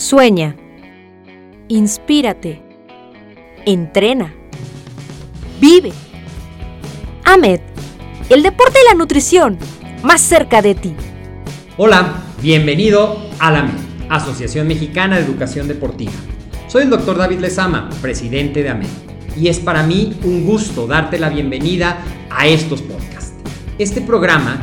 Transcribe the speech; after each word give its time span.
Sueña. 0.00 0.56
Inspírate. 1.68 2.62
Entrena. 3.66 4.32
Vive. 5.60 5.92
AMED. 7.26 7.60
El 8.30 8.42
deporte 8.42 8.78
y 8.82 8.88
la 8.88 8.94
nutrición. 8.94 9.58
Más 10.02 10.22
cerca 10.22 10.62
de 10.62 10.74
ti. 10.74 10.94
Hola, 11.76 12.14
bienvenido 12.40 13.18
a 13.40 13.50
la 13.50 13.58
AMED, 13.58 13.74
Asociación 14.08 14.66
Mexicana 14.68 15.18
de 15.18 15.26
Educación 15.26 15.68
Deportiva. 15.68 16.12
Soy 16.66 16.84
el 16.84 16.90
doctor 16.90 17.18
David 17.18 17.40
Lezama, 17.40 17.90
presidente 18.00 18.62
de 18.62 18.70
AMED. 18.70 18.88
Y 19.36 19.48
es 19.48 19.58
para 19.58 19.82
mí 19.82 20.18
un 20.24 20.46
gusto 20.46 20.86
darte 20.86 21.18
la 21.18 21.28
bienvenida 21.28 21.98
a 22.30 22.46
estos 22.46 22.80
podcasts. 22.80 23.34
Este 23.78 24.00
programa 24.00 24.62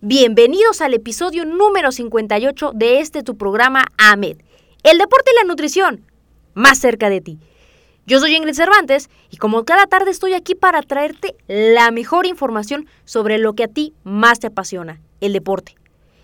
Bienvenidos 0.00 0.80
al 0.80 0.94
episodio 0.94 1.44
número 1.44 1.90
58 1.90 2.70
de 2.72 3.00
este 3.00 3.24
tu 3.24 3.36
programa 3.36 3.84
AMED, 3.96 4.36
el 4.84 4.96
deporte 4.96 5.32
y 5.32 5.34
la 5.34 5.48
nutrición, 5.48 6.06
más 6.54 6.78
cerca 6.78 7.10
de 7.10 7.20
ti. 7.20 7.40
Yo 8.06 8.20
soy 8.20 8.36
Ingrid 8.36 8.54
Cervantes 8.54 9.10
y 9.28 9.38
como 9.38 9.64
cada 9.64 9.88
tarde 9.88 10.12
estoy 10.12 10.34
aquí 10.34 10.54
para 10.54 10.82
traerte 10.82 11.34
la 11.48 11.90
mejor 11.90 12.26
información 12.26 12.86
sobre 13.06 13.38
lo 13.38 13.54
que 13.54 13.64
a 13.64 13.66
ti 13.68 13.92
más 14.04 14.38
te 14.38 14.46
apasiona, 14.46 15.00
el 15.20 15.32
deporte. 15.32 15.74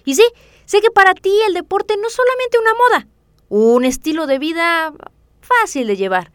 Y 0.05 0.14
sí, 0.14 0.25
sé 0.66 0.81
que 0.81 0.92
para 0.92 1.12
ti 1.12 1.33
el 1.48 1.55
deporte 1.55 1.97
no 1.97 2.06
es 2.06 2.14
solamente 2.14 2.59
una 2.61 2.75
moda, 2.75 3.09
un 3.48 3.84
estilo 3.84 4.28
de 4.28 4.38
vida 4.38 4.92
fácil 5.41 5.88
de 5.88 5.97
llevar. 5.97 6.31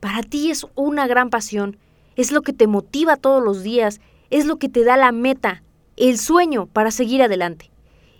Para 0.00 0.24
ti 0.24 0.50
es 0.50 0.66
una 0.74 1.06
gran 1.06 1.30
pasión, 1.30 1.78
es 2.16 2.32
lo 2.32 2.42
que 2.42 2.52
te 2.52 2.66
motiva 2.66 3.16
todos 3.16 3.40
los 3.40 3.62
días, 3.62 4.00
es 4.30 4.46
lo 4.46 4.56
que 4.56 4.68
te 4.68 4.82
da 4.82 4.96
la 4.96 5.12
meta, 5.12 5.62
el 5.96 6.18
sueño 6.18 6.66
para 6.66 6.90
seguir 6.90 7.22
adelante. 7.22 7.70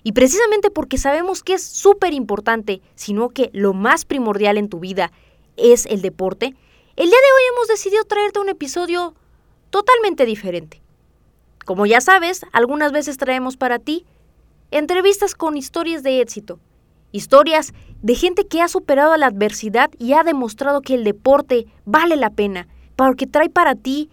Y 0.03 0.13
precisamente 0.13 0.71
porque 0.71 0.99
sabemos 0.99 1.43
que 1.43 1.55
es 1.55 1.63
súper 1.63 2.13
importante, 2.13 2.83
sino 2.95 3.29
que 3.29 3.51
lo 3.53 3.73
más 3.73 4.05
primordial 4.05 4.59
en 4.59 4.69
tu 4.69 4.81
vida 4.81 5.13
es 5.57 5.87
el 5.87 6.03
deporte, 6.03 6.55
el 6.95 7.07
día 7.09 7.19
de 7.19 7.33
hoy 7.33 7.43
hemos 7.55 7.69
decidido 7.69 8.05
traerte 8.05 8.39
un 8.39 8.51
episodio 8.51 9.15
totalmente 9.71 10.27
diferente. 10.27 10.83
Como 11.65 11.87
ya 11.87 12.03
sabes, 12.03 12.45
algunas 12.53 12.93
veces 12.93 13.17
traemos 13.17 13.57
para 13.57 13.79
ti 13.79 14.05
entrevistas 14.71 15.35
con 15.35 15.57
historias 15.57 16.03
de 16.03 16.21
éxito, 16.21 16.59
historias 17.13 17.73
de 18.03 18.15
gente 18.15 18.47
que 18.47 18.61
ha 18.61 18.69
superado 18.69 19.17
la 19.17 19.27
adversidad 19.27 19.91
y 19.99 20.13
ha 20.13 20.23
demostrado 20.23 20.83
que 20.83 20.95
el 20.95 21.05
deporte 21.05 21.67
vale 21.85 22.17
la 22.17 22.31
pena, 22.31 22.69
porque 22.95 23.27
trae 23.27 23.49
para 23.49 23.75
ti 23.75 24.11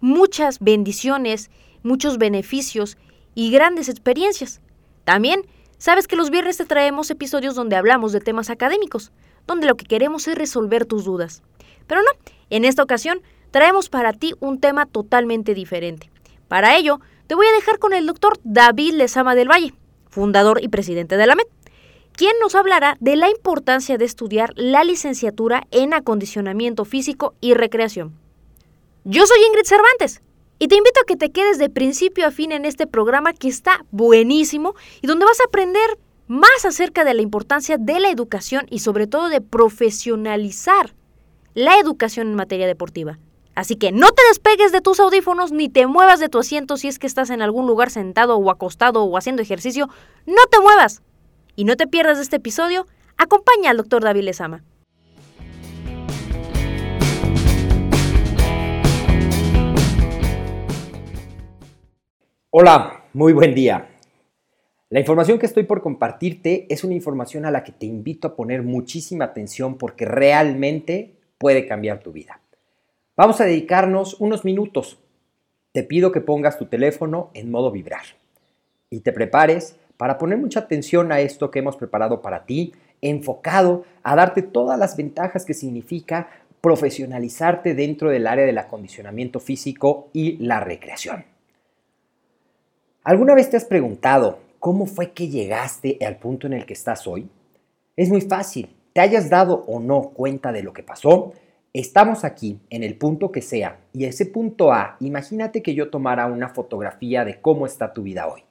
muchas 0.00 0.58
bendiciones, 0.58 1.50
muchos 1.84 2.18
beneficios 2.18 2.96
y 3.36 3.52
grandes 3.52 3.88
experiencias. 3.88 4.60
También 5.04 5.46
sabes 5.78 6.08
que 6.08 6.16
los 6.16 6.30
viernes 6.30 6.56
te 6.56 6.64
traemos 6.64 7.10
episodios 7.10 7.54
donde 7.54 7.76
hablamos 7.76 8.10
de 8.12 8.20
temas 8.20 8.50
académicos, 8.50 9.12
donde 9.46 9.68
lo 9.68 9.76
que 9.76 9.84
queremos 9.84 10.26
es 10.26 10.36
resolver 10.36 10.86
tus 10.86 11.04
dudas. 11.04 11.42
Pero 11.86 12.02
no, 12.02 12.10
en 12.50 12.64
esta 12.64 12.82
ocasión 12.82 13.20
traemos 13.50 13.88
para 13.88 14.12
ti 14.12 14.34
un 14.40 14.58
tema 14.58 14.86
totalmente 14.86 15.54
diferente. 15.54 16.10
Para 16.48 16.76
ello, 16.76 17.00
te 17.26 17.34
voy 17.34 17.46
a 17.46 17.54
dejar 17.54 17.78
con 17.78 17.92
el 17.92 18.06
doctor 18.06 18.38
David 18.42 18.94
Lezama 18.94 19.34
del 19.34 19.50
Valle, 19.50 19.74
fundador 20.08 20.62
y 20.62 20.68
presidente 20.68 21.16
de 21.16 21.26
la 21.26 21.34
MED, 21.34 21.46
quien 22.12 22.32
nos 22.40 22.54
hablará 22.54 22.96
de 23.00 23.16
la 23.16 23.28
importancia 23.28 23.98
de 23.98 24.04
estudiar 24.04 24.52
la 24.56 24.84
licenciatura 24.84 25.66
en 25.70 25.92
acondicionamiento 25.94 26.84
físico 26.84 27.34
y 27.40 27.54
recreación. 27.54 28.18
Yo 29.04 29.26
soy 29.26 29.38
Ingrid 29.48 29.66
Cervantes 29.66 30.22
y 30.58 30.68
te 30.68 30.76
invito 30.76 31.00
a 31.00 31.06
que 31.06 31.16
te 31.16 31.30
quedes 31.30 31.58
de 31.58 31.68
principio 31.68 32.26
a 32.26 32.30
fin 32.30 32.52
en 32.52 32.64
este 32.64 32.86
programa 32.86 33.32
que 33.32 33.48
está 33.48 33.84
buenísimo 33.90 34.74
y 35.02 35.06
donde 35.06 35.24
vas 35.24 35.40
a 35.40 35.44
aprender 35.44 35.98
más 36.26 36.64
acerca 36.64 37.04
de 37.04 37.14
la 37.14 37.22
importancia 37.22 37.76
de 37.78 38.00
la 38.00 38.10
educación 38.10 38.66
y 38.70 38.78
sobre 38.78 39.06
todo 39.06 39.28
de 39.28 39.40
profesionalizar 39.40 40.94
la 41.54 41.78
educación 41.78 42.28
en 42.28 42.34
materia 42.34 42.66
deportiva. 42.66 43.18
Así 43.54 43.76
que 43.76 43.92
no 43.92 44.10
te 44.10 44.22
despegues 44.28 44.72
de 44.72 44.80
tus 44.80 44.98
audífonos 44.98 45.52
ni 45.52 45.68
te 45.68 45.86
muevas 45.86 46.18
de 46.18 46.28
tu 46.28 46.38
asiento 46.38 46.76
si 46.76 46.88
es 46.88 46.98
que 46.98 47.06
estás 47.06 47.30
en 47.30 47.42
algún 47.42 47.66
lugar 47.66 47.90
sentado 47.90 48.36
o 48.36 48.50
acostado 48.50 49.04
o 49.04 49.16
haciendo 49.16 49.42
ejercicio. 49.42 49.88
No 50.26 50.42
te 50.50 50.60
muevas. 50.60 51.02
Y 51.54 51.64
no 51.64 51.76
te 51.76 51.86
pierdas 51.86 52.16
de 52.16 52.24
este 52.24 52.36
episodio. 52.36 52.86
Acompaña 53.16 53.70
al 53.70 53.76
doctor 53.76 54.02
David 54.02 54.24
Lezama. 54.24 54.64
Hola, 62.56 63.02
muy 63.14 63.32
buen 63.32 63.52
día. 63.52 63.88
La 64.88 65.00
información 65.00 65.40
que 65.40 65.46
estoy 65.46 65.64
por 65.64 65.82
compartirte 65.82 66.72
es 66.72 66.84
una 66.84 66.94
información 66.94 67.44
a 67.44 67.50
la 67.50 67.64
que 67.64 67.72
te 67.72 67.84
invito 67.84 68.28
a 68.28 68.36
poner 68.36 68.62
muchísima 68.62 69.24
atención 69.24 69.76
porque 69.76 70.04
realmente 70.04 71.16
puede 71.36 71.66
cambiar 71.66 71.98
tu 71.98 72.12
vida. 72.12 72.40
Vamos 73.16 73.40
a 73.40 73.44
dedicarnos 73.44 74.20
unos 74.20 74.44
minutos. 74.44 75.00
Te 75.72 75.82
pido 75.82 76.12
que 76.12 76.20
pongas 76.20 76.56
tu 76.56 76.66
teléfono 76.66 77.32
en 77.34 77.50
modo 77.50 77.72
vibrar 77.72 78.04
y 78.88 79.00
te 79.00 79.12
prepares 79.12 79.76
para 79.96 80.16
poner 80.16 80.38
mucha 80.38 80.60
atención 80.60 81.10
a 81.10 81.18
esto 81.18 81.50
que 81.50 81.58
hemos 81.58 81.76
preparado 81.76 82.22
para 82.22 82.46
ti, 82.46 82.72
enfocado 83.00 83.84
a 84.04 84.14
darte 84.14 84.42
todas 84.42 84.78
las 84.78 84.96
ventajas 84.96 85.44
que 85.44 85.54
significa 85.54 86.28
profesionalizarte 86.60 87.74
dentro 87.74 88.10
del 88.10 88.28
área 88.28 88.46
del 88.46 88.58
acondicionamiento 88.58 89.40
físico 89.40 90.08
y 90.12 90.36
la 90.36 90.60
recreación. 90.60 91.33
¿Alguna 93.04 93.34
vez 93.34 93.50
te 93.50 93.56
has 93.56 93.64
preguntado 93.64 94.38
cómo 94.58 94.86
fue 94.86 95.12
que 95.12 95.28
llegaste 95.28 95.98
al 96.04 96.16
punto 96.16 96.46
en 96.46 96.54
el 96.54 96.66
que 96.66 96.72
estás 96.72 97.06
hoy? 97.06 97.28
Es 97.96 98.08
muy 98.08 98.22
fácil 98.22 98.74
te 98.94 99.00
hayas 99.00 99.28
dado 99.28 99.64
o 99.66 99.80
no 99.80 100.10
cuenta 100.10 100.52
de 100.52 100.62
lo 100.62 100.72
que 100.72 100.84
pasó, 100.84 101.32
estamos 101.72 102.24
aquí 102.24 102.60
en 102.70 102.84
el 102.84 102.96
punto 102.96 103.32
que 103.32 103.42
sea 103.42 103.80
y 103.92 104.04
ese 104.04 104.24
punto 104.24 104.72
A, 104.72 104.96
imagínate 105.00 105.62
que 105.62 105.74
yo 105.74 105.90
tomara 105.90 106.26
una 106.26 106.48
fotografía 106.48 107.24
de 107.24 107.40
cómo 107.40 107.66
está 107.66 107.92
tu 107.92 108.04
vida 108.04 108.28
hoy. 108.28 108.44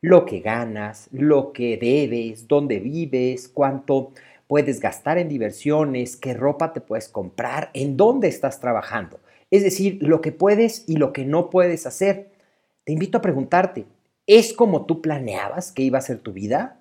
Lo 0.00 0.24
que 0.24 0.40
ganas, 0.40 1.08
lo 1.12 1.52
que 1.52 1.76
debes, 1.76 2.48
dónde 2.48 2.80
vives, 2.80 3.46
cuánto 3.48 4.12
puedes 4.46 4.80
gastar 4.80 5.18
en 5.18 5.28
diversiones, 5.28 6.16
qué 6.16 6.32
ropa 6.32 6.72
te 6.72 6.80
puedes 6.80 7.10
comprar, 7.10 7.70
en 7.74 7.98
dónde 7.98 8.28
estás 8.28 8.58
trabajando. 8.58 9.20
Es 9.50 9.62
decir, 9.62 9.98
lo 10.00 10.22
que 10.22 10.32
puedes 10.32 10.88
y 10.88 10.96
lo 10.96 11.12
que 11.12 11.26
no 11.26 11.50
puedes 11.50 11.86
hacer. 11.86 12.30
Te 12.84 12.92
invito 12.92 13.18
a 13.18 13.22
preguntarte, 13.22 13.84
¿es 14.30 14.52
como 14.52 14.86
tú 14.86 15.02
planeabas 15.02 15.72
que 15.72 15.82
iba 15.82 15.98
a 15.98 16.02
ser 16.02 16.20
tu 16.20 16.32
vida? 16.32 16.80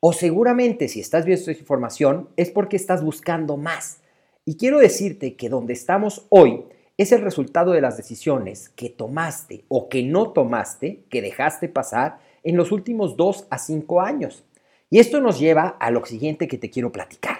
O 0.00 0.12
seguramente 0.12 0.88
si 0.88 0.98
estás 0.98 1.24
viendo 1.24 1.38
esta 1.38 1.52
información 1.52 2.30
es 2.36 2.50
porque 2.50 2.74
estás 2.74 3.04
buscando 3.04 3.56
más. 3.56 4.00
Y 4.44 4.56
quiero 4.56 4.80
decirte 4.80 5.36
que 5.36 5.48
donde 5.48 5.72
estamos 5.72 6.26
hoy 6.30 6.64
es 6.96 7.12
el 7.12 7.20
resultado 7.20 7.70
de 7.70 7.80
las 7.80 7.96
decisiones 7.96 8.70
que 8.70 8.90
tomaste 8.90 9.64
o 9.68 9.88
que 9.88 10.02
no 10.02 10.32
tomaste, 10.32 11.04
que 11.08 11.22
dejaste 11.22 11.68
pasar 11.68 12.18
en 12.42 12.56
los 12.56 12.72
últimos 12.72 13.16
dos 13.16 13.46
a 13.50 13.58
cinco 13.58 14.00
años. 14.00 14.42
Y 14.90 14.98
esto 14.98 15.20
nos 15.20 15.38
lleva 15.38 15.68
a 15.78 15.92
lo 15.92 16.04
siguiente 16.04 16.48
que 16.48 16.58
te 16.58 16.70
quiero 16.70 16.90
platicar. 16.90 17.38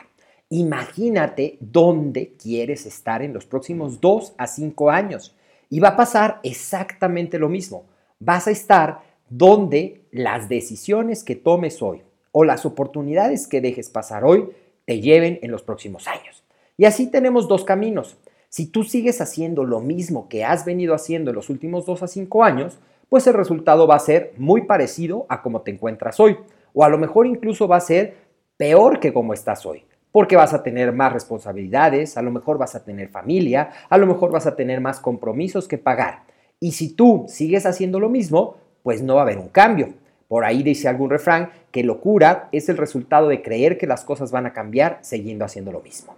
Imagínate 0.48 1.56
dónde 1.58 2.34
quieres 2.40 2.86
estar 2.86 3.20
en 3.22 3.32
los 3.32 3.46
próximos 3.46 4.00
dos 4.00 4.32
a 4.38 4.46
cinco 4.46 4.90
años. 4.90 5.34
Y 5.68 5.80
va 5.80 5.88
a 5.88 5.96
pasar 5.96 6.38
exactamente 6.44 7.40
lo 7.40 7.48
mismo. 7.48 7.86
Vas 8.24 8.46
a 8.46 8.52
estar 8.52 9.00
donde 9.28 10.02
las 10.12 10.48
decisiones 10.48 11.24
que 11.24 11.34
tomes 11.34 11.82
hoy 11.82 12.02
o 12.30 12.44
las 12.44 12.64
oportunidades 12.64 13.48
que 13.48 13.60
dejes 13.60 13.90
pasar 13.90 14.24
hoy 14.24 14.50
te 14.84 15.00
lleven 15.00 15.40
en 15.42 15.50
los 15.50 15.64
próximos 15.64 16.06
años. 16.06 16.44
Y 16.76 16.84
así 16.84 17.08
tenemos 17.08 17.48
dos 17.48 17.64
caminos. 17.64 18.16
Si 18.48 18.66
tú 18.66 18.84
sigues 18.84 19.20
haciendo 19.20 19.64
lo 19.64 19.80
mismo 19.80 20.28
que 20.28 20.44
has 20.44 20.64
venido 20.64 20.94
haciendo 20.94 21.30
en 21.30 21.34
los 21.34 21.50
últimos 21.50 21.84
dos 21.84 22.04
a 22.04 22.06
cinco 22.06 22.44
años, 22.44 22.78
pues 23.08 23.26
el 23.26 23.34
resultado 23.34 23.88
va 23.88 23.96
a 23.96 23.98
ser 23.98 24.34
muy 24.36 24.66
parecido 24.66 25.26
a 25.28 25.42
como 25.42 25.62
te 25.62 25.72
encuentras 25.72 26.20
hoy. 26.20 26.38
O 26.74 26.84
a 26.84 26.88
lo 26.88 26.98
mejor 26.98 27.26
incluso 27.26 27.66
va 27.66 27.78
a 27.78 27.80
ser 27.80 28.14
peor 28.56 29.00
que 29.00 29.12
como 29.12 29.34
estás 29.34 29.66
hoy 29.66 29.84
porque 30.12 30.36
vas 30.36 30.52
a 30.52 30.62
tener 30.62 30.92
más 30.92 31.10
responsabilidades, 31.12 32.18
a 32.18 32.22
lo 32.22 32.30
mejor 32.30 32.58
vas 32.58 32.74
a 32.74 32.84
tener 32.84 33.08
familia, 33.08 33.70
a 33.88 33.96
lo 33.96 34.06
mejor 34.06 34.30
vas 34.30 34.46
a 34.46 34.54
tener 34.54 34.82
más 34.82 35.00
compromisos 35.00 35.66
que 35.66 35.78
pagar. 35.78 36.24
Y 36.62 36.70
si 36.70 36.90
tú 36.90 37.24
sigues 37.26 37.66
haciendo 37.66 37.98
lo 37.98 38.08
mismo, 38.08 38.54
pues 38.84 39.02
no 39.02 39.16
va 39.16 39.22
a 39.22 39.24
haber 39.24 39.38
un 39.38 39.48
cambio. 39.48 39.94
Por 40.28 40.44
ahí 40.44 40.62
dice 40.62 40.86
algún 40.86 41.10
refrán 41.10 41.50
que 41.72 41.82
locura 41.82 42.48
es 42.52 42.68
el 42.68 42.76
resultado 42.76 43.26
de 43.26 43.42
creer 43.42 43.78
que 43.78 43.88
las 43.88 44.04
cosas 44.04 44.30
van 44.30 44.46
a 44.46 44.52
cambiar 44.52 45.00
siguiendo 45.02 45.44
haciendo 45.44 45.72
lo 45.72 45.80
mismo. 45.80 46.14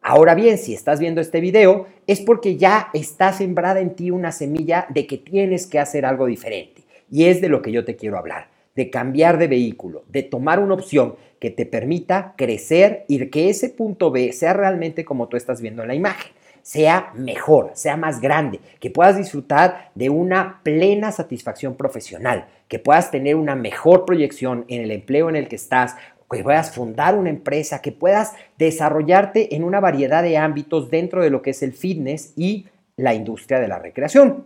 Ahora 0.00 0.36
bien, 0.36 0.56
si 0.56 0.72
estás 0.72 1.00
viendo 1.00 1.20
este 1.20 1.40
video, 1.40 1.86
es 2.06 2.20
porque 2.20 2.56
ya 2.56 2.90
está 2.94 3.32
sembrada 3.32 3.80
en 3.80 3.96
ti 3.96 4.12
una 4.12 4.30
semilla 4.30 4.86
de 4.88 5.08
que 5.08 5.18
tienes 5.18 5.66
que 5.66 5.80
hacer 5.80 6.06
algo 6.06 6.26
diferente. 6.26 6.84
Y 7.10 7.24
es 7.24 7.40
de 7.40 7.48
lo 7.48 7.60
que 7.60 7.72
yo 7.72 7.84
te 7.84 7.96
quiero 7.96 8.18
hablar 8.18 8.56
de 8.76 8.90
cambiar 8.90 9.38
de 9.38 9.48
vehículo, 9.48 10.04
de 10.08 10.22
tomar 10.22 10.60
una 10.60 10.74
opción 10.74 11.16
que 11.40 11.50
te 11.50 11.66
permita 11.66 12.34
crecer 12.36 13.04
y 13.08 13.26
que 13.26 13.50
ese 13.50 13.70
punto 13.70 14.12
B 14.12 14.32
sea 14.32 14.52
realmente 14.52 15.04
como 15.04 15.26
tú 15.26 15.36
estás 15.36 15.60
viendo 15.60 15.82
en 15.82 15.88
la 15.88 15.96
imagen 15.96 16.37
sea 16.68 17.12
mejor, 17.14 17.70
sea 17.72 17.96
más 17.96 18.20
grande, 18.20 18.60
que 18.78 18.90
puedas 18.90 19.16
disfrutar 19.16 19.90
de 19.94 20.10
una 20.10 20.60
plena 20.62 21.12
satisfacción 21.12 21.76
profesional, 21.76 22.46
que 22.68 22.78
puedas 22.78 23.10
tener 23.10 23.36
una 23.36 23.56
mejor 23.56 24.04
proyección 24.04 24.66
en 24.68 24.82
el 24.82 24.90
empleo 24.90 25.30
en 25.30 25.36
el 25.36 25.48
que 25.48 25.56
estás, 25.56 25.96
que 26.30 26.42
puedas 26.42 26.74
fundar 26.74 27.16
una 27.16 27.30
empresa, 27.30 27.80
que 27.80 27.90
puedas 27.90 28.34
desarrollarte 28.58 29.56
en 29.56 29.64
una 29.64 29.80
variedad 29.80 30.22
de 30.22 30.36
ámbitos 30.36 30.90
dentro 30.90 31.22
de 31.22 31.30
lo 31.30 31.40
que 31.40 31.52
es 31.52 31.62
el 31.62 31.72
fitness 31.72 32.34
y 32.36 32.66
la 32.96 33.14
industria 33.14 33.60
de 33.60 33.68
la 33.68 33.78
recreación. 33.78 34.44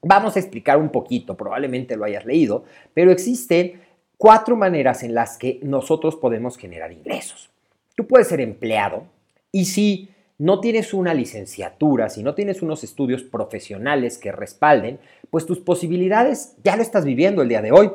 Vamos 0.00 0.36
a 0.36 0.38
explicar 0.38 0.78
un 0.78 0.90
poquito, 0.90 1.36
probablemente 1.36 1.96
lo 1.96 2.04
hayas 2.04 2.24
leído, 2.24 2.66
pero 2.94 3.10
existen 3.10 3.80
cuatro 4.16 4.54
maneras 4.54 5.02
en 5.02 5.12
las 5.12 5.36
que 5.36 5.58
nosotros 5.64 6.14
podemos 6.14 6.56
generar 6.56 6.92
ingresos. 6.92 7.50
Tú 7.96 8.06
puedes 8.06 8.28
ser 8.28 8.40
empleado 8.40 9.06
y 9.50 9.64
si 9.64 10.10
no 10.38 10.60
tienes 10.60 10.94
una 10.94 11.14
licenciatura, 11.14 12.08
si 12.08 12.22
no 12.22 12.34
tienes 12.34 12.62
unos 12.62 12.84
estudios 12.84 13.22
profesionales 13.22 14.18
que 14.18 14.32
respalden, 14.32 15.00
pues 15.30 15.46
tus 15.46 15.58
posibilidades 15.60 16.56
ya 16.62 16.76
lo 16.76 16.82
estás 16.82 17.04
viviendo 17.04 17.42
el 17.42 17.48
día 17.48 17.62
de 17.62 17.72
hoy. 17.72 17.90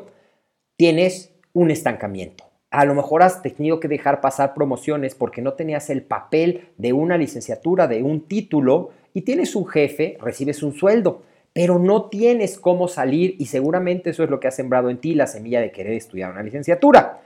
Tienes 0.76 1.34
un 1.52 1.70
estancamiento. 1.70 2.44
A 2.70 2.84
lo 2.84 2.94
mejor 2.94 3.22
has 3.22 3.40
tenido 3.40 3.80
que 3.80 3.88
dejar 3.88 4.20
pasar 4.20 4.52
promociones 4.52 5.14
porque 5.14 5.42
no 5.42 5.54
tenías 5.54 5.90
el 5.90 6.02
papel 6.02 6.68
de 6.76 6.92
una 6.92 7.16
licenciatura, 7.16 7.86
de 7.86 8.02
un 8.02 8.26
título, 8.28 8.90
y 9.14 9.22
tienes 9.22 9.54
un 9.54 9.66
jefe, 9.66 10.18
recibes 10.20 10.62
un 10.62 10.74
sueldo 10.74 11.22
pero 11.54 11.78
no 11.78 12.10
tienes 12.10 12.58
cómo 12.58 12.88
salir 12.88 13.36
y 13.38 13.46
seguramente 13.46 14.10
eso 14.10 14.24
es 14.24 14.28
lo 14.28 14.40
que 14.40 14.48
ha 14.48 14.50
sembrado 14.50 14.90
en 14.90 14.98
ti 14.98 15.14
la 15.14 15.28
semilla 15.28 15.60
de 15.60 15.70
querer 15.70 15.94
estudiar 15.94 16.32
una 16.32 16.42
licenciatura. 16.42 17.22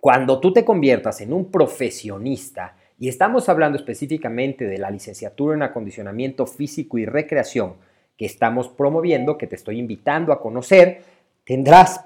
Cuando 0.00 0.40
tú 0.40 0.54
te 0.54 0.64
conviertas 0.64 1.20
en 1.20 1.34
un 1.34 1.50
profesionista, 1.50 2.74
y 3.00 3.08
estamos 3.08 3.48
hablando 3.48 3.76
específicamente 3.76 4.66
de 4.66 4.78
la 4.78 4.90
licenciatura 4.90 5.56
en 5.56 5.62
acondicionamiento 5.62 6.46
físico 6.46 6.98
y 6.98 7.06
recreación 7.06 7.74
que 8.16 8.26
estamos 8.26 8.68
promoviendo, 8.68 9.36
que 9.36 9.48
te 9.48 9.56
estoy 9.56 9.80
invitando 9.80 10.32
a 10.32 10.40
conocer, 10.40 11.02
tendrás 11.44 12.04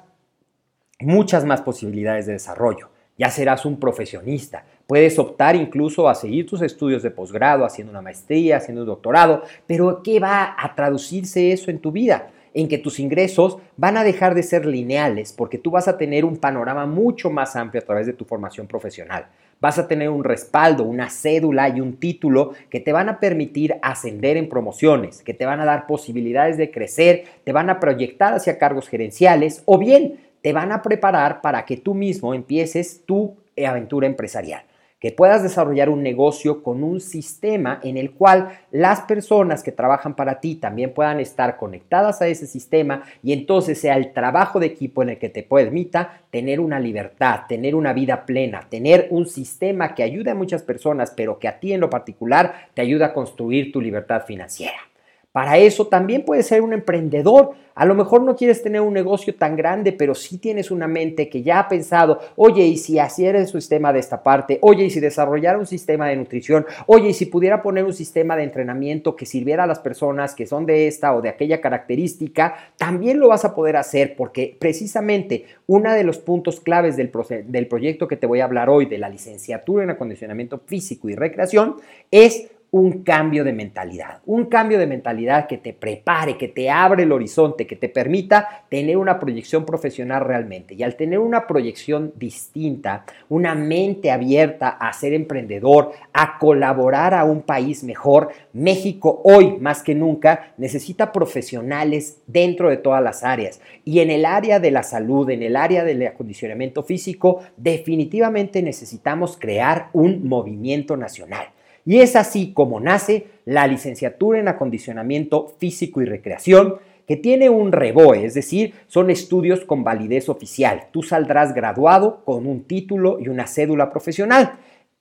muchas 1.00 1.44
más 1.44 1.60
posibilidades 1.60 2.24
de 2.24 2.34
desarrollo. 2.34 2.88
Ya 3.18 3.30
serás 3.30 3.66
un 3.66 3.78
profesionista, 3.78 4.64
Puedes 4.86 5.18
optar 5.18 5.56
incluso 5.56 6.08
a 6.08 6.14
seguir 6.14 6.46
tus 6.46 6.60
estudios 6.60 7.02
de 7.02 7.10
posgrado, 7.10 7.64
haciendo 7.64 7.90
una 7.90 8.02
maestría, 8.02 8.58
haciendo 8.58 8.82
un 8.82 8.88
doctorado, 8.88 9.42
pero 9.66 10.02
¿qué 10.02 10.20
va 10.20 10.54
a 10.58 10.74
traducirse 10.74 11.52
eso 11.52 11.70
en 11.70 11.78
tu 11.78 11.90
vida? 11.90 12.30
En 12.52 12.68
que 12.68 12.76
tus 12.76 13.00
ingresos 13.00 13.56
van 13.78 13.96
a 13.96 14.04
dejar 14.04 14.34
de 14.34 14.42
ser 14.42 14.66
lineales 14.66 15.32
porque 15.32 15.56
tú 15.56 15.70
vas 15.70 15.88
a 15.88 15.96
tener 15.96 16.24
un 16.24 16.36
panorama 16.36 16.84
mucho 16.84 17.30
más 17.30 17.56
amplio 17.56 17.82
a 17.82 17.86
través 17.86 18.06
de 18.06 18.12
tu 18.12 18.26
formación 18.26 18.66
profesional. 18.66 19.26
Vas 19.60 19.78
a 19.78 19.88
tener 19.88 20.10
un 20.10 20.24
respaldo, 20.24 20.84
una 20.84 21.10
cédula 21.10 21.68
y 21.68 21.80
un 21.80 21.96
título 21.96 22.52
que 22.70 22.80
te 22.80 22.92
van 22.92 23.08
a 23.08 23.20
permitir 23.20 23.76
ascender 23.82 24.36
en 24.36 24.48
promociones, 24.48 25.22
que 25.22 25.34
te 25.34 25.46
van 25.46 25.60
a 25.60 25.64
dar 25.64 25.86
posibilidades 25.86 26.56
de 26.56 26.70
crecer, 26.70 27.24
te 27.44 27.52
van 27.52 27.70
a 27.70 27.80
proyectar 27.80 28.34
hacia 28.34 28.58
cargos 28.58 28.88
gerenciales 28.88 29.62
o 29.64 29.78
bien 29.78 30.20
te 30.42 30.52
van 30.52 30.72
a 30.72 30.82
preparar 30.82 31.40
para 31.40 31.64
que 31.64 31.76
tú 31.76 31.94
mismo 31.94 32.34
empieces 32.34 33.02
tu 33.06 33.36
aventura 33.56 34.06
empresarial 34.06 34.64
que 35.04 35.12
puedas 35.12 35.42
desarrollar 35.42 35.90
un 35.90 36.02
negocio 36.02 36.62
con 36.62 36.82
un 36.82 36.98
sistema 36.98 37.78
en 37.82 37.98
el 37.98 38.12
cual 38.12 38.60
las 38.70 39.02
personas 39.02 39.62
que 39.62 39.70
trabajan 39.70 40.16
para 40.16 40.40
ti 40.40 40.54
también 40.54 40.94
puedan 40.94 41.20
estar 41.20 41.58
conectadas 41.58 42.22
a 42.22 42.26
ese 42.26 42.46
sistema 42.46 43.02
y 43.22 43.34
entonces 43.34 43.78
sea 43.78 43.98
el 43.98 44.14
trabajo 44.14 44.60
de 44.60 44.64
equipo 44.64 45.02
en 45.02 45.10
el 45.10 45.18
que 45.18 45.28
te 45.28 45.42
permita 45.42 46.22
tener 46.30 46.58
una 46.58 46.80
libertad, 46.80 47.40
tener 47.46 47.74
una 47.74 47.92
vida 47.92 48.24
plena, 48.24 48.66
tener 48.70 49.08
un 49.10 49.26
sistema 49.26 49.94
que 49.94 50.04
ayude 50.04 50.30
a 50.30 50.34
muchas 50.34 50.62
personas, 50.62 51.12
pero 51.14 51.38
que 51.38 51.48
a 51.48 51.60
ti 51.60 51.74
en 51.74 51.82
lo 51.82 51.90
particular 51.90 52.68
te 52.72 52.80
ayuda 52.80 53.08
a 53.08 53.12
construir 53.12 53.72
tu 53.72 53.82
libertad 53.82 54.22
financiera. 54.26 54.93
Para 55.34 55.58
eso 55.58 55.88
también 55.88 56.24
puedes 56.24 56.46
ser 56.46 56.62
un 56.62 56.72
emprendedor. 56.72 57.54
A 57.74 57.84
lo 57.84 57.96
mejor 57.96 58.22
no 58.22 58.36
quieres 58.36 58.62
tener 58.62 58.80
un 58.80 58.94
negocio 58.94 59.34
tan 59.34 59.56
grande, 59.56 59.90
pero 59.90 60.14
sí 60.14 60.38
tienes 60.38 60.70
una 60.70 60.86
mente 60.86 61.28
que 61.28 61.42
ya 61.42 61.58
ha 61.58 61.68
pensado, 61.68 62.20
oye, 62.36 62.64
y 62.64 62.76
si 62.76 63.00
hiciera 63.00 63.40
el 63.40 63.48
sistema 63.48 63.92
de 63.92 63.98
esta 63.98 64.22
parte, 64.22 64.60
oye, 64.62 64.84
y 64.84 64.90
si 64.90 65.00
desarrollara 65.00 65.58
un 65.58 65.66
sistema 65.66 66.06
de 66.06 66.14
nutrición, 66.14 66.64
oye, 66.86 67.08
y 67.08 67.14
si 67.14 67.26
pudiera 67.26 67.62
poner 67.62 67.84
un 67.84 67.94
sistema 67.94 68.36
de 68.36 68.44
entrenamiento 68.44 69.16
que 69.16 69.26
sirviera 69.26 69.64
a 69.64 69.66
las 69.66 69.80
personas 69.80 70.36
que 70.36 70.46
son 70.46 70.66
de 70.66 70.86
esta 70.86 71.12
o 71.12 71.20
de 71.20 71.30
aquella 71.30 71.60
característica, 71.60 72.54
también 72.78 73.18
lo 73.18 73.26
vas 73.26 73.44
a 73.44 73.56
poder 73.56 73.76
hacer 73.76 74.14
porque 74.14 74.56
precisamente 74.56 75.46
uno 75.66 75.92
de 75.92 76.04
los 76.04 76.18
puntos 76.18 76.60
claves 76.60 76.96
del 76.96 77.66
proyecto 77.66 78.06
que 78.06 78.16
te 78.16 78.28
voy 78.28 78.38
a 78.38 78.44
hablar 78.44 78.70
hoy 78.70 78.86
de 78.86 78.98
la 78.98 79.08
licenciatura 79.08 79.82
en 79.82 79.90
acondicionamiento 79.90 80.60
físico 80.64 81.08
y 81.08 81.16
recreación 81.16 81.74
es 82.12 82.52
un 82.74 83.04
cambio 83.04 83.44
de 83.44 83.52
mentalidad, 83.52 84.18
un 84.26 84.46
cambio 84.46 84.80
de 84.80 84.88
mentalidad 84.88 85.46
que 85.46 85.58
te 85.58 85.72
prepare, 85.72 86.36
que 86.36 86.48
te 86.48 86.70
abre 86.70 87.04
el 87.04 87.12
horizonte, 87.12 87.68
que 87.68 87.76
te 87.76 87.88
permita 87.88 88.64
tener 88.68 88.96
una 88.96 89.20
proyección 89.20 89.64
profesional 89.64 90.24
realmente. 90.24 90.74
Y 90.74 90.82
al 90.82 90.96
tener 90.96 91.20
una 91.20 91.46
proyección 91.46 92.12
distinta, 92.16 93.04
una 93.28 93.54
mente 93.54 94.10
abierta 94.10 94.70
a 94.70 94.92
ser 94.92 95.12
emprendedor, 95.12 95.92
a 96.12 96.36
colaborar 96.40 97.14
a 97.14 97.22
un 97.22 97.42
país 97.42 97.84
mejor, 97.84 98.30
México 98.52 99.22
hoy 99.22 99.56
más 99.60 99.84
que 99.84 99.94
nunca 99.94 100.52
necesita 100.56 101.12
profesionales 101.12 102.22
dentro 102.26 102.70
de 102.70 102.78
todas 102.78 103.04
las 103.04 103.22
áreas. 103.22 103.60
Y 103.84 104.00
en 104.00 104.10
el 104.10 104.24
área 104.24 104.58
de 104.58 104.72
la 104.72 104.82
salud, 104.82 105.30
en 105.30 105.44
el 105.44 105.54
área 105.54 105.84
del 105.84 106.04
acondicionamiento 106.08 106.82
físico, 106.82 107.38
definitivamente 107.56 108.62
necesitamos 108.62 109.36
crear 109.36 109.90
un 109.92 110.26
movimiento 110.26 110.96
nacional. 110.96 111.53
Y 111.84 112.00
es 112.00 112.16
así 112.16 112.52
como 112.52 112.80
nace 112.80 113.26
la 113.44 113.66
licenciatura 113.66 114.40
en 114.40 114.48
acondicionamiento 114.48 115.54
físico 115.58 116.00
y 116.00 116.06
recreación, 116.06 116.76
que 117.06 117.16
tiene 117.16 117.50
un 117.50 117.72
REBOE, 117.72 118.24
es 118.24 118.34
decir, 118.34 118.74
son 118.86 119.10
estudios 119.10 119.64
con 119.64 119.84
validez 119.84 120.28
oficial. 120.28 120.86
Tú 120.90 121.02
saldrás 121.02 121.54
graduado 121.54 122.24
con 122.24 122.46
un 122.46 122.64
título 122.64 123.18
y 123.20 123.28
una 123.28 123.46
cédula 123.46 123.90
profesional. 123.90 124.54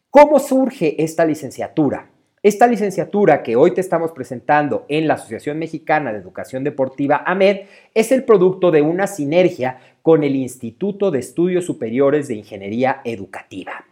¿Cómo 0.09 0.39
surge 0.39 1.01
esta 1.01 1.25
licenciatura? 1.25 2.09
Esta 2.43 2.67
licenciatura 2.67 3.41
que 3.41 3.55
hoy 3.55 3.71
te 3.71 3.79
estamos 3.79 4.11
presentando 4.11 4.85
en 4.89 5.07
la 5.07 5.13
Asociación 5.13 5.57
Mexicana 5.57 6.11
de 6.11 6.19
Educación 6.19 6.65
Deportiva 6.65 7.23
AMED 7.25 7.61
es 7.93 8.11
el 8.11 8.25
producto 8.25 8.69
de 8.69 8.81
una 8.81 9.07
sinergia 9.07 9.79
con 10.01 10.25
el 10.25 10.35
Instituto 10.35 11.09
de 11.09 11.19
Estudios 11.19 11.65
Superiores 11.65 12.27
de 12.27 12.35
Ingeniería 12.35 12.99
Educativa. 13.05 13.85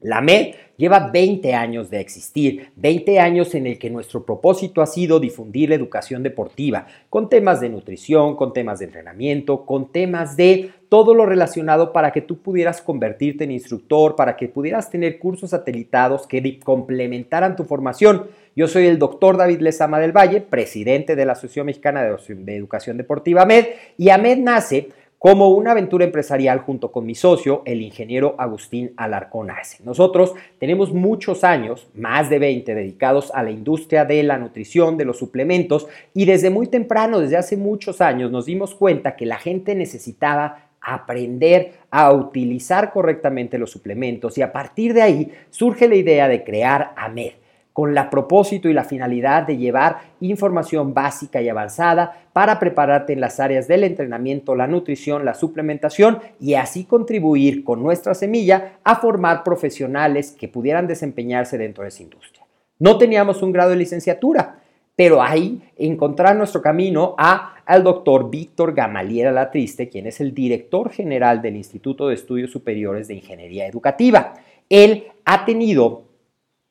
La 0.00 0.20
MED 0.20 0.54
lleva 0.76 1.10
20 1.12 1.54
años 1.54 1.90
de 1.90 1.98
existir, 1.98 2.70
20 2.76 3.18
años 3.18 3.56
en 3.56 3.66
el 3.66 3.80
que 3.80 3.90
nuestro 3.90 4.24
propósito 4.24 4.80
ha 4.80 4.86
sido 4.86 5.18
difundir 5.18 5.70
la 5.70 5.74
educación 5.74 6.22
deportiva, 6.22 6.86
con 7.10 7.28
temas 7.28 7.60
de 7.60 7.68
nutrición, 7.68 8.36
con 8.36 8.52
temas 8.52 8.78
de 8.78 8.84
entrenamiento, 8.84 9.66
con 9.66 9.90
temas 9.90 10.36
de 10.36 10.70
todo 10.88 11.14
lo 11.14 11.26
relacionado 11.26 11.92
para 11.92 12.12
que 12.12 12.20
tú 12.20 12.38
pudieras 12.38 12.80
convertirte 12.80 13.42
en 13.42 13.50
instructor, 13.50 14.14
para 14.14 14.36
que 14.36 14.46
pudieras 14.46 14.88
tener 14.88 15.18
cursos 15.18 15.50
satelitados 15.50 16.28
que 16.28 16.60
complementaran 16.60 17.56
tu 17.56 17.64
formación. 17.64 18.28
Yo 18.54 18.68
soy 18.68 18.86
el 18.86 19.00
doctor 19.00 19.36
David 19.36 19.62
Lezama 19.62 19.98
del 19.98 20.16
Valle, 20.16 20.40
presidente 20.40 21.16
de 21.16 21.26
la 21.26 21.32
Asociación 21.32 21.66
Mexicana 21.66 22.04
de 22.04 22.56
Educación 22.56 22.98
Deportiva 22.98 23.42
AMED, 23.42 23.66
y 23.96 24.10
AMED 24.10 24.38
nace 24.38 24.90
como 25.18 25.48
una 25.48 25.72
aventura 25.72 26.04
empresarial 26.04 26.60
junto 26.60 26.92
con 26.92 27.04
mi 27.04 27.14
socio, 27.14 27.62
el 27.64 27.82
ingeniero 27.82 28.36
Agustín 28.38 28.92
Alarcón. 28.96 29.48
Nosotros 29.84 30.34
tenemos 30.58 30.92
muchos 30.92 31.42
años, 31.42 31.88
más 31.94 32.30
de 32.30 32.38
20, 32.38 32.74
dedicados 32.74 33.32
a 33.34 33.42
la 33.42 33.50
industria 33.50 34.04
de 34.04 34.22
la 34.22 34.38
nutrición, 34.38 34.96
de 34.96 35.04
los 35.04 35.18
suplementos, 35.18 35.88
y 36.14 36.24
desde 36.24 36.50
muy 36.50 36.68
temprano, 36.68 37.20
desde 37.20 37.36
hace 37.36 37.56
muchos 37.56 38.00
años, 38.00 38.30
nos 38.30 38.46
dimos 38.46 38.74
cuenta 38.74 39.16
que 39.16 39.26
la 39.26 39.38
gente 39.38 39.74
necesitaba 39.74 40.68
aprender 40.80 41.72
a 41.90 42.12
utilizar 42.12 42.92
correctamente 42.92 43.58
los 43.58 43.70
suplementos 43.70 44.38
y 44.38 44.42
a 44.42 44.52
partir 44.52 44.94
de 44.94 45.02
ahí 45.02 45.32
surge 45.50 45.88
la 45.88 45.96
idea 45.96 46.28
de 46.28 46.44
crear 46.44 46.92
AMED 46.96 47.32
con 47.78 47.94
la 47.94 48.10
propósito 48.10 48.68
y 48.68 48.72
la 48.72 48.82
finalidad 48.82 49.46
de 49.46 49.56
llevar 49.56 49.98
información 50.20 50.94
básica 50.94 51.40
y 51.40 51.48
avanzada 51.48 52.24
para 52.32 52.58
prepararte 52.58 53.12
en 53.12 53.20
las 53.20 53.38
áreas 53.38 53.68
del 53.68 53.84
entrenamiento, 53.84 54.56
la 54.56 54.66
nutrición, 54.66 55.24
la 55.24 55.34
suplementación 55.34 56.18
y 56.40 56.54
así 56.54 56.82
contribuir 56.82 57.62
con 57.62 57.80
nuestra 57.80 58.14
semilla 58.14 58.80
a 58.82 58.96
formar 58.96 59.44
profesionales 59.44 60.32
que 60.32 60.48
pudieran 60.48 60.88
desempeñarse 60.88 61.56
dentro 61.56 61.84
de 61.84 61.90
esa 61.90 62.02
industria. 62.02 62.44
No 62.80 62.98
teníamos 62.98 63.42
un 63.42 63.52
grado 63.52 63.70
de 63.70 63.76
licenciatura, 63.76 64.58
pero 64.96 65.22
ahí 65.22 65.62
encontrar 65.76 66.34
nuestro 66.34 66.60
camino 66.60 67.14
a 67.16 67.62
al 67.64 67.84
doctor 67.84 68.28
Víctor 68.28 68.74
Gamaliera 68.74 69.30
Latriste, 69.30 69.88
quien 69.88 70.08
es 70.08 70.20
el 70.20 70.34
director 70.34 70.90
general 70.90 71.40
del 71.40 71.54
Instituto 71.54 72.08
de 72.08 72.16
Estudios 72.16 72.50
Superiores 72.50 73.06
de 73.06 73.14
Ingeniería 73.14 73.68
Educativa. 73.68 74.34
Él 74.68 75.04
ha 75.24 75.44
tenido 75.44 76.07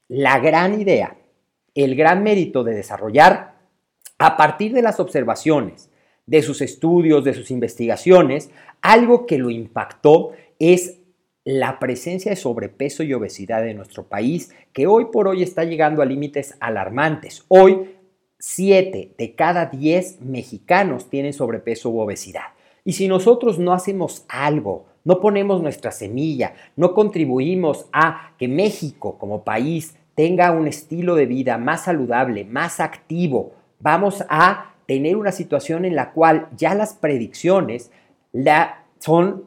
la 0.08 0.40
gran 0.40 0.80
idea, 0.80 1.18
el 1.76 1.96
gran 1.96 2.24
mérito 2.24 2.64
de 2.64 2.76
desarrollar 2.76 3.56
a 4.18 4.38
partir 4.38 4.74
de 4.74 4.82
las 4.82 5.00
observaciones, 5.00 5.90
de 6.26 6.42
sus 6.42 6.62
estudios, 6.62 7.24
de 7.24 7.34
sus 7.34 7.52
investigaciones, 7.52 8.50
algo 8.82 9.26
que 9.26 9.38
lo 9.38 9.50
impactó 9.50 10.32
es 10.60 11.00
la 11.44 11.80
presencia 11.80 12.32
de 12.32 12.36
sobrepeso 12.36 13.04
y 13.04 13.14
obesidad 13.14 13.66
en 13.68 13.78
nuestro 13.78 14.08
país, 14.08 14.54
que 14.74 14.88
hoy 14.88 15.06
por 15.14 15.30
hoy 15.30 15.44
está 15.44 15.64
llegando 15.64 16.02
a 16.02 16.06
límites 16.06 16.58
alarmantes. 16.60 17.46
Hoy, 17.48 17.96
7 18.40 19.16
de 19.18 19.36
cada 19.36 19.68
10 19.68 20.22
mexicanos 20.22 21.10
tienen 21.10 21.32
sobrepeso 21.32 21.90
u 21.90 22.00
obesidad. 22.00 22.48
Y 22.84 22.94
si 22.94 23.08
nosotros 23.08 23.60
no 23.60 23.74
hacemos 23.74 24.26
algo 24.28 24.88
no 25.08 25.22
ponemos 25.22 25.62
nuestra 25.62 25.92
semilla, 25.92 26.54
no 26.76 26.94
contribuimos 26.94 27.86
a 27.94 28.34
que 28.38 28.50
México 28.50 29.18
como 29.18 29.46
país 29.46 29.96
tenga 30.16 30.52
un 30.52 30.68
estilo 30.68 31.16
de 31.16 31.26
vida 31.26 31.58
más 31.58 31.86
saludable, 31.86 32.44
más 32.44 32.82
activo, 32.82 33.54
vamos 33.80 34.26
a 34.28 34.74
tener 34.86 35.16
una 35.16 35.32
situación 35.32 35.86
en 35.86 35.96
la 35.96 36.12
cual 36.12 36.50
ya 36.58 36.76
las 36.76 36.94
predicciones 36.94 37.90
son 39.00 39.46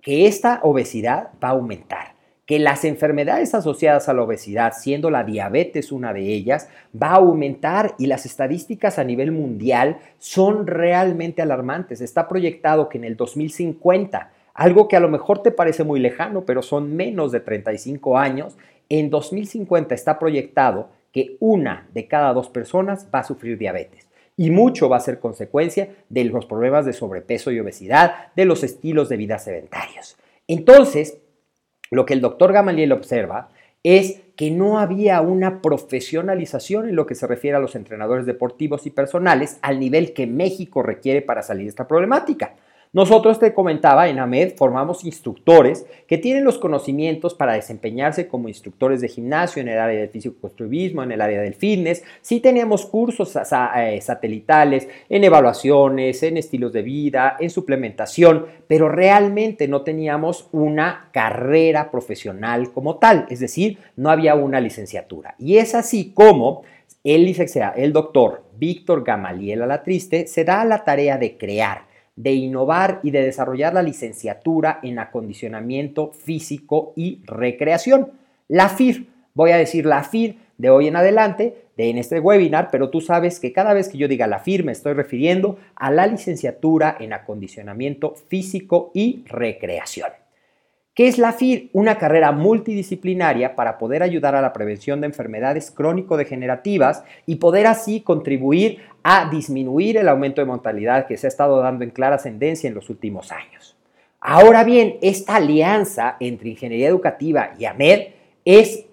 que 0.00 0.28
esta 0.28 0.60
obesidad 0.62 1.30
va 1.42 1.48
a 1.48 1.52
aumentar, 1.52 2.14
que 2.46 2.60
las 2.60 2.84
enfermedades 2.84 3.56
asociadas 3.56 4.08
a 4.08 4.14
la 4.14 4.22
obesidad, 4.22 4.72
siendo 4.72 5.10
la 5.10 5.24
diabetes 5.24 5.90
una 5.90 6.12
de 6.12 6.32
ellas, 6.32 6.68
va 6.94 7.08
a 7.08 7.16
aumentar 7.16 7.96
y 7.98 8.06
las 8.06 8.24
estadísticas 8.24 9.00
a 9.00 9.04
nivel 9.04 9.32
mundial 9.32 9.98
son 10.18 10.68
realmente 10.68 11.42
alarmantes. 11.42 12.00
Está 12.00 12.28
proyectado 12.28 12.88
que 12.88 12.98
en 12.98 13.04
el 13.04 13.16
2050 13.16 14.30
algo 14.54 14.88
que 14.88 14.96
a 14.96 15.00
lo 15.00 15.08
mejor 15.08 15.42
te 15.42 15.50
parece 15.50 15.84
muy 15.84 16.00
lejano, 16.00 16.44
pero 16.44 16.62
son 16.62 16.94
menos 16.94 17.32
de 17.32 17.40
35 17.40 18.18
años, 18.18 18.56
en 18.88 19.10
2050 19.10 19.94
está 19.94 20.18
proyectado 20.18 20.90
que 21.12 21.36
una 21.40 21.88
de 21.92 22.08
cada 22.08 22.32
dos 22.32 22.48
personas 22.48 23.08
va 23.14 23.20
a 23.20 23.24
sufrir 23.24 23.58
diabetes. 23.58 24.08
Y 24.36 24.50
mucho 24.50 24.88
va 24.88 24.96
a 24.96 25.00
ser 25.00 25.18
consecuencia 25.18 25.90
de 26.08 26.24
los 26.24 26.46
problemas 26.46 26.86
de 26.86 26.92
sobrepeso 26.92 27.50
y 27.50 27.60
obesidad, 27.60 28.32
de 28.34 28.44
los 28.44 28.64
estilos 28.64 29.08
de 29.08 29.18
vida 29.18 29.38
sedentarios. 29.38 30.16
Entonces, 30.48 31.18
lo 31.90 32.06
que 32.06 32.14
el 32.14 32.22
doctor 32.22 32.52
Gamaliel 32.52 32.92
observa 32.92 33.50
es 33.82 34.20
que 34.36 34.50
no 34.50 34.78
había 34.78 35.20
una 35.20 35.60
profesionalización 35.60 36.88
en 36.88 36.96
lo 36.96 37.06
que 37.06 37.14
se 37.14 37.26
refiere 37.26 37.56
a 37.56 37.60
los 37.60 37.74
entrenadores 37.74 38.26
deportivos 38.26 38.86
y 38.86 38.90
personales 38.90 39.58
al 39.60 39.78
nivel 39.78 40.14
que 40.14 40.26
México 40.26 40.82
requiere 40.82 41.20
para 41.20 41.42
salir 41.42 41.64
de 41.64 41.70
esta 41.70 41.88
problemática. 41.88 42.54
Nosotros 42.94 43.38
te 43.38 43.54
comentaba, 43.54 44.10
en 44.10 44.18
AMED 44.18 44.54
formamos 44.54 45.02
instructores 45.06 45.86
que 46.06 46.18
tienen 46.18 46.44
los 46.44 46.58
conocimientos 46.58 47.32
para 47.32 47.54
desempeñarse 47.54 48.28
como 48.28 48.48
instructores 48.48 49.00
de 49.00 49.08
gimnasio 49.08 49.62
en 49.62 49.68
el 49.68 49.78
área 49.78 49.98
del 49.98 50.10
físico-construismo, 50.10 51.02
en 51.02 51.12
el 51.12 51.22
área 51.22 51.40
del 51.40 51.54
fitness. 51.54 52.04
Sí 52.20 52.40
teníamos 52.40 52.84
cursos 52.84 53.34
eh, 53.34 53.98
satelitales 54.02 54.88
en 55.08 55.24
evaluaciones, 55.24 56.22
en 56.22 56.36
estilos 56.36 56.74
de 56.74 56.82
vida, 56.82 57.38
en 57.40 57.48
suplementación, 57.48 58.44
pero 58.68 58.90
realmente 58.90 59.68
no 59.68 59.80
teníamos 59.80 60.50
una 60.52 61.08
carrera 61.14 61.90
profesional 61.90 62.72
como 62.72 62.96
tal, 62.96 63.24
es 63.30 63.40
decir, 63.40 63.78
no 63.96 64.10
había 64.10 64.34
una 64.34 64.60
licenciatura. 64.60 65.34
Y 65.38 65.56
es 65.56 65.74
así 65.74 66.12
como 66.12 66.62
el 67.04 67.34
el 67.76 67.92
doctor 67.94 68.44
Víctor 68.58 69.02
Gamaliel 69.02 69.62
Alatriste 69.62 70.26
se 70.26 70.44
da 70.44 70.62
la 70.66 70.84
tarea 70.84 71.16
de 71.16 71.38
crear 71.38 71.91
de 72.16 72.32
innovar 72.32 73.00
y 73.02 73.10
de 73.10 73.22
desarrollar 73.22 73.74
la 73.74 73.82
licenciatura 73.82 74.80
en 74.82 74.98
acondicionamiento 74.98 76.12
físico 76.12 76.92
y 76.96 77.20
recreación. 77.24 78.12
La 78.48 78.68
FIR, 78.68 79.06
voy 79.34 79.50
a 79.52 79.56
decir 79.56 79.86
la 79.86 80.02
FIR 80.02 80.36
de 80.58 80.70
hoy 80.70 80.88
en 80.88 80.96
adelante, 80.96 81.66
de 81.76 81.90
en 81.90 81.98
este 81.98 82.20
webinar, 82.20 82.68
pero 82.70 82.90
tú 82.90 83.00
sabes 83.00 83.40
que 83.40 83.52
cada 83.52 83.72
vez 83.72 83.88
que 83.88 83.98
yo 83.98 84.08
diga 84.08 84.26
la 84.26 84.40
FIR 84.40 84.64
me 84.64 84.72
estoy 84.72 84.92
refiriendo 84.92 85.58
a 85.74 85.90
la 85.90 86.06
licenciatura 86.06 86.96
en 87.00 87.12
acondicionamiento 87.12 88.14
físico 88.14 88.90
y 88.94 89.24
recreación. 89.26 90.21
¿Qué 90.94 91.08
es 91.08 91.16
la 91.16 91.32
FIR? 91.32 91.70
Una 91.72 91.96
carrera 91.96 92.32
multidisciplinaria 92.32 93.56
para 93.56 93.78
poder 93.78 94.02
ayudar 94.02 94.34
a 94.34 94.42
la 94.42 94.52
prevención 94.52 95.00
de 95.00 95.06
enfermedades 95.06 95.70
crónico-degenerativas 95.70 97.02
y 97.24 97.36
poder 97.36 97.66
así 97.66 98.02
contribuir 98.02 98.80
a 99.02 99.30
disminuir 99.30 99.96
el 99.96 100.06
aumento 100.06 100.42
de 100.42 100.46
mortalidad 100.46 101.06
que 101.06 101.16
se 101.16 101.26
ha 101.26 101.28
estado 101.28 101.60
dando 101.62 101.82
en 101.82 101.92
clara 101.92 102.16
ascendencia 102.16 102.68
en 102.68 102.74
los 102.74 102.90
últimos 102.90 103.32
años. 103.32 103.74
Ahora 104.20 104.64
bien, 104.64 104.98
esta 105.00 105.36
alianza 105.36 106.18
entre 106.20 106.50
ingeniería 106.50 106.88
educativa 106.88 107.54
y 107.58 107.64
AMED 107.64 108.08
es 108.44 108.84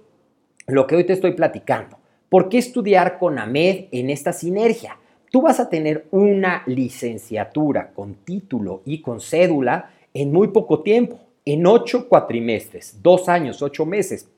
lo 0.67 0.87
que 0.87 0.95
hoy 0.95 1.03
te 1.03 1.11
estoy 1.11 1.33
platicando. 1.33 1.97
¿Por 2.29 2.47
qué 2.47 2.59
estudiar 2.59 3.19
con 3.19 3.37
AMED 3.37 3.87
en 3.91 4.09
esta 4.09 4.31
sinergia? 4.31 4.97
Tú 5.31 5.41
vas 5.41 5.59
a 5.59 5.69
tener 5.69 6.05
una 6.11 6.63
licenciatura 6.65 7.91
con 7.91 8.15
título 8.23 8.83
y 8.85 9.01
con 9.01 9.19
cédula 9.19 9.91
en 10.13 10.31
muy 10.31 10.47
poco 10.47 10.81
tiempo 10.81 11.19
en 11.53 11.65
ocho 11.65 12.07
cuatrimestres, 12.07 13.01
dos 13.01 13.27
años, 13.27 13.63
ocho 13.63 13.85
meses, 13.85 14.29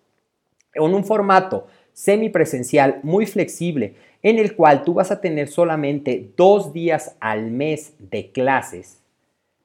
en 0.74 0.94
un 0.94 1.04
formato 1.04 1.68
semipresencial 1.92 3.02
muy 3.04 3.26
flexible, 3.26 3.96
en 4.24 4.40
el 4.40 4.56
cual 4.56 4.84
tú 4.84 4.94
vas 4.94 5.12
a 5.12 5.20
tener 5.20 5.50
solamente 5.50 6.32
dos 6.38 6.72
días 6.72 7.18
al 7.20 7.52
mes 7.52 7.96
de 8.00 8.32
clases, 8.32 9.02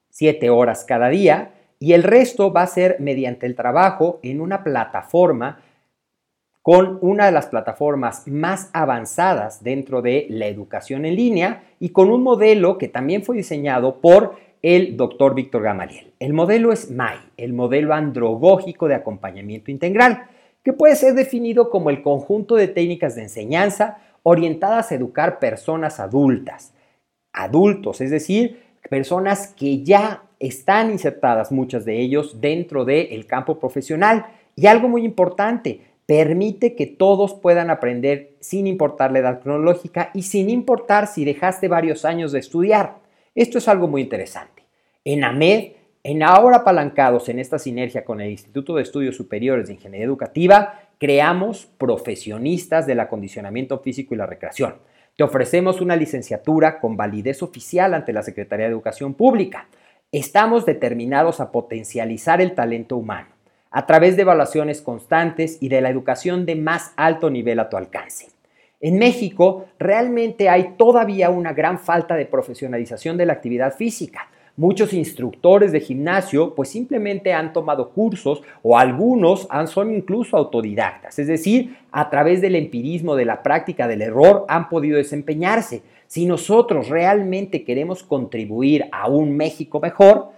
siete 0.09 0.49
horas 0.49 0.83
cada 0.83 1.07
día, 1.07 1.53
y 1.79 1.93
el 1.93 2.03
resto 2.03 2.51
va 2.51 2.63
a 2.63 2.67
ser 2.67 2.97
mediante 2.99 3.45
el 3.45 3.55
trabajo 3.55 4.19
en 4.23 4.41
una 4.41 4.63
plataforma 4.65 5.61
con 6.61 6.99
una 6.99 7.27
de 7.27 7.31
las 7.31 7.45
plataformas 7.45 8.27
más 8.27 8.69
avanzadas 8.73 9.63
dentro 9.63 10.01
de 10.01 10.27
la 10.29 10.47
educación 10.47 11.05
en 11.05 11.15
línea 11.15 11.63
y 11.79 11.89
con 11.89 12.09
un 12.09 12.23
modelo 12.23 12.77
que 12.77 12.89
también 12.89 13.23
fue 13.23 13.37
diseñado 13.37 14.01
por 14.01 14.35
el 14.75 14.97
doctor 14.97 15.33
Víctor 15.33 15.63
Gamaliel. 15.63 16.11
El 16.19 16.33
modelo 16.33 16.73
es 16.73 16.91
MAI, 16.91 17.19
el 17.37 17.53
modelo 17.53 17.93
androgógico 17.93 18.89
de 18.89 18.95
acompañamiento 18.95 19.71
integral, 19.71 20.23
que 20.61 20.73
puede 20.73 20.97
ser 20.97 21.13
definido 21.13 21.69
como 21.69 21.89
el 21.89 22.01
conjunto 22.01 22.55
de 22.55 22.67
técnicas 22.67 23.15
de 23.15 23.21
enseñanza 23.21 23.99
orientadas 24.23 24.91
a 24.91 24.95
educar 24.95 25.39
personas 25.39 26.01
adultas, 26.01 26.73
adultos, 27.31 28.01
es 28.01 28.11
decir, 28.11 28.59
personas 28.89 29.53
que 29.55 29.83
ya 29.83 30.23
están 30.37 30.91
insertadas, 30.91 31.49
muchas 31.49 31.85
de 31.85 32.01
ellos, 32.01 32.41
dentro 32.41 32.83
del 32.83 33.25
campo 33.25 33.59
profesional. 33.59 34.25
Y 34.57 34.67
algo 34.67 34.89
muy 34.89 35.05
importante, 35.05 35.79
permite 36.05 36.75
que 36.75 36.87
todos 36.87 37.33
puedan 37.35 37.69
aprender 37.69 38.35
sin 38.41 38.67
importar 38.67 39.13
la 39.13 39.19
edad 39.19 39.39
cronológica 39.39 40.11
y 40.13 40.23
sin 40.23 40.49
importar 40.49 41.07
si 41.07 41.23
dejaste 41.23 41.69
varios 41.69 42.03
años 42.03 42.33
de 42.33 42.39
estudiar. 42.39 42.97
Esto 43.33 43.59
es 43.59 43.69
algo 43.69 43.87
muy 43.87 44.01
interesante. 44.01 44.56
En 45.09 45.23
AMED, 45.23 45.71
en 46.03 46.21
ahora 46.21 46.57
apalancados 46.57 47.29
en 47.29 47.39
esta 47.39 47.57
sinergia 47.59 48.03
con 48.03 48.19
el 48.19 48.29
Instituto 48.29 48.75
de 48.75 48.81
Estudios 48.81 49.15
Superiores 49.15 49.67
de 49.67 49.75
Ingeniería 49.75 50.05
Educativa, 50.05 50.81
creamos 50.97 51.65
profesionistas 51.77 52.85
del 52.85 52.99
acondicionamiento 52.99 53.79
físico 53.79 54.13
y 54.13 54.17
la 54.17 54.25
recreación. 54.25 54.75
Te 55.15 55.23
ofrecemos 55.23 55.79
una 55.79 55.95
licenciatura 55.95 56.81
con 56.81 56.97
validez 56.97 57.41
oficial 57.41 57.93
ante 57.93 58.11
la 58.11 58.21
Secretaría 58.21 58.65
de 58.65 58.73
Educación 58.73 59.13
Pública. 59.13 59.69
Estamos 60.11 60.65
determinados 60.65 61.39
a 61.39 61.53
potencializar 61.53 62.41
el 62.41 62.53
talento 62.53 62.97
humano 62.97 63.29
a 63.71 63.85
través 63.85 64.17
de 64.17 64.23
evaluaciones 64.23 64.81
constantes 64.81 65.57
y 65.61 65.69
de 65.69 65.79
la 65.79 65.89
educación 65.89 66.45
de 66.45 66.57
más 66.57 66.91
alto 66.97 67.29
nivel 67.29 67.61
a 67.61 67.69
tu 67.69 67.77
alcance. 67.77 68.27
En 68.81 68.99
México 68.99 69.67
realmente 69.79 70.49
hay 70.49 70.73
todavía 70.77 71.29
una 71.29 71.53
gran 71.53 71.79
falta 71.79 72.17
de 72.17 72.25
profesionalización 72.25 73.15
de 73.15 73.25
la 73.25 73.31
actividad 73.31 73.73
física. 73.73 74.31
Muchos 74.59 74.91
instructores 74.91 75.71
de 75.71 75.79
gimnasio 75.79 76.55
pues 76.55 76.69
simplemente 76.69 77.31
han 77.31 77.53
tomado 77.53 77.91
cursos 77.91 78.41
o 78.63 78.75
algunos 78.75 79.47
son 79.67 79.93
incluso 79.93 80.35
autodidactas, 80.35 81.19
es 81.19 81.27
decir, 81.27 81.77
a 81.91 82.09
través 82.09 82.41
del 82.41 82.55
empirismo, 82.55 83.15
de 83.15 83.25
la 83.25 83.43
práctica 83.43 83.87
del 83.87 84.01
error 84.01 84.45
han 84.49 84.67
podido 84.67 84.97
desempeñarse. 84.97 85.83
Si 86.07 86.25
nosotros 86.25 86.89
realmente 86.89 87.63
queremos 87.63 88.01
contribuir 88.01 88.85
a 88.91 89.07
un 89.07 89.37
México 89.37 89.79
mejor, 89.79 90.31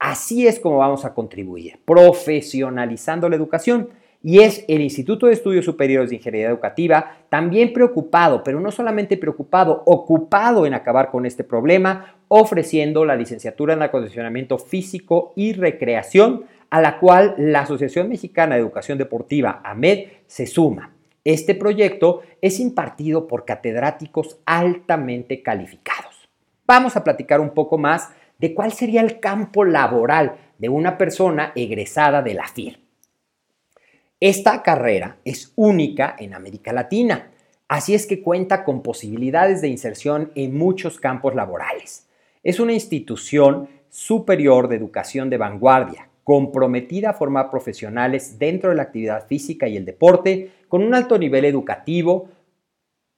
así 0.00 0.44
es 0.44 0.58
como 0.58 0.78
vamos 0.78 1.04
a 1.04 1.14
contribuir, 1.14 1.78
profesionalizando 1.84 3.28
la 3.28 3.36
educación. 3.36 3.90
Y 4.24 4.38
es 4.40 4.64
el 4.68 4.80
Instituto 4.82 5.26
de 5.26 5.32
Estudios 5.32 5.64
Superiores 5.64 6.10
de 6.10 6.16
Ingeniería 6.16 6.48
Educativa 6.48 7.16
también 7.28 7.72
preocupado, 7.72 8.44
pero 8.44 8.60
no 8.60 8.70
solamente 8.70 9.16
preocupado, 9.16 9.82
ocupado 9.84 10.64
en 10.64 10.74
acabar 10.74 11.10
con 11.10 11.26
este 11.26 11.42
problema, 11.42 12.16
ofreciendo 12.28 13.04
la 13.04 13.16
licenciatura 13.16 13.74
en 13.74 13.82
acondicionamiento 13.82 14.58
físico 14.58 15.32
y 15.34 15.54
recreación, 15.54 16.44
a 16.70 16.80
la 16.80 17.00
cual 17.00 17.34
la 17.36 17.60
Asociación 17.60 18.08
Mexicana 18.08 18.54
de 18.54 18.60
Educación 18.60 18.96
Deportiva, 18.96 19.60
AMED, 19.64 20.06
se 20.26 20.46
suma. 20.46 20.94
Este 21.24 21.54
proyecto 21.54 22.22
es 22.40 22.60
impartido 22.60 23.26
por 23.26 23.44
catedráticos 23.44 24.38
altamente 24.46 25.42
calificados. 25.42 26.28
Vamos 26.66 26.96
a 26.96 27.04
platicar 27.04 27.40
un 27.40 27.50
poco 27.50 27.76
más 27.76 28.10
de 28.38 28.54
cuál 28.54 28.72
sería 28.72 29.00
el 29.00 29.20
campo 29.20 29.64
laboral 29.64 30.36
de 30.58 30.68
una 30.68 30.96
persona 30.96 31.52
egresada 31.54 32.22
de 32.22 32.34
la 32.34 32.48
FIR. 32.48 32.81
Esta 34.24 34.62
carrera 34.62 35.16
es 35.24 35.52
única 35.56 36.14
en 36.16 36.32
América 36.32 36.72
Latina, 36.72 37.32
así 37.66 37.92
es 37.92 38.06
que 38.06 38.22
cuenta 38.22 38.62
con 38.62 38.80
posibilidades 38.80 39.60
de 39.60 39.66
inserción 39.66 40.30
en 40.36 40.56
muchos 40.56 41.00
campos 41.00 41.34
laborales. 41.34 42.08
Es 42.44 42.60
una 42.60 42.72
institución 42.72 43.68
superior 43.88 44.68
de 44.68 44.76
educación 44.76 45.28
de 45.28 45.38
vanguardia, 45.38 46.08
comprometida 46.22 47.10
a 47.10 47.14
formar 47.14 47.50
profesionales 47.50 48.38
dentro 48.38 48.70
de 48.70 48.76
la 48.76 48.84
actividad 48.84 49.26
física 49.26 49.66
y 49.66 49.76
el 49.76 49.84
deporte 49.84 50.52
con 50.68 50.84
un 50.84 50.94
alto 50.94 51.18
nivel 51.18 51.44
educativo, 51.44 52.28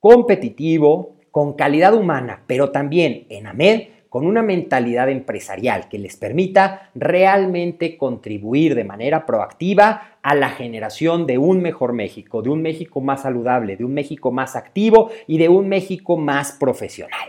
competitivo, 0.01 1.17
con 1.31 1.53
calidad 1.53 1.93
humana, 1.93 2.45
pero 2.47 2.71
también 2.71 3.27
en 3.29 3.47
AMED 3.47 3.89
con 4.15 4.27
una 4.27 4.45
mentalidad 4.45 5.09
empresarial 5.09 5.89
que 5.89 5.99
les 5.99 6.17
permita 6.17 6.89
realmente 6.95 7.99
contribuir 7.99 8.77
de 8.77 8.85
manera 8.85 9.27
proactiva 9.27 10.14
a 10.25 10.35
la 10.35 10.49
generación 10.49 11.27
de 11.27 11.37
un 11.37 11.61
mejor 11.61 11.93
México, 11.93 12.41
de 12.41 12.49
un 12.49 12.63
México 12.63 13.03
más 13.03 13.23
saludable, 13.23 13.77
de 13.77 13.85
un 13.85 13.93
México 13.93 14.33
más 14.33 14.57
activo 14.57 15.11
y 15.27 15.37
de 15.37 15.51
un 15.51 15.69
México 15.69 16.17
más 16.17 16.53
profesional. 16.53 17.29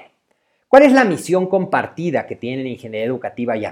¿Cuál 0.69 0.83
es 0.83 0.93
la 0.93 1.03
misión 1.03 1.47
compartida 1.47 2.25
que 2.25 2.37
tienen 2.37 2.67
Ingeniería 2.67 3.05
Educativa 3.05 3.57
y 3.57 3.65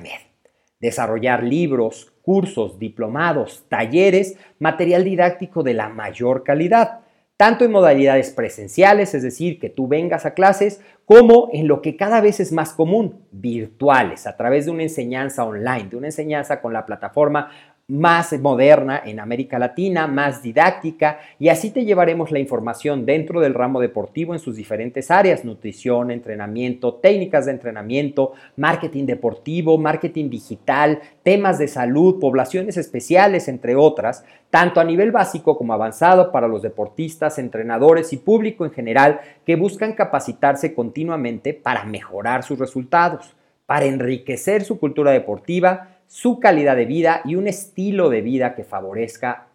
desarrollar 0.81 1.41
libros, 1.41 2.11
cursos, 2.21 2.77
diplomados, 2.77 3.63
talleres, 3.69 4.37
material 4.59 5.05
didáctico 5.05 5.63
de 5.63 5.73
la 5.73 5.87
mayor 5.87 6.43
calidad, 6.43 6.99
tanto 7.37 7.63
en 7.63 7.71
modalidades 7.71 8.31
presenciales, 8.31 9.13
es 9.15 9.23
decir, 9.23 9.57
que 9.57 9.69
tú 9.69 9.87
vengas 9.87 10.25
a 10.25 10.33
clases, 10.33 10.81
como 11.05 11.49
en 11.51 11.67
lo 11.67 11.81
que 11.81 11.95
cada 11.95 12.21
vez 12.21 12.39
es 12.39 12.51
más 12.51 12.73
común, 12.73 13.25
virtuales, 13.31 14.27
a 14.27 14.37
través 14.37 14.65
de 14.65 14.71
una 14.71 14.83
enseñanza 14.83 15.43
online, 15.43 15.89
de 15.89 15.97
una 15.97 16.07
enseñanza 16.07 16.61
con 16.61 16.73
la 16.73 16.85
plataforma 16.85 17.72
más 17.89 18.31
moderna 18.39 19.01
en 19.03 19.19
América 19.19 19.59
Latina, 19.59 20.07
más 20.07 20.41
didáctica 20.41 21.19
y 21.37 21.49
así 21.49 21.69
te 21.69 21.83
llevaremos 21.83 22.31
la 22.31 22.39
información 22.39 23.05
dentro 23.05 23.41
del 23.41 23.53
ramo 23.53 23.81
deportivo 23.81 24.33
en 24.33 24.39
sus 24.39 24.55
diferentes 24.55 25.11
áreas, 25.11 25.43
nutrición, 25.43 26.09
entrenamiento, 26.09 26.93
técnicas 26.93 27.45
de 27.45 27.51
entrenamiento, 27.51 28.33
marketing 28.55 29.05
deportivo, 29.05 29.77
marketing 29.77 30.29
digital, 30.29 31.01
temas 31.23 31.59
de 31.59 31.67
salud, 31.67 32.21
poblaciones 32.21 32.77
especiales, 32.77 33.49
entre 33.49 33.75
otras, 33.75 34.23
tanto 34.49 34.79
a 34.79 34.85
nivel 34.85 35.11
básico 35.11 35.57
como 35.57 35.73
avanzado 35.73 36.31
para 36.31 36.47
los 36.47 36.61
deportistas, 36.61 37.37
entrenadores 37.37 38.13
y 38.13 38.17
público 38.17 38.63
en 38.63 38.71
general 38.71 39.19
que 39.45 39.57
buscan 39.57 39.91
capacitarse 39.91 40.73
continuamente 40.73 41.53
para 41.53 41.83
mejorar 41.83 42.43
sus 42.43 42.59
resultados, 42.59 43.35
para 43.65 43.85
enriquecer 43.85 44.63
su 44.63 44.79
cultura 44.79 45.11
deportiva, 45.11 45.92
su 46.13 46.39
calidad 46.39 46.75
de 46.75 46.85
vida 46.85 47.21
y 47.25 47.33
un 47.33 47.47
estilo 47.47 48.07
de 48.11 48.21
vida 48.21 48.53
que 48.53 48.63
favorezca 48.63 49.47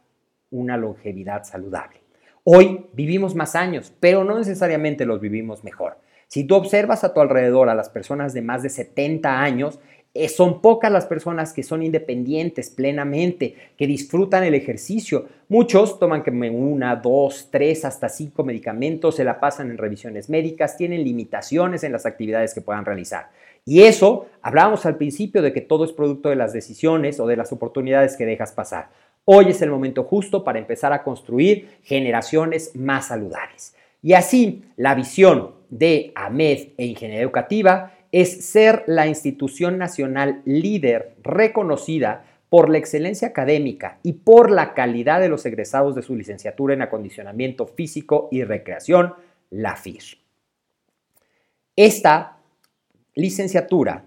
una 0.50 0.76
longevidad 0.76 1.44
saludable. 1.44 2.00
Hoy 2.42 2.86
vivimos 2.94 3.36
más 3.36 3.54
años, 3.54 3.94
pero 4.00 4.24
no 4.24 4.36
necesariamente 4.36 5.06
los 5.06 5.20
vivimos 5.20 5.62
mejor. 5.62 5.98
Si 6.26 6.42
tú 6.42 6.56
observas 6.56 7.04
a 7.04 7.14
tu 7.14 7.20
alrededor 7.20 7.68
a 7.68 7.76
las 7.76 7.88
personas 7.88 8.34
de 8.34 8.42
más 8.42 8.64
de 8.64 8.70
70 8.70 9.40
años, 9.40 9.78
eh, 10.14 10.28
son 10.28 10.60
pocas 10.60 10.90
las 10.90 11.06
personas 11.06 11.52
que 11.52 11.62
son 11.62 11.80
independientes 11.80 12.70
plenamente, 12.70 13.54
que 13.76 13.86
disfrutan 13.86 14.42
el 14.42 14.56
ejercicio. 14.56 15.26
Muchos 15.48 16.00
toman 16.00 16.24
una, 16.52 16.96
dos, 16.96 17.50
tres, 17.52 17.84
hasta 17.84 18.08
cinco 18.08 18.42
medicamentos, 18.42 19.14
se 19.14 19.22
la 19.22 19.38
pasan 19.38 19.70
en 19.70 19.78
revisiones 19.78 20.28
médicas, 20.28 20.76
tienen 20.76 21.04
limitaciones 21.04 21.84
en 21.84 21.92
las 21.92 22.04
actividades 22.04 22.52
que 22.52 22.62
puedan 22.62 22.84
realizar. 22.84 23.28
Y 23.68 23.82
eso, 23.82 24.24
hablábamos 24.40 24.86
al 24.86 24.96
principio 24.96 25.42
de 25.42 25.52
que 25.52 25.60
todo 25.60 25.84
es 25.84 25.92
producto 25.92 26.30
de 26.30 26.36
las 26.36 26.54
decisiones 26.54 27.20
o 27.20 27.26
de 27.26 27.36
las 27.36 27.52
oportunidades 27.52 28.16
que 28.16 28.24
dejas 28.24 28.52
pasar. 28.52 28.88
Hoy 29.26 29.50
es 29.50 29.60
el 29.60 29.68
momento 29.68 30.04
justo 30.04 30.42
para 30.42 30.58
empezar 30.58 30.94
a 30.94 31.02
construir 31.02 31.68
generaciones 31.82 32.74
más 32.74 33.08
saludables. 33.08 33.76
Y 34.00 34.14
así, 34.14 34.64
la 34.76 34.94
visión 34.94 35.50
de 35.68 36.12
AMED 36.14 36.68
e 36.78 36.86
Ingeniería 36.86 37.22
Educativa 37.22 37.92
es 38.10 38.46
ser 38.46 38.84
la 38.86 39.06
institución 39.06 39.76
nacional 39.76 40.40
líder 40.46 41.16
reconocida 41.22 42.24
por 42.48 42.70
la 42.70 42.78
excelencia 42.78 43.28
académica 43.28 43.98
y 44.02 44.14
por 44.14 44.50
la 44.50 44.72
calidad 44.72 45.20
de 45.20 45.28
los 45.28 45.44
egresados 45.44 45.94
de 45.94 46.00
su 46.00 46.16
licenciatura 46.16 46.72
en 46.72 46.80
acondicionamiento 46.80 47.66
físico 47.66 48.30
y 48.32 48.44
recreación, 48.44 49.12
la 49.50 49.76
FIR. 49.76 50.04
Esta 51.76 52.37
licenciatura 53.18 54.04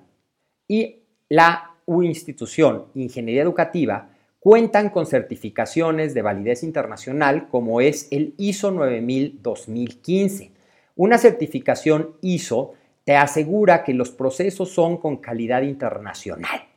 y 0.69 0.99
la 1.27 1.75
institución 2.01 2.85
Ingeniería 2.95 3.41
Educativa 3.41 4.09
cuentan 4.39 4.89
con 4.89 5.05
certificaciones 5.05 6.13
de 6.13 6.21
validez 6.21 6.63
internacional 6.63 7.49
como 7.49 7.81
es 7.81 8.07
el 8.11 8.33
ISO 8.37 8.71
9000 8.71 9.39
2015. 9.43 10.51
Una 10.95 11.17
certificación 11.17 12.15
ISO 12.21 12.73
te 13.03 13.17
asegura 13.17 13.83
que 13.83 13.93
los 13.93 14.11
procesos 14.11 14.69
son 14.69 14.95
con 14.95 15.17
calidad 15.17 15.63
internacional. 15.63 16.69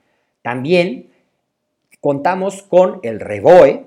También 0.42 1.10
contamos 2.00 2.64
con 2.64 2.98
el 3.04 3.20
REBOE, 3.20 3.86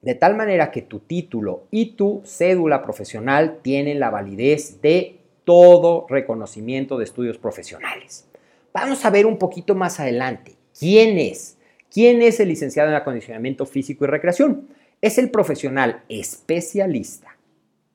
de 0.00 0.14
tal 0.14 0.34
manera 0.34 0.70
que 0.70 0.80
tu 0.80 1.00
título 1.00 1.64
y 1.70 1.92
tu 1.92 2.22
cédula 2.24 2.82
profesional 2.82 3.58
tienen 3.60 4.00
la 4.00 4.08
validez 4.08 4.80
de 4.80 5.21
todo 5.44 6.06
reconocimiento 6.08 6.98
de 6.98 7.04
estudios 7.04 7.38
profesionales. 7.38 8.28
Vamos 8.72 9.04
a 9.04 9.10
ver 9.10 9.26
un 9.26 9.38
poquito 9.38 9.74
más 9.74 10.00
adelante 10.00 10.56
quién 10.78 11.18
es. 11.18 11.58
¿Quién 11.92 12.22
es 12.22 12.40
el 12.40 12.48
licenciado 12.48 12.88
en 12.88 12.94
acondicionamiento 12.94 13.66
físico 13.66 14.04
y 14.04 14.08
recreación? 14.08 14.68
Es 15.02 15.18
el 15.18 15.30
profesional 15.30 16.02
especialista. 16.08 17.36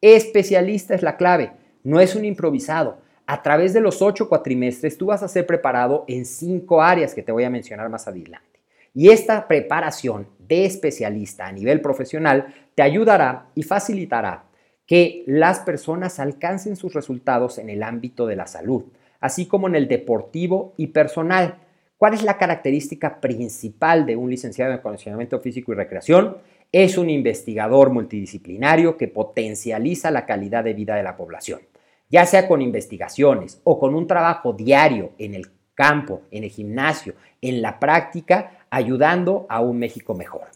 Especialista 0.02 0.94
es 0.94 1.02
la 1.02 1.18
clave, 1.18 1.54
no 1.84 2.00
es 2.00 2.16
un 2.16 2.24
improvisado. 2.24 3.00
A 3.26 3.42
través 3.42 3.74
de 3.74 3.82
los 3.82 4.04
ocho 4.04 4.30
cuatrimestres 4.30 5.00
tú 5.00 5.08
vas 5.08 5.24
a 5.24 5.28
ser 5.28 5.48
preparado 5.48 6.06
en 6.08 6.26
cinco 6.26 6.82
áreas 6.82 7.16
que 7.16 7.24
te 7.24 7.32
voy 7.32 7.44
a 7.44 7.50
mencionar 7.50 7.90
más 7.90 8.08
adelante. 8.08 8.62
Y 8.94 9.10
esta 9.10 9.48
preparación 9.48 10.28
de 10.48 10.66
especialista 10.66 11.48
a 11.48 11.52
nivel 11.52 11.82
profesional 11.82 12.54
te 12.76 12.84
ayudará 12.84 13.48
y 13.56 13.64
facilitará 13.64 14.44
que 14.88 15.24
las 15.28 15.60
personas 15.60 16.20
alcancen 16.20 16.78
sus 16.78 16.94
resultados 16.94 17.60
en 17.60 17.70
el 17.70 17.84
ámbito 17.84 18.26
de 18.26 18.38
la 18.38 18.48
salud, 18.48 18.86
así 19.20 19.46
como 19.46 19.68
en 19.68 19.76
el 19.76 19.88
deportivo 19.88 20.74
y 20.78 20.88
personal. 20.88 21.60
¿Cuál 21.98 22.14
es 22.14 22.24
la 22.24 22.38
característica 22.38 23.20
principal 23.20 24.06
de 24.06 24.16
un 24.16 24.30
licenciado 24.30 24.72
en 24.72 24.80
condicionamiento 24.80 25.40
físico 25.40 25.74
y 25.74 25.76
recreación? 25.76 26.38
Es 26.72 26.98
un 26.98 27.10
investigador 27.10 27.92
multidisciplinario 27.92 28.98
que 28.98 29.08
potencializa 29.10 30.10
la 30.10 30.26
calidad 30.26 30.64
de 30.64 30.74
vida 30.74 30.96
de 30.96 31.04
la 31.04 31.18
población, 31.18 31.60
ya 32.10 32.26
sea 32.26 32.48
con 32.48 32.62
investigaciones 32.62 33.60
o 33.66 33.80
con 33.80 33.94
un 33.94 34.08
trabajo 34.08 34.54
diario 34.54 35.12
en 35.18 35.34
el 35.34 35.48
campo, 35.76 36.22
en 36.32 36.44
el 36.44 36.50
gimnasio, 36.50 37.14
en 37.42 37.62
la 37.62 37.80
práctica, 37.80 38.66
ayudando 38.70 39.46
a 39.50 39.60
un 39.60 39.80
México 39.80 40.14
mejor. 40.14 40.48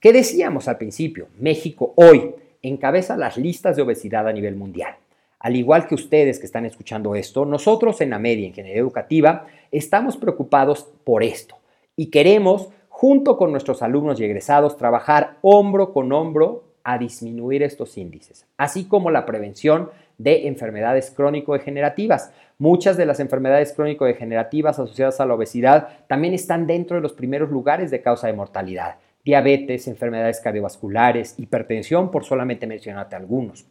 ¿Qué 0.00 0.12
decíamos 0.12 0.68
al 0.68 0.78
principio? 0.78 1.28
México 1.38 1.92
hoy 1.96 2.34
encabeza 2.62 3.16
las 3.16 3.36
listas 3.36 3.76
de 3.76 3.82
obesidad 3.82 4.26
a 4.28 4.32
nivel 4.32 4.56
mundial. 4.56 4.96
Al 5.38 5.56
igual 5.56 5.86
que 5.86 5.94
ustedes 5.94 6.38
que 6.38 6.46
están 6.46 6.66
escuchando 6.66 7.14
esto, 7.14 7.44
nosotros 7.44 8.00
en 8.00 8.10
la 8.10 8.18
media 8.18 8.46
Ingeniería 8.46 8.80
Educativa 8.80 9.46
estamos 9.70 10.16
preocupados 10.16 10.88
por 11.04 11.22
esto 11.22 11.56
y 11.94 12.06
queremos, 12.06 12.68
junto 12.88 13.36
con 13.36 13.52
nuestros 13.52 13.82
alumnos 13.82 14.18
y 14.18 14.24
egresados, 14.24 14.76
trabajar 14.76 15.36
hombro 15.42 15.92
con 15.92 16.12
hombro 16.12 16.64
a 16.84 16.98
disminuir 16.98 17.62
estos 17.62 17.98
índices, 17.98 18.46
así 18.56 18.86
como 18.86 19.10
la 19.10 19.26
prevención 19.26 19.90
de 20.18 20.46
enfermedades 20.46 21.10
crónico-degenerativas. 21.10 22.32
Muchas 22.58 22.96
de 22.96 23.06
las 23.06 23.20
enfermedades 23.20 23.72
crónico-degenerativas 23.72 24.78
asociadas 24.78 25.20
a 25.20 25.26
la 25.26 25.34
obesidad 25.34 25.88
también 26.08 26.32
están 26.32 26.66
dentro 26.66 26.96
de 26.96 27.02
los 27.02 27.12
primeros 27.12 27.50
lugares 27.50 27.90
de 27.90 28.02
causa 28.02 28.28
de 28.28 28.32
mortalidad. 28.32 28.96
Diabetes, 29.26 29.88
enfermedades 29.88 30.40
cardiovasculares, 30.40 31.34
hipertensión, 31.36 32.12
por 32.12 32.24
solamente 32.24 32.68
mencionarte 32.68 33.16
algunos. 33.16 33.66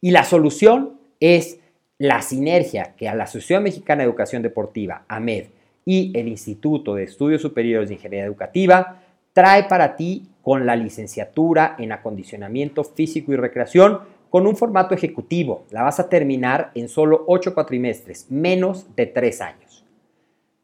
Y 0.00 0.12
la 0.12 0.22
solución 0.22 1.00
es 1.18 1.58
la 1.98 2.22
sinergia 2.22 2.94
que 2.96 3.08
a 3.08 3.16
la 3.16 3.24
Asociación 3.24 3.64
Mexicana 3.64 4.02
de 4.02 4.08
Educación 4.08 4.42
Deportiva, 4.42 5.04
AMED, 5.08 5.46
y 5.84 6.12
el 6.14 6.28
Instituto 6.28 6.94
de 6.94 7.04
Estudios 7.04 7.42
Superiores 7.42 7.88
de 7.88 7.96
Ingeniería 7.96 8.26
Educativa 8.26 9.02
trae 9.32 9.64
para 9.64 9.96
ti 9.96 10.28
con 10.42 10.66
la 10.66 10.76
licenciatura 10.76 11.74
en 11.78 11.92
acondicionamiento 11.92 12.84
físico 12.84 13.32
y 13.32 13.36
recreación 13.36 14.00
con 14.30 14.46
un 14.46 14.54
formato 14.54 14.94
ejecutivo. 14.94 15.64
La 15.70 15.82
vas 15.82 15.98
a 15.98 16.08
terminar 16.08 16.70
en 16.74 16.88
solo 16.88 17.24
ocho 17.26 17.54
cuatrimestres, 17.54 18.30
menos 18.30 18.94
de 18.94 19.06
tres 19.06 19.40
años. 19.40 19.67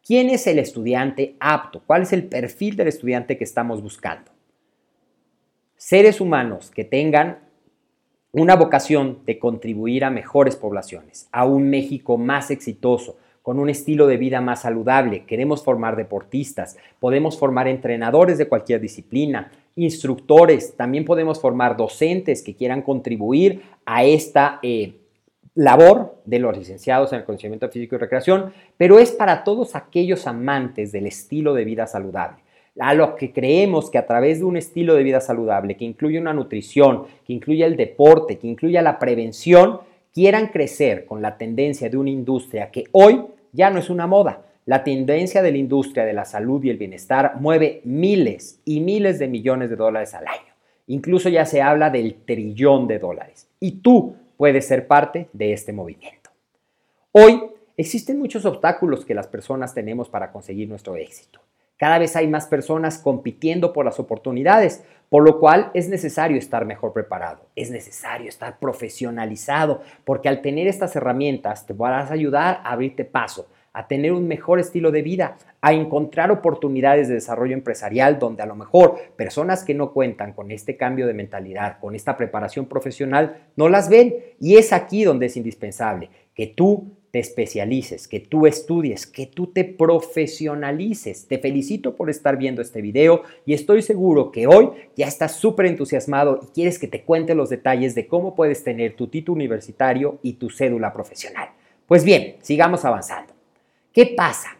¿Quién 0.06 0.28
es 0.28 0.46
el 0.46 0.58
estudiante 0.58 1.34
apto? 1.40 1.82
¿Cuál 1.86 2.02
es 2.02 2.12
el 2.12 2.24
perfil 2.24 2.76
del 2.76 2.88
estudiante 2.88 3.38
que 3.38 3.44
estamos 3.44 3.82
buscando? 3.82 4.30
Seres 5.76 6.20
humanos 6.20 6.70
que 6.70 6.84
tengan 6.84 7.38
una 8.30 8.54
vocación 8.54 9.20
de 9.24 9.38
contribuir 9.38 10.04
a 10.04 10.10
mejores 10.10 10.56
poblaciones, 10.56 11.28
a 11.32 11.46
un 11.46 11.70
México 11.70 12.18
más 12.18 12.50
exitoso, 12.50 13.16
con 13.40 13.58
un 13.58 13.70
estilo 13.70 14.06
de 14.06 14.18
vida 14.18 14.42
más 14.42 14.62
saludable. 14.62 15.24
Queremos 15.24 15.64
formar 15.64 15.96
deportistas, 15.96 16.76
podemos 17.00 17.38
formar 17.38 17.66
entrenadores 17.66 18.36
de 18.36 18.48
cualquier 18.48 18.82
disciplina, 18.82 19.52
instructores, 19.74 20.76
también 20.76 21.06
podemos 21.06 21.40
formar 21.40 21.78
docentes 21.78 22.42
que 22.42 22.54
quieran 22.54 22.82
contribuir 22.82 23.62
a 23.86 24.04
esta 24.04 24.58
eh, 24.62 24.96
labor 25.54 26.16
de 26.24 26.38
los 26.38 26.56
licenciados 26.56 27.12
en 27.12 27.20
el 27.20 27.24
conocimiento 27.24 27.68
físico 27.68 27.94
y 27.94 27.98
recreación, 27.98 28.52
pero 28.76 28.98
es 28.98 29.12
para 29.12 29.44
todos 29.44 29.74
aquellos 29.76 30.26
amantes 30.26 30.92
del 30.92 31.06
estilo 31.06 31.54
de 31.54 31.64
vida 31.64 31.86
saludable 31.86 32.44
a 32.80 32.94
los 32.94 33.10
que 33.10 33.32
creemos 33.32 33.90
que 33.90 33.98
a 33.98 34.06
través 34.06 34.40
de 34.40 34.44
un 34.44 34.56
estilo 34.56 34.94
de 34.94 35.02
vida 35.02 35.20
saludable, 35.20 35.76
que 35.76 35.84
incluye 35.84 36.18
una 36.18 36.32
nutrición, 36.32 37.04
que 37.24 37.32
incluye 37.32 37.64
el 37.64 37.76
deporte, 37.76 38.38
que 38.38 38.48
incluya 38.48 38.82
la 38.82 38.98
prevención, 38.98 39.80
quieran 40.12 40.48
crecer 40.48 41.06
con 41.06 41.22
la 41.22 41.36
tendencia 41.38 41.88
de 41.88 41.96
una 41.96 42.10
industria 42.10 42.70
que 42.70 42.84
hoy 42.92 43.22
ya 43.52 43.70
no 43.70 43.78
es 43.78 43.90
una 43.90 44.06
moda. 44.06 44.46
La 44.66 44.82
tendencia 44.82 45.42
de 45.42 45.52
la 45.52 45.58
industria 45.58 46.04
de 46.04 46.14
la 46.14 46.24
salud 46.24 46.64
y 46.64 46.70
el 46.70 46.78
bienestar 46.78 47.34
mueve 47.38 47.80
miles 47.84 48.60
y 48.64 48.80
miles 48.80 49.18
de 49.18 49.28
millones 49.28 49.70
de 49.70 49.76
dólares 49.76 50.14
al 50.14 50.26
año. 50.26 50.54
Incluso 50.86 51.28
ya 51.28 51.44
se 51.44 51.62
habla 51.62 51.90
del 51.90 52.14
trillón 52.24 52.86
de 52.88 52.98
dólares. 52.98 53.48
Y 53.60 53.82
tú 53.82 54.16
puedes 54.36 54.66
ser 54.66 54.86
parte 54.86 55.28
de 55.32 55.52
este 55.52 55.72
movimiento. 55.72 56.30
Hoy 57.12 57.42
existen 57.76 58.18
muchos 58.18 58.44
obstáculos 58.44 59.04
que 59.04 59.14
las 59.14 59.26
personas 59.26 59.74
tenemos 59.74 60.08
para 60.08 60.32
conseguir 60.32 60.68
nuestro 60.68 60.96
éxito. 60.96 61.40
Cada 61.76 61.98
vez 61.98 62.14
hay 62.14 62.28
más 62.28 62.46
personas 62.46 62.98
compitiendo 62.98 63.72
por 63.72 63.84
las 63.84 63.98
oportunidades, 63.98 64.84
por 65.08 65.24
lo 65.24 65.40
cual 65.40 65.70
es 65.74 65.88
necesario 65.88 66.38
estar 66.38 66.64
mejor 66.64 66.92
preparado, 66.92 67.46
es 67.56 67.70
necesario 67.70 68.28
estar 68.28 68.58
profesionalizado, 68.58 69.82
porque 70.04 70.28
al 70.28 70.40
tener 70.40 70.68
estas 70.68 70.94
herramientas 70.94 71.66
te 71.66 71.72
vas 71.72 72.10
a 72.10 72.14
ayudar 72.14 72.60
a 72.64 72.72
abrirte 72.72 73.04
paso, 73.04 73.48
a 73.74 73.86
tener 73.88 74.12
un 74.12 74.26
mejor 74.26 74.60
estilo 74.60 74.90
de 74.90 75.02
vida, 75.02 75.36
a 75.60 75.74
encontrar 75.74 76.30
oportunidades 76.30 77.08
de 77.08 77.14
desarrollo 77.14 77.52
empresarial 77.52 78.18
donde 78.18 78.42
a 78.42 78.46
lo 78.46 78.54
mejor 78.54 78.96
personas 79.16 79.64
que 79.64 79.74
no 79.74 79.92
cuentan 79.92 80.32
con 80.32 80.50
este 80.50 80.76
cambio 80.76 81.06
de 81.06 81.12
mentalidad, 81.12 81.78
con 81.80 81.94
esta 81.94 82.16
preparación 82.16 82.66
profesional, 82.66 83.36
no 83.56 83.68
las 83.68 83.88
ven. 83.88 84.14
Y 84.40 84.56
es 84.56 84.72
aquí 84.72 85.04
donde 85.04 85.26
es 85.26 85.36
indispensable 85.36 86.08
que 86.34 86.46
tú 86.46 86.92
te 87.10 87.18
especialices, 87.20 88.08
que 88.08 88.18
tú 88.20 88.46
estudies, 88.46 89.06
que 89.06 89.26
tú 89.26 89.48
te 89.48 89.64
profesionalices. 89.64 91.28
Te 91.28 91.38
felicito 91.38 91.94
por 91.94 92.10
estar 92.10 92.36
viendo 92.36 92.60
este 92.60 92.80
video 92.80 93.22
y 93.46 93.54
estoy 93.54 93.82
seguro 93.82 94.32
que 94.32 94.46
hoy 94.48 94.70
ya 94.96 95.06
estás 95.06 95.36
súper 95.36 95.66
entusiasmado 95.66 96.40
y 96.42 96.46
quieres 96.46 96.78
que 96.78 96.88
te 96.88 97.02
cuente 97.02 97.36
los 97.36 97.50
detalles 97.50 97.94
de 97.94 98.06
cómo 98.08 98.34
puedes 98.34 98.64
tener 98.64 98.94
tu 98.96 99.06
título 99.06 99.36
universitario 99.36 100.18
y 100.22 100.34
tu 100.34 100.50
cédula 100.50 100.92
profesional. 100.92 101.50
Pues 101.86 102.04
bien, 102.04 102.36
sigamos 102.40 102.84
avanzando. 102.84 103.33
¿Qué 103.94 104.06
pasa? 104.06 104.56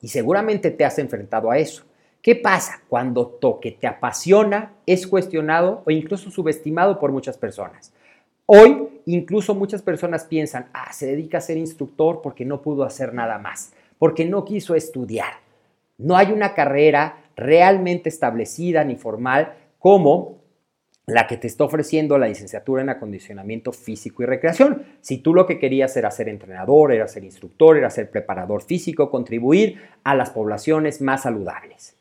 Y 0.00 0.06
seguramente 0.06 0.70
te 0.70 0.84
has 0.84 1.00
enfrentado 1.00 1.50
a 1.50 1.58
eso. 1.58 1.84
¿Qué 2.22 2.36
pasa 2.36 2.80
cuando 2.88 3.36
lo 3.42 3.58
que 3.58 3.72
te 3.72 3.88
apasiona 3.88 4.72
es 4.86 5.08
cuestionado 5.08 5.82
o 5.84 5.90
incluso 5.90 6.30
subestimado 6.30 7.00
por 7.00 7.10
muchas 7.10 7.36
personas? 7.36 7.92
Hoy 8.46 8.88
incluso 9.06 9.56
muchas 9.56 9.82
personas 9.82 10.24
piensan, 10.24 10.68
ah, 10.72 10.92
se 10.92 11.06
dedica 11.06 11.38
a 11.38 11.40
ser 11.40 11.56
instructor 11.56 12.20
porque 12.22 12.44
no 12.44 12.62
pudo 12.62 12.84
hacer 12.84 13.12
nada 13.12 13.38
más, 13.38 13.72
porque 13.98 14.24
no 14.24 14.44
quiso 14.44 14.76
estudiar. 14.76 15.32
No 15.96 16.16
hay 16.16 16.30
una 16.30 16.54
carrera 16.54 17.24
realmente 17.34 18.08
establecida 18.08 18.84
ni 18.84 18.94
formal 18.94 19.54
como 19.80 20.37
la 21.08 21.26
que 21.26 21.38
te 21.38 21.46
está 21.46 21.64
ofreciendo 21.64 22.18
la 22.18 22.28
licenciatura 22.28 22.82
en 22.82 22.90
acondicionamiento 22.90 23.72
físico 23.72 24.22
y 24.22 24.26
recreación. 24.26 24.84
Si 25.00 25.18
tú 25.18 25.34
lo 25.34 25.46
que 25.46 25.58
querías 25.58 25.96
era 25.96 26.10
ser 26.10 26.28
entrenador, 26.28 26.92
era 26.92 27.08
ser 27.08 27.24
instructor, 27.24 27.76
era 27.78 27.90
ser 27.90 28.10
preparador 28.10 28.62
físico, 28.62 29.10
contribuir 29.10 29.80
a 30.04 30.14
las 30.14 30.30
poblaciones 30.30 31.00
más 31.00 31.22
saludables. 31.22 31.97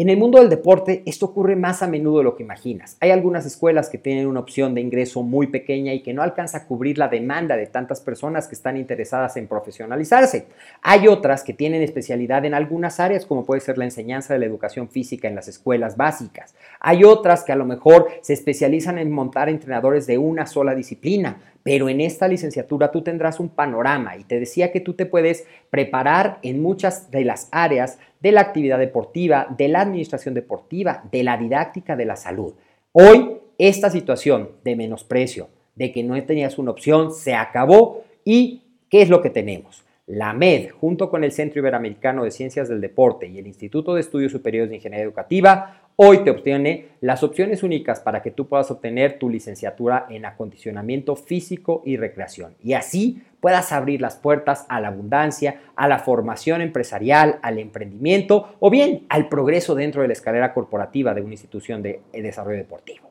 En 0.00 0.08
el 0.08 0.16
mundo 0.16 0.38
del 0.38 0.48
deporte 0.48 1.02
esto 1.06 1.26
ocurre 1.26 1.56
más 1.56 1.82
a 1.82 1.88
menudo 1.88 2.18
de 2.18 2.22
lo 2.22 2.36
que 2.36 2.44
imaginas. 2.44 2.96
Hay 3.00 3.10
algunas 3.10 3.44
escuelas 3.46 3.88
que 3.88 3.98
tienen 3.98 4.28
una 4.28 4.38
opción 4.38 4.72
de 4.72 4.80
ingreso 4.80 5.24
muy 5.24 5.48
pequeña 5.48 5.92
y 5.92 6.04
que 6.04 6.14
no 6.14 6.22
alcanza 6.22 6.58
a 6.58 6.66
cubrir 6.66 6.98
la 6.98 7.08
demanda 7.08 7.56
de 7.56 7.66
tantas 7.66 8.00
personas 8.00 8.46
que 8.46 8.54
están 8.54 8.76
interesadas 8.76 9.36
en 9.36 9.48
profesionalizarse. 9.48 10.46
Hay 10.82 11.08
otras 11.08 11.42
que 11.42 11.52
tienen 11.52 11.82
especialidad 11.82 12.44
en 12.44 12.54
algunas 12.54 13.00
áreas 13.00 13.26
como 13.26 13.44
puede 13.44 13.60
ser 13.60 13.76
la 13.76 13.86
enseñanza 13.86 14.32
de 14.34 14.38
la 14.38 14.46
educación 14.46 14.88
física 14.88 15.26
en 15.26 15.34
las 15.34 15.48
escuelas 15.48 15.96
básicas. 15.96 16.54
Hay 16.78 17.02
otras 17.02 17.42
que 17.42 17.50
a 17.50 17.56
lo 17.56 17.64
mejor 17.64 18.06
se 18.20 18.34
especializan 18.34 18.98
en 18.98 19.10
montar 19.10 19.48
entrenadores 19.48 20.06
de 20.06 20.16
una 20.16 20.46
sola 20.46 20.76
disciplina 20.76 21.40
pero 21.62 21.88
en 21.88 22.00
esta 22.00 22.28
licenciatura 22.28 22.90
tú 22.90 23.02
tendrás 23.02 23.40
un 23.40 23.48
panorama 23.48 24.16
y 24.16 24.24
te 24.24 24.40
decía 24.40 24.72
que 24.72 24.80
tú 24.80 24.94
te 24.94 25.06
puedes 25.06 25.46
preparar 25.70 26.38
en 26.42 26.62
muchas 26.62 27.10
de 27.10 27.24
las 27.24 27.48
áreas 27.52 27.98
de 28.20 28.32
la 28.32 28.40
actividad 28.40 28.78
deportiva, 28.78 29.46
de 29.56 29.68
la 29.68 29.82
administración 29.82 30.34
deportiva, 30.34 31.04
de 31.10 31.22
la 31.22 31.36
didáctica 31.36 31.96
de 31.96 32.04
la 32.04 32.16
salud. 32.16 32.54
Hoy 32.92 33.38
esta 33.58 33.90
situación 33.90 34.50
de 34.64 34.76
menosprecio, 34.76 35.48
de 35.74 35.92
que 35.92 36.02
no 36.02 36.20
tenías 36.24 36.58
una 36.58 36.70
opción, 36.70 37.12
se 37.12 37.34
acabó 37.34 38.04
y 38.24 38.62
¿qué 38.88 39.02
es 39.02 39.10
lo 39.10 39.20
que 39.20 39.30
tenemos? 39.30 39.84
La 40.06 40.32
MED, 40.32 40.70
junto 40.70 41.10
con 41.10 41.22
el 41.22 41.32
Centro 41.32 41.58
Iberoamericano 41.60 42.24
de 42.24 42.30
Ciencias 42.30 42.68
del 42.68 42.80
Deporte 42.80 43.26
y 43.26 43.38
el 43.38 43.46
Instituto 43.46 43.94
de 43.94 44.00
Estudios 44.00 44.32
Superiores 44.32 44.70
de 44.70 44.76
Ingeniería 44.76 45.04
Educativa, 45.04 45.87
hoy 46.00 46.18
te 46.18 46.30
obtiene 46.30 46.90
las 47.00 47.24
opciones 47.24 47.64
únicas 47.64 47.98
para 47.98 48.22
que 48.22 48.30
tú 48.30 48.46
puedas 48.46 48.70
obtener 48.70 49.18
tu 49.18 49.28
licenciatura 49.28 50.06
en 50.08 50.26
acondicionamiento 50.26 51.16
físico 51.16 51.82
y 51.84 51.96
recreación. 51.96 52.54
Y 52.62 52.74
así 52.74 53.20
puedas 53.40 53.72
abrir 53.72 54.00
las 54.00 54.14
puertas 54.14 54.64
a 54.68 54.80
la 54.80 54.88
abundancia, 54.88 55.60
a 55.74 55.88
la 55.88 55.98
formación 55.98 56.60
empresarial, 56.60 57.40
al 57.42 57.58
emprendimiento 57.58 58.54
o 58.60 58.70
bien 58.70 59.06
al 59.08 59.28
progreso 59.28 59.74
dentro 59.74 60.02
de 60.02 60.06
la 60.06 60.12
escalera 60.12 60.54
corporativa 60.54 61.14
de 61.14 61.22
una 61.22 61.32
institución 61.32 61.82
de 61.82 62.00
desarrollo 62.12 62.58
deportivo. 62.58 63.10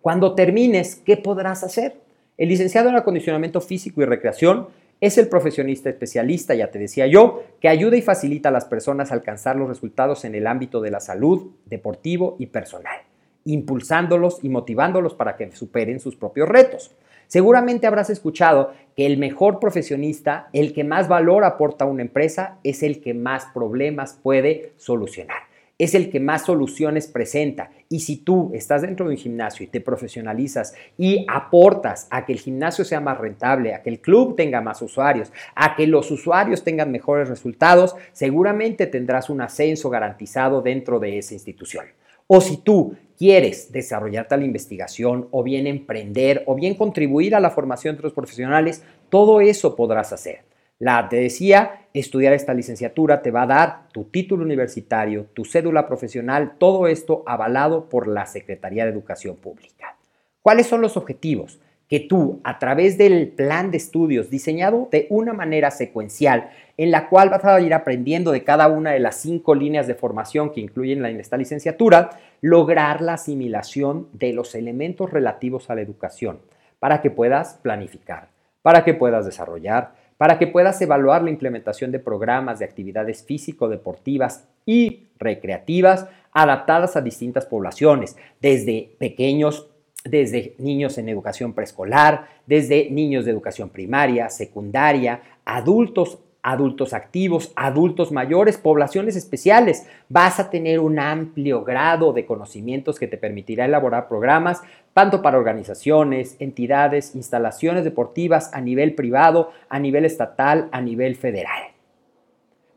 Cuando 0.00 0.36
termines, 0.36 0.94
¿qué 0.94 1.16
podrás 1.16 1.64
hacer? 1.64 1.96
El 2.36 2.50
licenciado 2.50 2.88
en 2.88 2.94
acondicionamiento 2.94 3.60
físico 3.60 4.00
y 4.00 4.04
recreación 4.04 4.68
es 5.00 5.18
el 5.18 5.28
profesionista 5.28 5.88
especialista, 5.90 6.54
ya 6.54 6.70
te 6.70 6.78
decía 6.78 7.06
yo, 7.06 7.44
que 7.60 7.68
ayuda 7.68 7.96
y 7.96 8.02
facilita 8.02 8.48
a 8.48 8.52
las 8.52 8.64
personas 8.64 9.10
a 9.10 9.14
alcanzar 9.14 9.56
los 9.56 9.68
resultados 9.68 10.24
en 10.24 10.34
el 10.34 10.46
ámbito 10.46 10.80
de 10.80 10.90
la 10.90 11.00
salud, 11.00 11.52
deportivo 11.66 12.36
y 12.38 12.46
personal, 12.46 12.98
impulsándolos 13.44 14.40
y 14.42 14.48
motivándolos 14.48 15.14
para 15.14 15.36
que 15.36 15.50
superen 15.52 16.00
sus 16.00 16.16
propios 16.16 16.48
retos. 16.48 16.92
Seguramente 17.28 17.86
habrás 17.86 18.10
escuchado 18.10 18.72
que 18.96 19.06
el 19.06 19.18
mejor 19.18 19.60
profesionista, 19.60 20.48
el 20.52 20.72
que 20.72 20.82
más 20.82 21.08
valor 21.08 21.44
aporta 21.44 21.84
a 21.84 21.88
una 21.88 22.02
empresa, 22.02 22.58
es 22.64 22.82
el 22.82 23.00
que 23.00 23.14
más 23.14 23.46
problemas 23.52 24.18
puede 24.22 24.72
solucionar 24.76 25.47
es 25.78 25.94
el 25.94 26.10
que 26.10 26.20
más 26.20 26.44
soluciones 26.44 27.06
presenta. 27.06 27.70
Y 27.88 28.00
si 28.00 28.16
tú 28.16 28.50
estás 28.52 28.82
dentro 28.82 29.06
de 29.06 29.12
un 29.12 29.18
gimnasio 29.18 29.64
y 29.64 29.68
te 29.68 29.80
profesionalizas 29.80 30.74
y 30.98 31.24
aportas 31.28 32.08
a 32.10 32.26
que 32.26 32.32
el 32.32 32.40
gimnasio 32.40 32.84
sea 32.84 33.00
más 33.00 33.18
rentable, 33.18 33.74
a 33.74 33.82
que 33.82 33.90
el 33.90 34.00
club 34.00 34.36
tenga 34.36 34.60
más 34.60 34.82
usuarios, 34.82 35.32
a 35.54 35.76
que 35.76 35.86
los 35.86 36.10
usuarios 36.10 36.64
tengan 36.64 36.90
mejores 36.90 37.28
resultados, 37.28 37.94
seguramente 38.12 38.86
tendrás 38.86 39.30
un 39.30 39.40
ascenso 39.40 39.88
garantizado 39.88 40.60
dentro 40.60 40.98
de 40.98 41.18
esa 41.18 41.34
institución. 41.34 41.86
O 42.26 42.40
si 42.40 42.58
tú 42.58 42.94
quieres 43.16 43.72
desarrollarte 43.72 44.34
a 44.34 44.38
la 44.38 44.44
investigación 44.44 45.28
o 45.30 45.42
bien 45.42 45.66
emprender 45.66 46.42
o 46.46 46.54
bien 46.54 46.74
contribuir 46.74 47.34
a 47.34 47.40
la 47.40 47.50
formación 47.50 47.96
de 47.96 48.02
los 48.02 48.12
profesionales, 48.12 48.84
todo 49.08 49.40
eso 49.40 49.74
podrás 49.74 50.12
hacer. 50.12 50.40
La 50.80 51.08
te 51.08 51.16
decía, 51.16 51.88
estudiar 51.92 52.32
esta 52.32 52.54
licenciatura 52.54 53.20
te 53.20 53.32
va 53.32 53.42
a 53.42 53.46
dar 53.46 53.88
tu 53.92 54.04
título 54.04 54.44
universitario, 54.44 55.26
tu 55.34 55.44
cédula 55.44 55.88
profesional, 55.88 56.52
todo 56.56 56.86
esto 56.86 57.24
avalado 57.26 57.88
por 57.88 58.06
la 58.06 58.26
Secretaría 58.26 58.84
de 58.84 58.92
Educación 58.92 59.36
Pública. 59.36 59.96
¿Cuáles 60.40 60.68
son 60.68 60.80
los 60.80 60.96
objetivos? 60.96 61.58
Que 61.88 61.98
tú, 61.98 62.40
a 62.44 62.60
través 62.60 62.96
del 62.96 63.28
plan 63.28 63.72
de 63.72 63.78
estudios 63.78 64.30
diseñado 64.30 64.88
de 64.92 65.08
una 65.10 65.32
manera 65.32 65.72
secuencial, 65.72 66.50
en 66.76 66.92
la 66.92 67.08
cual 67.08 67.30
vas 67.30 67.44
a 67.44 67.60
ir 67.60 67.74
aprendiendo 67.74 68.30
de 68.30 68.44
cada 68.44 68.68
una 68.68 68.92
de 68.92 69.00
las 69.00 69.16
cinco 69.16 69.56
líneas 69.56 69.88
de 69.88 69.96
formación 69.96 70.52
que 70.52 70.60
incluyen 70.60 71.04
esta 71.04 71.36
licenciatura, 71.36 72.10
lograr 72.40 73.00
la 73.00 73.14
asimilación 73.14 74.06
de 74.12 74.32
los 74.32 74.54
elementos 74.54 75.10
relativos 75.10 75.70
a 75.70 75.74
la 75.74 75.80
educación 75.80 76.38
para 76.78 77.00
que 77.00 77.10
puedas 77.10 77.54
planificar, 77.54 78.28
para 78.62 78.84
que 78.84 78.94
puedas 78.94 79.24
desarrollar, 79.24 79.97
para 80.18 80.38
que 80.38 80.46
puedas 80.46 80.80
evaluar 80.82 81.22
la 81.22 81.30
implementación 81.30 81.90
de 81.90 82.00
programas 82.00 82.58
de 82.58 82.66
actividades 82.66 83.24
físico-deportivas 83.24 84.46
y 84.66 85.06
recreativas 85.18 86.06
adaptadas 86.32 86.96
a 86.96 87.00
distintas 87.00 87.46
poblaciones, 87.46 88.16
desde 88.42 88.94
pequeños 88.98 89.70
desde 90.04 90.54
niños 90.58 90.96
en 90.96 91.08
educación 91.08 91.52
preescolar, 91.52 92.28
desde 92.46 92.88
niños 92.88 93.24
de 93.24 93.32
educación 93.32 93.68
primaria, 93.68 94.30
secundaria, 94.30 95.22
adultos 95.44 96.18
adultos 96.40 96.94
activos, 96.94 97.52
adultos 97.56 98.12
mayores, 98.12 98.56
poblaciones 98.56 99.16
especiales. 99.16 99.86
Vas 100.08 100.40
a 100.40 100.50
tener 100.50 100.80
un 100.80 100.98
amplio 100.98 101.64
grado 101.64 102.12
de 102.12 102.24
conocimientos 102.24 102.98
que 102.98 103.06
te 103.06 103.18
permitirá 103.18 103.64
elaborar 103.64 104.08
programas 104.08 104.62
tanto 104.98 105.22
para 105.22 105.38
organizaciones, 105.38 106.34
entidades, 106.40 107.14
instalaciones 107.14 107.84
deportivas 107.84 108.50
a 108.52 108.60
nivel 108.60 108.96
privado, 108.96 109.52
a 109.68 109.78
nivel 109.78 110.04
estatal, 110.04 110.68
a 110.72 110.80
nivel 110.80 111.14
federal. 111.14 111.68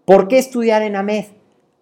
¿Por 0.06 0.28
qué 0.28 0.38
estudiar 0.38 0.84
en 0.84 0.96
AMED? 0.96 1.26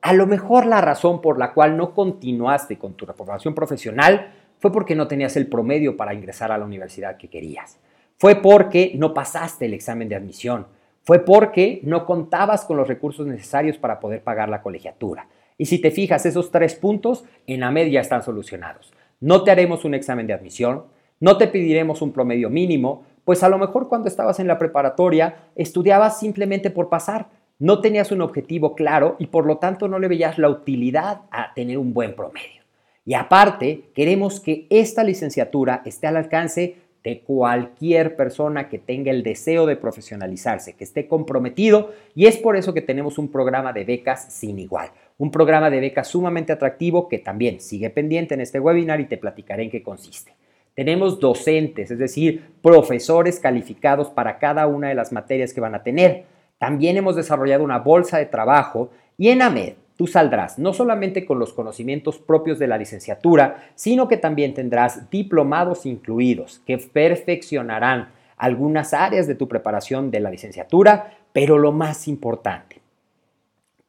A 0.02 0.14
lo 0.14 0.28
mejor 0.28 0.66
la 0.66 0.80
razón 0.80 1.20
por 1.20 1.38
la 1.38 1.52
cual 1.52 1.76
no 1.76 1.94
continuaste 1.94 2.78
con 2.78 2.94
tu 2.94 3.06
formación 3.06 3.54
profesional 3.54 4.32
fue 4.60 4.72
porque 4.72 4.96
no 4.96 5.10
tenías 5.10 5.36
el 5.36 5.48
promedio 5.48 5.98
para 5.98 6.14
ingresar 6.14 6.54
a 6.54 6.58
la 6.58 6.64
universidad 6.64 7.18
que 7.18 7.28
querías. 7.28 7.78
Fue 8.18 8.36
porque 8.36 8.94
no 8.96 9.14
pasaste 9.14 9.66
el 9.66 9.74
examen 9.74 10.08
de 10.08 10.16
admisión 10.16 10.68
fue 11.04 11.26
porque 11.26 11.80
no 11.82 12.06
contabas 12.06 12.66
con 12.66 12.78
los 12.78 12.88
recursos 12.88 13.26
necesarios 13.26 13.80
para 13.80 14.00
poder 14.00 14.22
pagar 14.22 14.48
la 14.48 14.62
colegiatura. 14.62 15.28
Y 15.58 15.66
si 15.66 15.80
te 15.80 15.90
fijas, 15.90 16.24
esos 16.28 16.52
tres 16.52 16.76
puntos 16.76 17.26
en 17.48 17.62
la 17.62 17.72
media 17.72 18.00
están 18.00 18.22
solucionados. 18.22 18.94
No 19.20 19.44
te 19.44 19.52
haremos 19.52 19.86
un 19.86 19.94
examen 19.94 20.28
de 20.28 20.34
admisión, 20.34 20.86
no 21.20 21.38
te 21.38 21.48
pediremos 21.48 22.02
un 22.02 22.14
promedio 22.14 22.50
mínimo, 22.50 23.04
pues 23.26 23.44
a 23.44 23.50
lo 23.50 23.58
mejor 23.58 23.90
cuando 23.90 24.08
estabas 24.08 24.40
en 24.40 24.48
la 24.48 24.58
preparatoria 24.58 25.50
estudiabas 25.56 26.20
simplemente 26.20 26.70
por 26.70 26.90
pasar, 26.90 27.28
no 27.60 27.82
tenías 27.82 28.12
un 28.12 28.22
objetivo 28.22 28.74
claro 28.74 29.18
y 29.20 29.28
por 29.28 29.46
lo 29.46 29.58
tanto 29.58 29.88
no 29.88 30.00
le 30.00 30.08
veías 30.08 30.38
la 30.38 30.50
utilidad 30.50 31.22
a 31.30 31.54
tener 31.54 31.78
un 31.78 31.94
buen 31.94 32.16
promedio. 32.16 32.64
Y 33.06 33.14
aparte, 33.16 33.90
queremos 33.94 34.40
que 34.40 34.68
esta 34.70 35.04
licenciatura 35.04 35.82
esté 35.86 36.08
al 36.08 36.16
alcance 36.16 36.78
de 37.04 37.22
cualquier 37.22 38.16
persona 38.16 38.70
que 38.70 38.78
tenga 38.78 39.12
el 39.12 39.24
deseo 39.24 39.66
de 39.66 39.76
profesionalizarse, 39.76 40.76
que 40.76 40.84
esté 40.84 41.08
comprometido 41.08 41.92
y 42.14 42.28
es 42.28 42.38
por 42.38 42.56
eso 42.56 42.74
que 42.74 42.82
tenemos 42.82 43.18
un 43.18 43.30
programa 43.30 43.74
de 43.74 43.86
becas 43.86 44.34
sin 44.34 44.60
igual, 44.60 44.90
un 45.20 45.32
programa 45.32 45.70
de 45.70 45.82
becas 45.82 46.08
sumamente 46.08 46.54
atractivo 46.54 47.08
que 47.08 47.20
también 47.20 47.60
sigue 47.60 47.90
pendiente 47.90 48.34
en 48.34 48.42
este 48.42 48.60
webinar 48.60 49.02
y 49.02 49.06
te 49.06 49.18
platicaré 49.18 49.64
en 49.64 49.70
qué 49.70 49.84
consiste. 49.84 50.34
Tenemos 50.74 51.20
docentes, 51.20 51.92
es 51.92 52.00
decir, 52.00 52.54
profesores 52.62 53.38
calificados 53.38 54.10
para 54.10 54.40
cada 54.40 54.66
una 54.66 54.88
de 54.88 54.96
las 54.96 55.12
materias 55.12 55.54
que 55.54 55.60
van 55.60 55.76
a 55.76 55.84
tener. 55.84 56.24
También 56.58 56.96
hemos 56.96 57.18
desarrollado 57.18 57.66
una 57.66 57.80
bolsa 57.80 58.18
de 58.18 58.28
trabajo 58.28 58.92
y 59.18 59.28
en 59.28 59.42
AMED 59.42 59.74
tú 59.98 60.08
saldrás 60.08 60.58
no 60.58 60.72
solamente 60.72 61.26
con 61.26 61.38
los 61.38 61.52
conocimientos 61.52 62.18
propios 62.18 62.58
de 62.58 62.68
la 62.68 62.78
licenciatura, 62.78 63.72
sino 63.76 64.08
que 64.08 64.16
también 64.16 64.54
tendrás 64.54 65.10
diplomados 65.10 65.86
incluidos 65.86 66.62
que 66.66 66.78
perfeccionarán 66.78 68.08
algunas 68.38 68.94
áreas 68.94 69.28
de 69.28 69.36
tu 69.36 69.50
preparación 69.50 70.12
de 70.12 70.22
la 70.22 70.32
licenciatura, 70.32 71.18
pero 71.34 71.58
lo 71.58 71.74
más 71.74 72.08
importante, 72.08 72.80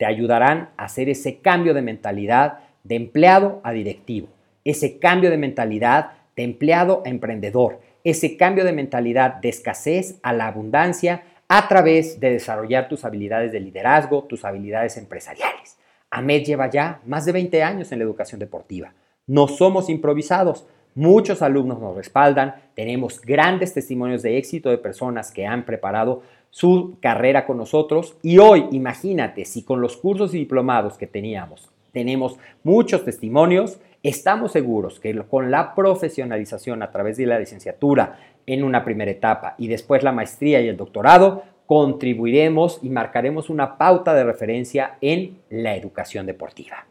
te 0.01 0.07
ayudarán 0.07 0.71
a 0.79 0.85
hacer 0.85 1.11
ese 1.11 1.41
cambio 1.41 1.75
de 1.75 1.83
mentalidad 1.83 2.61
de 2.85 2.97
empleado 2.97 3.61
a 3.65 3.73
directivo, 3.73 4.29
ese 4.65 4.99
cambio 4.99 5.29
de 5.29 5.37
mentalidad 5.37 6.13
de 6.37 6.45
empleado 6.45 7.03
a 7.05 7.11
emprendedor, 7.11 7.83
ese 8.03 8.39
cambio 8.39 8.65
de 8.65 8.73
mentalidad 8.73 9.35
de 9.35 9.51
escasez 9.51 10.19
a 10.23 10.33
la 10.33 10.47
abundancia 10.47 11.25
a 11.49 11.69
través 11.69 12.19
de 12.19 12.31
desarrollar 12.31 12.89
tus 12.89 13.05
habilidades 13.05 13.53
de 13.53 13.61
liderazgo, 13.61 14.25
tus 14.25 14.47
habilidades 14.47 14.97
empresariales. 14.97 15.77
AMED 16.11 16.45
lleva 16.45 16.71
ya 16.71 17.03
más 17.05 17.27
de 17.27 17.33
20 17.33 17.63
años 17.63 17.93
en 17.93 17.99
la 17.99 18.05
educación 18.05 18.39
deportiva. 18.39 18.95
No 19.27 19.49
somos 19.49 19.91
improvisados. 19.91 20.67
Muchos 20.95 21.43
alumnos 21.43 21.79
nos 21.79 21.95
respaldan, 21.95 22.55
tenemos 22.75 23.21
grandes 23.21 23.75
testimonios 23.75 24.23
de 24.23 24.39
éxito 24.39 24.71
de 24.71 24.79
personas 24.79 25.31
que 25.31 25.47
han 25.47 25.67
preparado 25.67 26.23
su 26.51 26.99
carrera 27.01 27.47
con 27.47 27.57
nosotros 27.57 28.17
y 28.23 28.39
hoy 28.39 28.67
imagínate 28.73 29.45
si 29.45 29.63
con 29.63 29.81
los 29.81 29.97
cursos 29.97 30.35
y 30.35 30.39
diplomados 30.39 30.99
que 30.99 31.07
teníamos 31.07 31.71
tenemos 31.93 32.39
muchos 32.63 33.05
testimonios, 33.05 33.81
estamos 34.03 34.53
seguros 34.53 35.01
que 35.01 35.17
con 35.25 35.51
la 35.51 35.75
profesionalización 35.75 36.83
a 36.83 36.91
través 36.91 37.17
de 37.17 37.27
la 37.27 37.39
licenciatura 37.39 38.19
en 38.47 38.65
una 38.65 38.85
primera 38.85 39.11
etapa 39.11 39.55
y 39.59 39.69
después 39.69 40.03
la 40.03 40.13
maestría 40.13 40.61
y 40.61 40.69
el 40.69 40.77
doctorado, 40.77 41.43
contribuiremos 41.67 42.81
y 42.83 42.91
marcaremos 42.91 43.49
una 43.49 43.79
pauta 43.79 44.15
de 44.15 44.25
referencia 44.25 44.99
en 45.01 45.39
la 45.51 45.77
educación 45.77 46.27
deportiva. 46.27 46.87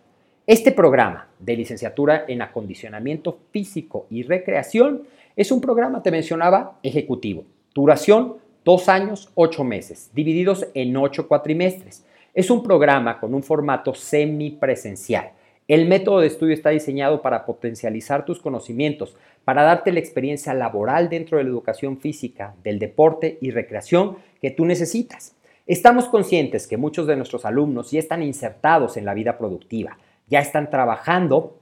Este 0.48 0.72
programa 0.72 1.28
de 1.38 1.58
licenciatura 1.58 2.26
en 2.28 2.41
acondicionamiento 2.41 3.39
físico 3.52 4.08
y 4.10 4.24
recreación 4.24 5.04
es 5.36 5.52
un 5.52 5.62
programa, 5.62 6.02
te 6.02 6.12
mencionaba, 6.12 6.80
ejecutivo. 6.82 7.43
Duración, 7.74 8.38
dos 8.63 8.89
años, 8.89 9.30
ocho 9.36 9.63
meses, 9.63 10.10
divididos 10.13 10.67
en 10.74 10.95
ocho 10.98 11.28
cuatrimestres. 11.28 12.06
Es 12.34 12.50
un 12.50 12.63
programa 12.63 13.19
con 13.19 13.34
un 13.34 13.43
formato 13.43 13.93
semipresencial 13.93 15.32
el 15.69 15.86
método 15.86 16.22
de 16.22 16.28
estudio 16.28 16.56
está 16.56 16.72
diseñado 16.72 17.22
para 17.22 17.45
potencializar 17.45 18.26
tus 18.26 18.41
conocimientos, 18.41 19.15
para 19.45 19.62
darte 19.62 19.91
la 19.91 20.00
experiencia 20.00 20.52
laboral 20.56 21.10
dentro 21.10 21.38
de 21.38 21.43
la 21.43 21.52
educación 21.52 22.00
física, 22.00 22.56
del 22.63 22.80
deporte 22.80 23.38
y 23.39 23.52
recreación 23.52 24.17
que 24.41 24.50
tú 24.50 24.65
necesitas. 24.65 25.36
Estamos 25.67 26.08
conscientes 26.08 26.65
que 26.65 26.78
muchos 26.78 27.06
de 27.06 27.15
nuestros 27.15 27.45
alumnos 27.45 27.91
ya 27.91 28.00
están 28.00 28.24
insertados 28.24 28.98
en 28.98 29.06
la 29.06 29.13
vida 29.13 29.38
productiva, 29.38 30.00
ya 30.26 30.39
están 30.39 30.72
trabajando 30.72 31.60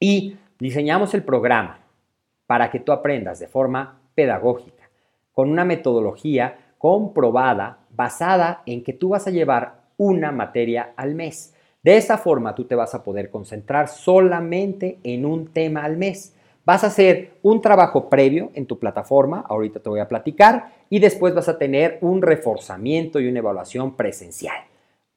y 0.00 0.38
diseñamos 0.58 1.12
el 1.12 1.22
programa 1.22 1.80
para 2.46 2.70
que 2.70 2.80
tú 2.80 2.90
aprendas 2.90 3.38
de 3.38 3.48
forma 3.48 4.00
pedagógica, 4.14 4.79
con 5.40 5.48
una 5.48 5.64
metodología 5.64 6.58
comprobada 6.76 7.78
basada 7.96 8.62
en 8.66 8.84
que 8.84 8.92
tú 8.92 9.08
vas 9.08 9.26
a 9.26 9.30
llevar 9.30 9.84
una 9.96 10.32
materia 10.32 10.92
al 10.96 11.14
mes. 11.14 11.54
De 11.82 11.96
esa 11.96 12.18
forma 12.18 12.54
tú 12.54 12.66
te 12.66 12.74
vas 12.74 12.94
a 12.94 13.02
poder 13.02 13.30
concentrar 13.30 13.88
solamente 13.88 14.98
en 15.02 15.24
un 15.24 15.46
tema 15.46 15.82
al 15.84 15.96
mes. 15.96 16.36
Vas 16.66 16.84
a 16.84 16.88
hacer 16.88 17.38
un 17.40 17.62
trabajo 17.62 18.10
previo 18.10 18.50
en 18.52 18.66
tu 18.66 18.78
plataforma, 18.78 19.42
ahorita 19.48 19.80
te 19.80 19.88
voy 19.88 20.00
a 20.00 20.08
platicar, 20.08 20.74
y 20.90 20.98
después 20.98 21.34
vas 21.34 21.48
a 21.48 21.56
tener 21.56 21.96
un 22.02 22.20
reforzamiento 22.20 23.18
y 23.18 23.26
una 23.26 23.38
evaluación 23.38 23.96
presencial. 23.96 24.58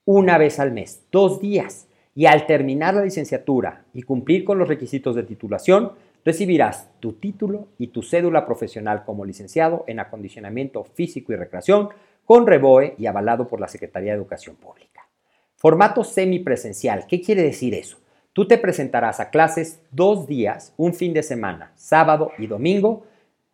Una 0.06 0.38
vez 0.38 0.58
al 0.58 0.72
mes, 0.72 1.04
dos 1.12 1.42
días. 1.42 1.90
Y 2.16 2.28
al 2.28 2.46
terminar 2.46 2.94
la 2.94 3.04
licenciatura 3.04 3.84
y 3.94 4.04
cumplir 4.04 4.46
con 4.46 4.58
los 4.58 4.70
requisitos 4.70 5.18
de 5.18 5.24
titulación, 5.24 5.92
recibirás 6.26 6.90
tu 7.00 7.14
título 7.14 7.68
y 7.78 7.88
tu 7.88 8.02
cédula 8.02 8.46
profesional 8.46 9.04
como 9.06 9.26
licenciado 9.26 9.84
en 9.88 10.00
acondicionamiento 10.00 10.84
físico 10.84 11.34
y 11.34 11.36
recreación 11.36 11.90
con 12.26 12.48
REBOE 12.48 12.96
y 12.98 13.06
avalado 13.06 13.48
por 13.48 13.60
la 13.60 13.68
Secretaría 13.68 14.12
de 14.12 14.18
Educación 14.18 14.56
Pública. 14.56 15.08
Formato 15.56 16.04
semipresencial. 16.04 17.06
¿Qué 17.08 17.22
quiere 17.22 17.44
decir 17.44 17.74
eso? 17.74 17.98
Tú 18.34 18.48
te 18.48 18.58
presentarás 18.58 19.20
a 19.20 19.30
clases 19.30 19.80
dos 19.92 20.28
días, 20.28 20.74
un 20.76 20.94
fin 20.94 21.14
de 21.14 21.24
semana, 21.24 21.72
sábado 21.76 22.32
y 22.38 22.48
domingo. 22.48 23.06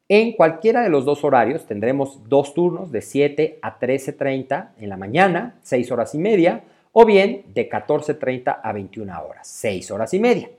En 0.08 0.32
cualquiera 0.32 0.82
de 0.82 0.90
los 0.90 1.06
dos 1.06 1.24
horarios 1.24 1.66
tendremos 1.66 2.30
dos 2.30 2.54
turnos 2.54 2.92
de 2.92 3.02
7 3.02 3.60
a 3.62 3.78
13.30 3.80 4.70
en 4.80 4.90
la 4.90 4.98
mañana, 4.98 5.60
6 5.64 5.92
horas 5.92 6.16
y 6.16 6.18
media, 6.18 6.64
o 6.94 7.06
bien 7.06 7.44
de 7.54 7.70
14.30 7.70 8.60
a 8.64 8.74
21 8.74 9.24
horas, 9.24 9.48
6 9.48 9.92
horas 9.92 10.14
y 10.14 10.20
media. 10.20 10.50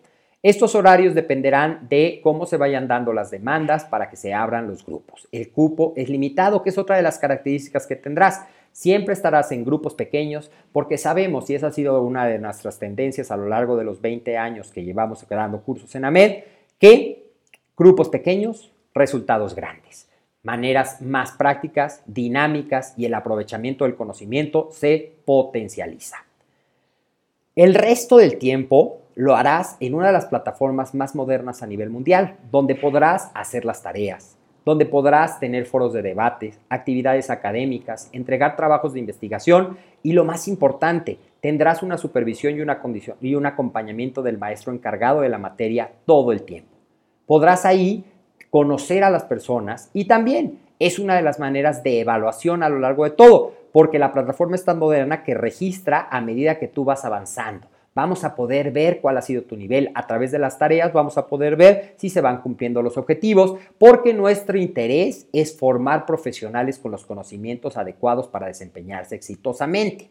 Estos 0.42 0.74
horarios 0.74 1.14
dependerán 1.14 1.86
de 1.90 2.20
cómo 2.22 2.46
se 2.46 2.56
vayan 2.56 2.88
dando 2.88 3.12
las 3.12 3.30
demandas 3.30 3.84
para 3.84 4.08
que 4.08 4.16
se 4.16 4.32
abran 4.32 4.68
los 4.68 4.86
grupos. 4.86 5.28
El 5.32 5.50
cupo 5.50 5.92
es 5.96 6.08
limitado, 6.08 6.62
que 6.62 6.70
es 6.70 6.78
otra 6.78 6.96
de 6.96 7.02
las 7.02 7.18
características 7.18 7.86
que 7.86 7.96
tendrás. 7.96 8.46
Siempre 8.72 9.12
estarás 9.12 9.52
en 9.52 9.66
grupos 9.66 9.94
pequeños 9.94 10.50
porque 10.72 10.96
sabemos, 10.96 11.50
y 11.50 11.56
esa 11.56 11.66
ha 11.66 11.72
sido 11.72 12.00
una 12.02 12.26
de 12.26 12.38
nuestras 12.38 12.78
tendencias 12.78 13.30
a 13.30 13.36
lo 13.36 13.48
largo 13.48 13.76
de 13.76 13.84
los 13.84 14.00
20 14.00 14.38
años 14.38 14.72
que 14.72 14.82
llevamos 14.82 15.26
dando 15.28 15.60
cursos 15.60 15.94
en 15.94 16.06
AMED, 16.06 16.44
que 16.78 17.30
grupos 17.76 18.08
pequeños, 18.08 18.72
resultados 18.94 19.54
grandes. 19.54 20.06
maneras 20.42 21.02
más 21.02 21.32
prácticas, 21.32 22.02
dinámicas 22.06 22.94
y 22.96 23.04
el 23.04 23.12
aprovechamiento 23.12 23.84
del 23.84 23.94
conocimiento 23.94 24.70
se 24.72 25.12
potencializa. 25.26 26.24
El 27.54 27.74
resto 27.74 28.16
del 28.16 28.38
tiempo 28.38 29.02
lo 29.20 29.36
harás 29.36 29.76
en 29.80 29.92
una 29.92 30.06
de 30.06 30.14
las 30.14 30.24
plataformas 30.24 30.94
más 30.94 31.14
modernas 31.14 31.62
a 31.62 31.66
nivel 31.66 31.90
mundial, 31.90 32.36
donde 32.50 32.74
podrás 32.74 33.30
hacer 33.34 33.66
las 33.66 33.82
tareas, 33.82 34.38
donde 34.64 34.86
podrás 34.86 35.38
tener 35.38 35.66
foros 35.66 35.92
de 35.92 36.00
debate, 36.00 36.54
actividades 36.70 37.28
académicas, 37.28 38.08
entregar 38.14 38.56
trabajos 38.56 38.94
de 38.94 39.00
investigación 39.00 39.76
y 40.02 40.14
lo 40.14 40.24
más 40.24 40.48
importante, 40.48 41.18
tendrás 41.42 41.82
una 41.82 41.98
supervisión 41.98 42.56
y, 42.56 42.62
una 42.62 42.80
condición, 42.80 43.18
y 43.20 43.34
un 43.34 43.44
acompañamiento 43.44 44.22
del 44.22 44.38
maestro 44.38 44.72
encargado 44.72 45.20
de 45.20 45.28
la 45.28 45.36
materia 45.36 45.92
todo 46.06 46.32
el 46.32 46.44
tiempo. 46.44 46.70
Podrás 47.26 47.66
ahí 47.66 48.06
conocer 48.48 49.04
a 49.04 49.10
las 49.10 49.24
personas 49.24 49.90
y 49.92 50.06
también 50.06 50.60
es 50.78 50.98
una 50.98 51.14
de 51.14 51.22
las 51.22 51.38
maneras 51.38 51.82
de 51.82 52.00
evaluación 52.00 52.62
a 52.62 52.70
lo 52.70 52.78
largo 52.78 53.04
de 53.04 53.10
todo, 53.10 53.52
porque 53.70 53.98
la 53.98 54.14
plataforma 54.14 54.54
es 54.54 54.64
tan 54.64 54.78
moderna 54.78 55.24
que 55.24 55.34
registra 55.34 56.08
a 56.10 56.22
medida 56.22 56.58
que 56.58 56.68
tú 56.68 56.86
vas 56.86 57.04
avanzando. 57.04 57.66
Vamos 58.00 58.24
a 58.24 58.34
poder 58.34 58.70
ver 58.70 59.02
cuál 59.02 59.18
ha 59.18 59.20
sido 59.20 59.42
tu 59.42 59.58
nivel 59.58 59.90
a 59.94 60.06
través 60.06 60.32
de 60.32 60.38
las 60.38 60.56
tareas, 60.58 60.90
vamos 60.90 61.18
a 61.18 61.26
poder 61.26 61.54
ver 61.54 61.92
si 61.98 62.08
se 62.08 62.22
van 62.22 62.40
cumpliendo 62.40 62.80
los 62.80 62.96
objetivos, 62.96 63.56
porque 63.76 64.14
nuestro 64.14 64.56
interés 64.56 65.28
es 65.34 65.54
formar 65.54 66.06
profesionales 66.06 66.78
con 66.78 66.92
los 66.92 67.04
conocimientos 67.04 67.76
adecuados 67.76 68.26
para 68.26 68.46
desempeñarse 68.46 69.16
exitosamente. 69.16 70.08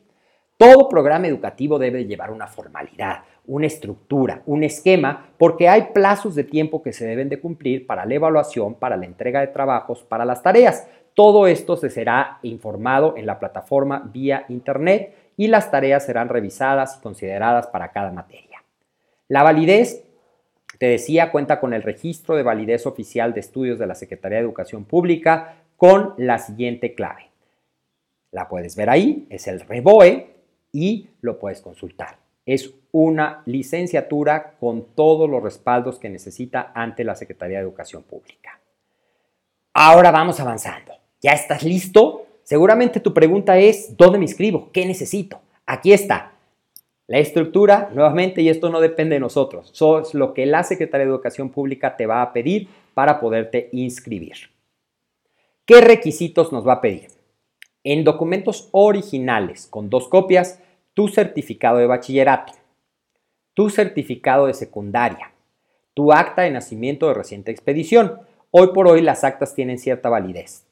Todo 0.55 0.87
programa 0.87 1.25
educativo 1.25 1.79
debe 1.79 2.05
llevar 2.05 2.29
una 2.29 2.45
formalidad, 2.45 3.23
una 3.47 3.65
estructura, 3.65 4.43
un 4.45 4.63
esquema, 4.63 5.31
porque 5.39 5.67
hay 5.67 5.87
plazos 5.91 6.35
de 6.35 6.43
tiempo 6.43 6.83
que 6.83 6.93
se 6.93 7.07
deben 7.07 7.27
de 7.27 7.39
cumplir 7.39 7.87
para 7.87 8.05
la 8.05 8.13
evaluación, 8.13 8.75
para 8.75 8.97
la 8.97 9.07
entrega 9.07 9.39
de 9.39 9.47
trabajos, 9.47 10.03
para 10.03 10.25
las 10.25 10.43
tareas. 10.43 10.87
Todo 11.15 11.47
esto 11.47 11.75
se 11.75 11.89
será 11.89 12.37
informado 12.43 13.15
en 13.17 13.25
la 13.25 13.39
plataforma 13.39 14.07
vía 14.13 14.45
Internet 14.47 15.15
y 15.39 15.47
las 15.47 15.71
tareas 15.71 16.05
serán 16.05 16.27
revisadas 16.27 16.97
y 16.97 16.99
consideradas 17.01 17.67
para 17.67 17.93
cada 17.93 18.11
materia. 18.11 18.61
La 19.29 19.41
validez, 19.41 20.03
te 20.79 20.87
decía, 20.87 21.31
cuenta 21.31 21.61
con 21.61 21.73
el 21.73 21.81
registro 21.81 22.35
de 22.35 22.43
validez 22.43 22.85
oficial 22.85 23.33
de 23.33 23.39
estudios 23.39 23.79
de 23.79 23.87
la 23.87 23.95
Secretaría 23.95 24.39
de 24.39 24.43
Educación 24.43 24.83
Pública 24.83 25.55
con 25.77 26.13
la 26.17 26.39
siguiente 26.39 26.93
clave. 26.93 27.29
La 28.31 28.49
puedes 28.49 28.75
ver 28.75 28.89
ahí, 28.89 29.27
es 29.29 29.47
el 29.47 29.61
REBOE, 29.61 30.35
y 30.73 31.07
lo 31.21 31.39
puedes 31.39 31.61
consultar. 31.61 32.17
Es 32.45 32.73
una 32.91 33.41
licenciatura 33.45 34.57
con 34.59 34.93
todos 34.93 35.29
los 35.29 35.41
respaldos 35.41 35.99
que 35.99 36.09
necesita 36.09 36.73
ante 36.75 37.05
la 37.05 37.15
Secretaría 37.15 37.59
de 37.59 37.63
Educación 37.63 38.03
Pública. 38.03 38.59
Ahora 39.73 40.11
vamos 40.11 40.37
avanzando. 40.41 40.95
¿Ya 41.21 41.31
estás 41.31 41.63
listo? 41.63 42.25
Seguramente 42.49 42.99
tu 42.99 43.13
pregunta 43.13 43.59
es, 43.59 43.95
¿dónde 43.95 44.17
me 44.17 44.25
inscribo? 44.25 44.71
¿Qué 44.71 44.83
necesito? 44.83 45.39
Aquí 45.67 45.93
está. 45.93 46.33
La 47.05 47.19
estructura, 47.19 47.91
nuevamente, 47.93 48.41
y 48.41 48.49
esto 48.49 48.71
no 48.71 48.81
depende 48.81 49.13
de 49.13 49.19
nosotros, 49.19 49.69
eso 49.71 49.99
es 49.99 50.15
lo 50.15 50.33
que 50.33 50.47
la 50.47 50.63
Secretaría 50.63 51.05
de 51.05 51.11
Educación 51.11 51.49
Pública 51.51 51.95
te 51.95 52.07
va 52.07 52.23
a 52.23 52.33
pedir 52.33 52.67
para 52.95 53.19
poderte 53.19 53.69
inscribir. 53.71 54.33
¿Qué 55.63 55.79
requisitos 55.79 56.51
nos 56.51 56.67
va 56.67 56.73
a 56.73 56.81
pedir? 56.81 57.09
en 57.83 58.03
documentos 58.03 58.67
originales 58.71 59.67
con 59.67 59.89
dos 59.89 60.07
copias 60.07 60.59
tu 60.95 61.07
certificado 61.07 61.77
de 61.77 61.87
bachillerato, 61.87 62.53
tu 63.53 63.69
certificado 63.69 64.47
de 64.47 64.53
secundaria, 64.53 65.31
tu 65.93 66.11
acta 66.11 66.41
de 66.41 66.51
nacimiento 66.51 67.07
de 67.07 67.13
reciente 67.13 67.51
expedición. 67.51 68.19
Hoy 68.51 68.69
por 68.73 68.87
hoy 68.87 69.01
las 69.01 69.23
actas 69.23 69.55
tienen 69.55 69.77
cierta 69.77 70.09
validez. 70.09 70.65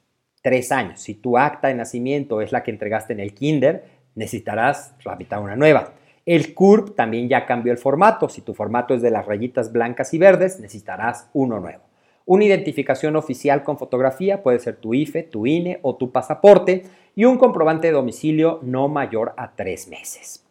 Tres 0.48 0.72
años. 0.72 1.02
Si 1.02 1.16
tu 1.16 1.38
acta 1.38 1.68
de 1.68 1.74
nacimiento 1.74 2.40
es 2.40 2.54
la 2.54 2.64
que 2.64 2.72
entregaste 2.72 3.12
en 3.12 3.20
el 3.20 3.34
kinder, 3.34 3.84
necesitarás 4.16 4.98
tramitar 4.98 5.42
una 5.42 5.58
nueva. 5.58 5.92
El 6.26 6.54
CURP 6.54 6.96
también 6.96 7.28
ya 7.28 7.46
cambió 7.46 7.74
el 7.74 7.78
formato. 7.78 8.30
Si 8.30 8.40
tu 8.40 8.54
formato 8.54 8.94
es 8.94 9.02
de 9.02 9.12
las 9.12 9.26
rayitas 9.26 9.74
blancas 9.74 10.14
y 10.14 10.18
verdes, 10.18 10.62
necesitarás 10.62 11.30
uno 11.34 11.60
nuevo. 11.60 11.84
Una 12.26 12.46
identificación 12.46 13.18
oficial 13.18 13.62
con 13.62 13.78
fotografía 13.78 14.42
puede 14.42 14.60
ser 14.60 14.78
tu 14.78 14.94
IFE, 14.94 15.24
tu 15.24 15.46
INE 15.46 15.80
o 15.82 15.98
tu 15.98 16.14
pasaporte 16.14 16.84
y 17.14 17.26
un 17.26 17.38
comprobante 17.38 17.88
de 17.88 17.94
domicilio 17.94 18.62
no 18.64 18.88
mayor 18.88 19.34
a 19.36 19.54
tres 19.54 19.90
meses. 19.90 20.46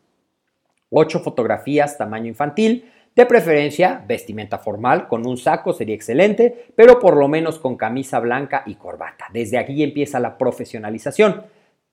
Ocho 0.90 1.20
fotografías 1.20 1.96
tamaño 1.96 2.26
infantil, 2.26 2.84
de 3.16 3.26
preferencia 3.26 4.04
vestimenta 4.06 4.58
formal, 4.58 5.08
con 5.08 5.26
un 5.26 5.36
saco 5.36 5.72
sería 5.72 5.94
excelente, 5.94 6.66
pero 6.76 7.00
por 7.00 7.16
lo 7.16 7.26
menos 7.26 7.58
con 7.58 7.76
camisa 7.76 8.20
blanca 8.20 8.62
y 8.66 8.76
corbata. 8.76 9.26
Desde 9.32 9.58
aquí 9.58 9.82
empieza 9.82 10.20
la 10.20 10.38
profesionalización. 10.38 11.42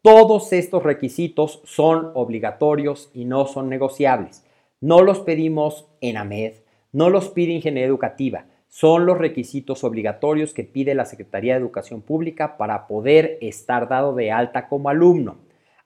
Todos 0.03 0.53
estos 0.53 0.83
requisitos 0.83 1.61
son 1.63 2.11
obligatorios 2.13 3.09
y 3.13 3.25
no 3.25 3.47
son 3.47 3.69
negociables. 3.69 4.45
No 4.81 5.01
los 5.01 5.21
pedimos 5.21 5.87
en 6.01 6.17
AMED, 6.17 6.55
no 6.91 7.09
los 7.09 7.29
pide 7.29 7.53
Ingeniería 7.53 7.87
Educativa 7.87 8.45
son 8.73 9.05
los 9.05 9.19
requisitos 9.19 9.83
obligatorios 9.83 10.51
que 10.51 10.63
pide 10.63 10.95
la 10.95 11.05
Secretaría 11.05 11.53
de 11.53 11.59
Educación 11.59 12.01
Pública 12.01 12.57
para 12.57 12.87
poder 12.87 13.37
estar 13.39 13.87
dado 13.87 14.15
de 14.15 14.31
alta 14.31 14.67
como 14.67 14.89
alumno. 14.89 15.37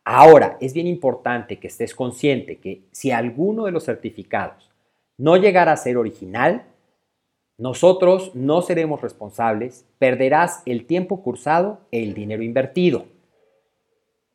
Ahora, 0.06 0.58
es 0.62 0.74
bien 0.74 0.88
importante 0.88 1.60
que 1.60 1.68
estés 1.68 1.94
consciente 1.94 2.60
que 2.60 2.84
si 2.92 3.12
alguno 3.12 3.66
de 3.66 3.74
los 3.74 3.84
certificados 3.84 4.72
no 5.18 5.38
llegara 5.38 5.72
a 5.72 5.78
ser 5.78 5.98
original, 5.98 6.66
nosotros 7.58 8.32
no 8.36 8.62
seremos 8.62 9.02
responsables, 9.02 9.86
perderás 9.98 10.62
el 10.66 10.86
tiempo 10.86 11.24
cursado 11.24 11.80
e 11.92 12.04
el 12.04 12.14
dinero 12.14 12.44
invertido. 12.44 13.06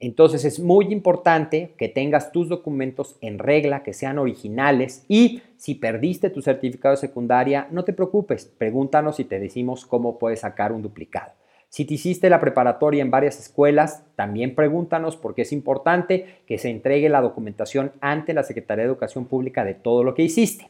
Entonces 0.00 0.44
es 0.44 0.58
muy 0.58 0.86
importante 0.86 1.74
que 1.78 1.88
tengas 1.88 2.32
tus 2.32 2.48
documentos 2.48 3.16
en 3.20 3.38
regla, 3.38 3.84
que 3.84 3.92
sean 3.92 4.18
originales 4.18 5.04
y 5.06 5.42
si 5.56 5.76
perdiste 5.76 6.28
tu 6.28 6.42
certificado 6.42 6.96
de 6.96 7.00
secundaria, 7.00 7.68
no 7.70 7.84
te 7.84 7.92
preocupes, 7.92 8.46
pregúntanos 8.46 9.20
y 9.20 9.24
te 9.24 9.38
decimos 9.38 9.86
cómo 9.86 10.18
puedes 10.18 10.40
sacar 10.40 10.72
un 10.72 10.82
duplicado. 10.82 11.32
Si 11.72 11.86
te 11.86 11.94
hiciste 11.94 12.28
la 12.28 12.38
preparatoria 12.38 13.00
en 13.00 13.10
varias 13.10 13.40
escuelas, 13.40 14.04
también 14.14 14.54
pregúntanos 14.54 15.16
porque 15.16 15.40
es 15.40 15.52
importante 15.54 16.42
que 16.46 16.58
se 16.58 16.68
entregue 16.68 17.08
la 17.08 17.22
documentación 17.22 17.92
ante 18.02 18.34
la 18.34 18.42
Secretaría 18.42 18.84
de 18.84 18.90
Educación 18.90 19.24
Pública 19.24 19.64
de 19.64 19.72
todo 19.72 20.04
lo 20.04 20.12
que 20.12 20.20
hiciste. 20.20 20.68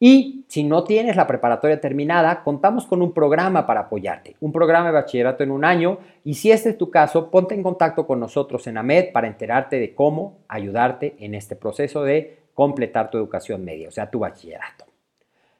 Y 0.00 0.46
si 0.48 0.64
no 0.64 0.84
tienes 0.84 1.16
la 1.16 1.26
preparatoria 1.26 1.78
terminada, 1.78 2.42
contamos 2.42 2.86
con 2.86 3.02
un 3.02 3.12
programa 3.12 3.66
para 3.66 3.80
apoyarte, 3.80 4.34
un 4.40 4.50
programa 4.50 4.86
de 4.86 4.92
bachillerato 4.94 5.44
en 5.44 5.50
un 5.50 5.62
año. 5.62 5.98
Y 6.24 6.32
si 6.32 6.50
este 6.50 6.70
es 6.70 6.78
tu 6.78 6.90
caso, 6.90 7.30
ponte 7.30 7.54
en 7.54 7.62
contacto 7.62 8.06
con 8.06 8.18
nosotros 8.18 8.66
en 8.66 8.78
AMED 8.78 9.12
para 9.12 9.26
enterarte 9.26 9.78
de 9.78 9.94
cómo 9.94 10.38
ayudarte 10.48 11.16
en 11.18 11.34
este 11.34 11.54
proceso 11.54 12.02
de 12.02 12.38
completar 12.54 13.10
tu 13.10 13.18
educación 13.18 13.62
media, 13.62 13.88
o 13.88 13.92
sea, 13.92 14.10
tu 14.10 14.20
bachillerato. 14.20 14.86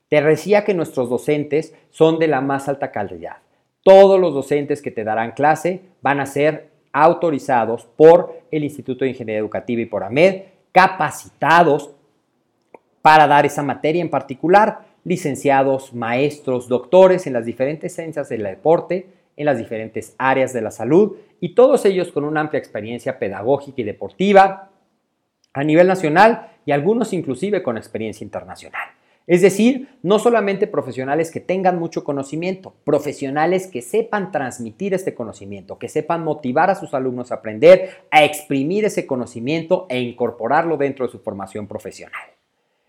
Te 0.08 0.22
decía 0.22 0.64
que 0.64 0.72
nuestros 0.72 1.10
docentes 1.10 1.74
son 1.90 2.18
de 2.18 2.28
la 2.28 2.40
más 2.40 2.66
alta 2.66 2.90
calidad. 2.90 3.43
Todos 3.84 4.18
los 4.18 4.34
docentes 4.34 4.82
que 4.82 4.90
te 4.90 5.04
darán 5.04 5.32
clase 5.32 5.82
van 6.02 6.18
a 6.18 6.26
ser 6.26 6.70
autorizados 6.92 7.86
por 7.96 8.40
el 8.50 8.64
Instituto 8.64 9.04
de 9.04 9.10
Ingeniería 9.10 9.40
Educativa 9.40 9.82
y 9.82 9.86
por 9.86 10.02
AMED, 10.02 10.42
capacitados 10.72 11.90
para 13.02 13.26
dar 13.26 13.46
esa 13.46 13.62
materia 13.62 14.00
en 14.00 14.10
particular, 14.10 14.86
licenciados, 15.04 15.92
maestros, 15.92 16.66
doctores 16.68 17.26
en 17.26 17.34
las 17.34 17.44
diferentes 17.44 17.94
ciencias 17.94 18.28
del 18.28 18.42
deporte, 18.42 19.06
en 19.36 19.46
las 19.46 19.58
diferentes 19.58 20.14
áreas 20.18 20.52
de 20.52 20.62
la 20.62 20.70
salud 20.70 21.16
y 21.40 21.54
todos 21.54 21.84
ellos 21.84 22.10
con 22.10 22.24
una 22.24 22.40
amplia 22.40 22.58
experiencia 22.58 23.18
pedagógica 23.18 23.82
y 23.82 23.84
deportiva 23.84 24.70
a 25.52 25.64
nivel 25.64 25.86
nacional 25.86 26.52
y 26.64 26.72
algunos 26.72 27.12
inclusive 27.12 27.62
con 27.62 27.76
experiencia 27.76 28.24
internacional. 28.24 28.88
Es 29.26 29.40
decir, 29.40 29.88
no 30.02 30.18
solamente 30.18 30.66
profesionales 30.66 31.30
que 31.30 31.40
tengan 31.40 31.78
mucho 31.78 32.04
conocimiento, 32.04 32.74
profesionales 32.84 33.66
que 33.66 33.80
sepan 33.80 34.30
transmitir 34.30 34.92
este 34.92 35.14
conocimiento, 35.14 35.78
que 35.78 35.88
sepan 35.88 36.22
motivar 36.24 36.68
a 36.70 36.74
sus 36.74 36.92
alumnos 36.92 37.32
a 37.32 37.36
aprender, 37.36 37.90
a 38.10 38.22
exprimir 38.24 38.84
ese 38.84 39.06
conocimiento 39.06 39.86
e 39.88 40.00
incorporarlo 40.00 40.76
dentro 40.76 41.06
de 41.06 41.12
su 41.12 41.20
formación 41.20 41.66
profesional. 41.66 42.20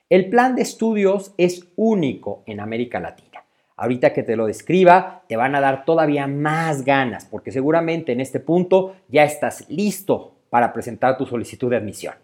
El 0.09 0.29
plan 0.29 0.55
de 0.55 0.61
estudios 0.61 1.33
es 1.37 1.67
único 1.77 2.43
en 2.45 2.59
América 2.59 2.99
Latina. 2.99 3.43
Ahorita 3.77 4.11
que 4.13 4.23
te 4.23 4.35
lo 4.35 4.45
describa, 4.45 5.23
te 5.27 5.37
van 5.37 5.55
a 5.55 5.61
dar 5.61 5.85
todavía 5.85 6.27
más 6.27 6.83
ganas, 6.83 7.25
porque 7.25 7.51
seguramente 7.51 8.11
en 8.11 8.19
este 8.19 8.41
punto 8.41 8.95
ya 9.07 9.23
estás 9.23 9.69
listo 9.69 10.35
para 10.49 10.73
presentar 10.73 11.17
tu 11.17 11.25
solicitud 11.25 11.69
de 11.69 11.77
admisión. 11.77 12.15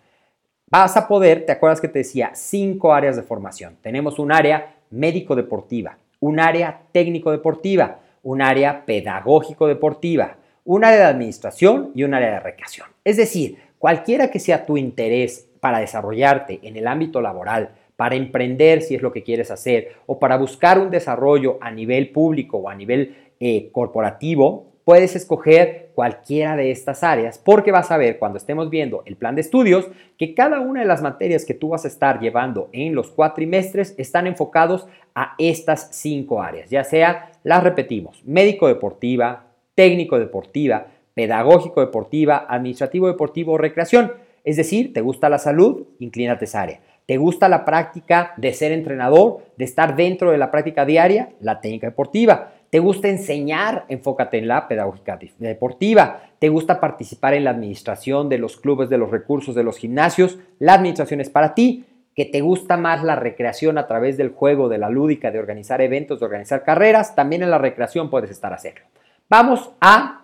Vas 0.72 0.96
a 0.96 1.06
poder, 1.06 1.46
¿te 1.46 1.52
acuerdas 1.52 1.82
que 1.82 1.90
te 1.90 2.00
decía? 2.00 2.32
Cinco 2.34 2.94
áreas 2.94 3.18
de 3.18 3.24
formación. 3.24 3.76
Tenemos 3.82 4.20
un 4.20 4.32
área 4.32 4.74
médico-deportiva, 4.90 5.98
un 6.22 6.40
área 6.40 6.84
técnico-deportiva, 6.94 8.00
un 8.24 8.42
área 8.42 8.86
pedagógico-deportiva, 8.86 10.38
un 10.64 10.86
área 10.86 11.00
de 11.00 11.06
administración 11.08 11.92
y 11.94 12.06
un 12.06 12.14
área 12.14 12.32
de 12.32 12.40
recreación. 12.40 12.88
Es 13.04 13.18
decir, 13.18 13.58
cualquiera 13.78 14.32
que 14.32 14.40
sea 14.40 14.66
tu 14.66 14.78
interés 14.78 15.46
para 15.60 15.80
desarrollarte 15.80 16.62
en 16.64 16.78
el 16.78 16.88
ámbito 16.88 17.20
laboral, 17.20 17.72
para 17.98 18.16
emprender 18.16 18.82
si 18.82 18.96
es 18.96 19.02
lo 19.02 19.12
que 19.12 19.24
quieres 19.24 19.52
hacer, 19.52 19.96
o 20.06 20.20
para 20.20 20.38
buscar 20.38 20.80
un 20.80 20.90
desarrollo 20.90 21.58
a 21.60 21.70
nivel 21.70 22.12
público 22.12 22.60
o 22.60 22.70
a 22.70 22.76
nivel 22.76 23.34
eh, 23.42 23.72
corporativo, 23.74 24.71
puedes 24.84 25.16
escoger 25.16 25.92
cualquiera 25.96 26.56
de 26.56 26.72
estas 26.72 27.04
áreas 27.04 27.38
porque 27.38 27.72
vas 27.72 27.92
a 27.92 27.98
ver 27.98 28.18
cuando 28.20 28.38
estemos 28.38 28.70
viendo 28.70 29.04
el 29.06 29.16
plan 29.16 29.36
de 29.36 29.42
estudios 29.42 29.88
que 30.18 30.34
cada 30.34 30.60
una 30.60 30.82
de 30.82 30.88
las 30.88 31.02
materias 31.02 31.46
que 31.46 31.54
tú 31.54 31.70
vas 31.70 31.86
a 31.86 31.88
estar 31.88 32.20
llevando 32.20 32.70
en 32.72 32.96
los 32.96 33.12
cuatrimestres 33.12 33.96
están 33.98 34.28
enfocados 34.28 34.88
a 35.16 35.36
estas 35.38 35.90
cinco 35.92 36.42
áreas, 36.42 36.70
ya 36.70 36.84
sea 36.84 37.32
las 37.44 37.64
repetimos, 37.64 38.22
médico 38.26 38.68
deportiva, 38.68 39.46
técnico 39.76 40.20
deportiva, 40.20 40.88
pedagógico 41.14 41.82
deportiva, 41.82 42.46
administrativo 42.48 43.08
deportivo 43.08 43.54
o 43.54 43.58
recreación. 43.58 44.14
Es 44.44 44.58
decir, 44.58 44.94
¿te 44.94 45.02
gusta 45.02 45.30
la 45.30 45.38
salud? 45.38 45.88
Inclínate 46.00 46.46
esa 46.46 46.62
área. 46.62 46.80
¿Te 47.06 47.18
gusta 47.18 47.50
la 47.50 47.66
práctica 47.66 48.34
de 48.38 48.54
ser 48.54 48.72
entrenador, 48.72 49.40
de 49.58 49.66
estar 49.66 49.96
dentro 49.96 50.32
de 50.32 50.38
la 50.38 50.50
práctica 50.50 50.86
diaria? 50.86 51.30
La 51.42 51.60
técnica 51.60 51.88
deportiva. 51.88 52.54
¿Te 52.72 52.80
gusta 52.80 53.10
enseñar? 53.10 53.84
Enfócate 53.90 54.38
en 54.38 54.48
la 54.48 54.70
pedagógica 54.70 55.20
deportiva. 55.40 56.24
¿Te 56.40 56.48
gusta 56.48 56.80
participar 56.80 57.34
en 57.34 57.44
la 57.44 57.52
administración 57.52 58.30
de 58.30 58.38
los 58.38 58.56
clubes, 58.56 58.90
de 58.90 58.98
los 58.98 59.12
recursos, 59.12 59.56
de 59.56 59.64
los 59.64 59.78
gimnasios? 59.78 60.40
La 60.58 60.76
administración 60.76 61.20
es 61.20 61.30
para 61.30 61.54
ti. 61.54 61.84
¿Que 62.16 62.24
te 62.24 62.40
gusta 62.40 62.78
más 62.78 63.04
la 63.04 63.18
recreación 63.18 63.78
a 63.78 63.88
través 63.88 64.16
del 64.16 64.30
juego, 64.30 64.70
de 64.70 64.78
la 64.78 64.90
lúdica, 64.90 65.32
de 65.32 65.40
organizar 65.40 65.82
eventos, 65.82 66.22
de 66.22 66.26
organizar 66.26 66.64
carreras? 66.64 67.14
También 67.14 67.44
en 67.44 67.52
la 67.52 67.58
recreación 67.58 68.10
puedes 68.10 68.32
estar 68.32 68.54
a 68.54 68.56
hacerlo. 68.56 68.86
Vamos 69.28 69.72
a 69.82 70.24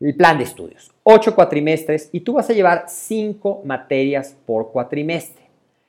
el 0.00 0.16
plan 0.16 0.38
de 0.38 0.44
estudios. 0.44 0.90
Ocho 1.02 1.34
cuatrimestres 1.34 2.08
y 2.10 2.20
tú 2.20 2.34
vas 2.34 2.48
a 2.48 2.54
llevar 2.54 2.84
cinco 2.88 3.60
materias 3.66 4.34
por 4.46 4.72
cuatrimestre. 4.72 5.44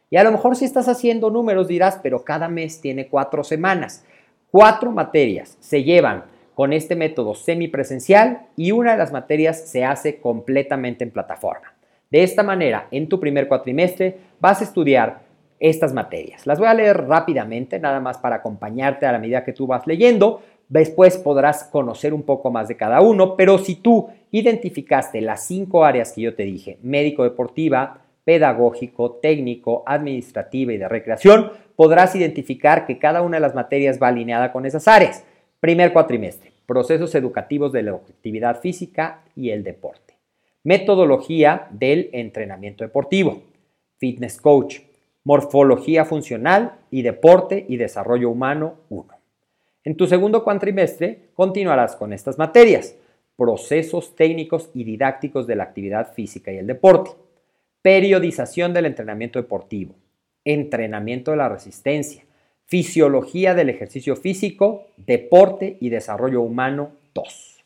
Y 0.10 0.18
a 0.18 0.24
lo 0.24 0.34
mejor 0.34 0.58
si 0.58 0.66
estás 0.66 0.90
haciendo 0.90 1.30
números 1.30 1.70
dirás, 1.70 1.98
pero 2.04 2.26
cada 2.26 2.50
mes 2.50 2.82
tiene 2.82 3.08
cuatro 3.08 3.46
semanas. 3.46 4.04
Cuatro 4.50 4.92
materias 4.92 5.58
se 5.60 5.84
llevan 5.84 6.24
con 6.56 6.72
este 6.72 6.96
método 6.96 7.36
semipresencial 7.36 8.48
y 8.56 8.72
una 8.72 8.94
de 8.94 8.98
las 8.98 9.12
materias 9.12 9.70
se 9.70 9.84
hace 9.84 10.22
completamente 10.22 11.04
en 11.04 11.12
plataforma. 11.12 11.74
De 12.10 12.24
esta 12.24 12.44
manera, 12.44 12.88
en 12.92 13.10
tu 13.10 13.20
primer 13.20 13.50
cuatrimestre 13.50 14.18
vas 14.40 14.62
a 14.62 14.64
estudiar 14.64 15.20
estas 15.60 15.94
materias. 15.94 16.48
Las 16.48 16.60
voy 16.60 16.70
a 16.70 16.74
leer 16.74 17.08
rápidamente, 17.08 17.78
nada 17.78 18.00
más 18.00 18.20
para 18.20 18.38
acompañarte 18.38 19.06
a 19.06 19.12
la 19.12 19.20
medida 19.20 19.44
que 19.44 19.52
tú 19.52 19.68
vas 19.68 19.86
leyendo. 19.86 20.42
Después 20.70 21.18
podrás 21.18 21.66
conocer 21.66 22.14
un 22.14 22.24
poco 22.24 22.50
más 22.50 22.70
de 22.70 22.78
cada 22.78 23.02
uno, 23.02 23.36
pero 23.36 23.58
si 23.58 23.76
tú 23.76 24.08
identificaste 24.32 25.20
las 25.20 25.46
cinco 25.46 25.84
áreas 25.84 26.14
que 26.14 26.22
yo 26.22 26.36
te 26.36 26.44
dije, 26.44 26.78
médico 26.82 27.24
deportiva, 27.24 28.00
pedagógico, 28.28 29.12
técnico, 29.22 29.84
administrativa 29.86 30.74
y 30.74 30.78
de 30.78 30.90
recreación, 30.90 31.50
podrás 31.78 32.14
identificar 32.14 32.86
que 32.86 33.00
cada 33.00 33.22
una 33.22 33.38
de 33.38 33.42
las 33.42 33.56
materias 33.56 34.00
va 34.04 34.10
alineada 34.10 34.52
con 34.52 34.66
esas 34.66 34.86
áreas. 34.90 35.24
Primer 35.62 35.94
cuatrimestre, 35.94 36.52
procesos 36.66 37.16
educativos 37.16 37.72
de 37.72 37.84
la 37.84 37.92
actividad 37.92 38.60
física 38.60 39.22
y 39.34 39.52
el 39.52 39.64
deporte. 39.64 40.16
Metodología 40.66 41.70
del 41.72 42.10
entrenamiento 42.12 42.84
deportivo. 42.84 43.44
Fitness 43.98 44.42
coach. 44.42 44.82
Morfología 45.24 46.04
funcional 46.04 46.74
y 46.92 47.04
deporte 47.04 47.66
y 47.70 47.78
desarrollo 47.78 48.30
humano 48.30 48.74
1. 48.90 49.06
En 49.86 49.96
tu 49.96 50.06
segundo 50.06 50.44
cuatrimestre 50.44 51.30
continuarás 51.34 51.96
con 51.96 52.12
estas 52.12 52.38
materias. 52.38 52.94
Procesos 53.38 54.18
técnicos 54.18 54.70
y 54.74 54.84
didácticos 54.84 55.48
de 55.48 55.56
la 55.56 55.64
actividad 55.64 56.12
física 56.12 56.52
y 56.52 56.58
el 56.58 56.68
deporte 56.68 57.12
periodización 57.88 58.74
del 58.74 58.86
entrenamiento 58.86 59.40
deportivo, 59.40 59.96
entrenamiento 60.44 61.32
de 61.32 61.38
la 61.38 61.48
resistencia, 61.48 62.26
fisiología 62.66 63.54
del 63.54 63.70
ejercicio 63.70 64.18
físico, 64.18 64.88
deporte 64.98 65.78
y 65.80 65.88
desarrollo 65.88 66.42
humano 66.42 66.92
2. 67.14 67.64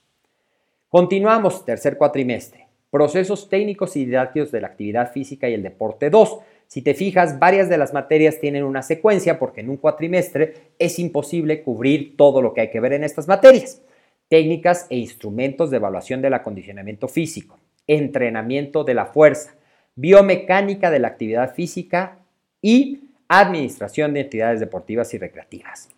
Continuamos, 0.90 1.66
tercer 1.66 1.98
cuatrimestre, 1.98 2.68
procesos 2.92 3.50
técnicos 3.50 3.96
y 3.96 4.06
didácticos 4.06 4.52
de 4.52 4.62
la 4.62 4.68
actividad 4.68 5.12
física 5.12 5.50
y 5.50 5.56
el 5.56 5.64
deporte 5.64 6.12
2. 6.12 6.38
Si 6.68 6.84
te 6.84 6.94
fijas, 6.94 7.40
varias 7.40 7.68
de 7.68 7.80
las 7.80 7.92
materias 7.92 8.40
tienen 8.40 8.64
una 8.64 8.84
secuencia 8.84 9.40
porque 9.40 9.62
en 9.62 9.72
un 9.72 9.78
cuatrimestre 9.78 10.54
es 10.78 11.00
imposible 11.00 11.64
cubrir 11.64 12.16
todo 12.16 12.44
lo 12.44 12.54
que 12.54 12.62
hay 12.62 12.70
que 12.70 12.80
ver 12.80 12.94
en 12.94 13.04
estas 13.04 13.28
materias. 13.28 13.82
Técnicas 14.28 14.86
e 14.92 14.98
instrumentos 14.98 15.72
de 15.72 15.78
evaluación 15.78 16.22
del 16.22 16.36
acondicionamiento 16.36 17.08
físico, 17.08 17.58
entrenamiento 17.88 18.84
de 18.84 18.94
la 18.94 19.08
fuerza, 19.08 19.56
biomecánica 19.96 20.90
de 20.90 21.00
la 21.00 21.10
actividad 21.10 21.54
física 21.54 22.20
y 22.62 23.10
administración 23.28 24.14
de 24.14 24.22
entidades 24.22 24.60
deportivas 24.60 25.14
y 25.14 25.18
recreativas. 25.18 25.90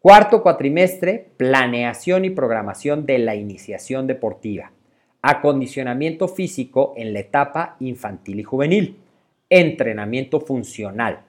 Cuarto 0.00 0.42
cuatrimestre, 0.42 1.30
planeación 1.36 2.24
y 2.24 2.30
programación 2.30 3.06
de 3.06 3.18
la 3.18 3.36
iniciación 3.36 4.06
deportiva, 4.06 4.72
acondicionamiento 5.22 6.28
físico 6.28 6.92
en 6.96 7.14
la 7.14 7.20
etapa 7.20 7.76
infantil 7.80 8.40
y 8.40 8.42
juvenil, 8.42 8.98
entrenamiento 9.48 10.40
funcional, 10.40 11.20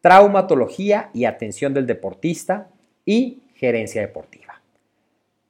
traumatología 0.00 1.10
y 1.12 1.24
atención 1.24 1.74
del 1.74 1.86
deportista 1.86 2.68
y 3.04 3.42
gerencia 3.54 4.00
deportiva. 4.00 4.60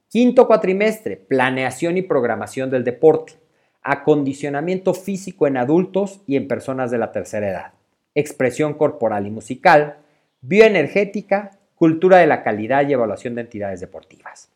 Quinto 0.09 0.47
cuatrimestre, 0.47 1.15
planeación 1.15 1.97
y 1.97 2.01
programación 2.01 2.69
del 2.69 2.83
deporte, 2.83 3.33
acondicionamiento 3.81 4.93
físico 4.93 5.47
en 5.47 5.57
adultos 5.57 6.21
y 6.27 6.35
en 6.35 6.47
personas 6.47 6.91
de 6.91 6.97
la 6.97 7.11
tercera 7.11 7.49
edad, 7.49 7.73
expresión 8.15 8.73
corporal 8.73 9.25
y 9.25 9.31
musical, 9.31 9.97
bioenergética, 10.41 11.51
cultura 11.75 12.17
de 12.17 12.27
la 12.27 12.43
calidad 12.43 12.87
y 12.87 12.93
evaluación 12.93 13.35
de 13.35 13.41
entidades 13.41 13.79
deportivas. 13.79 14.49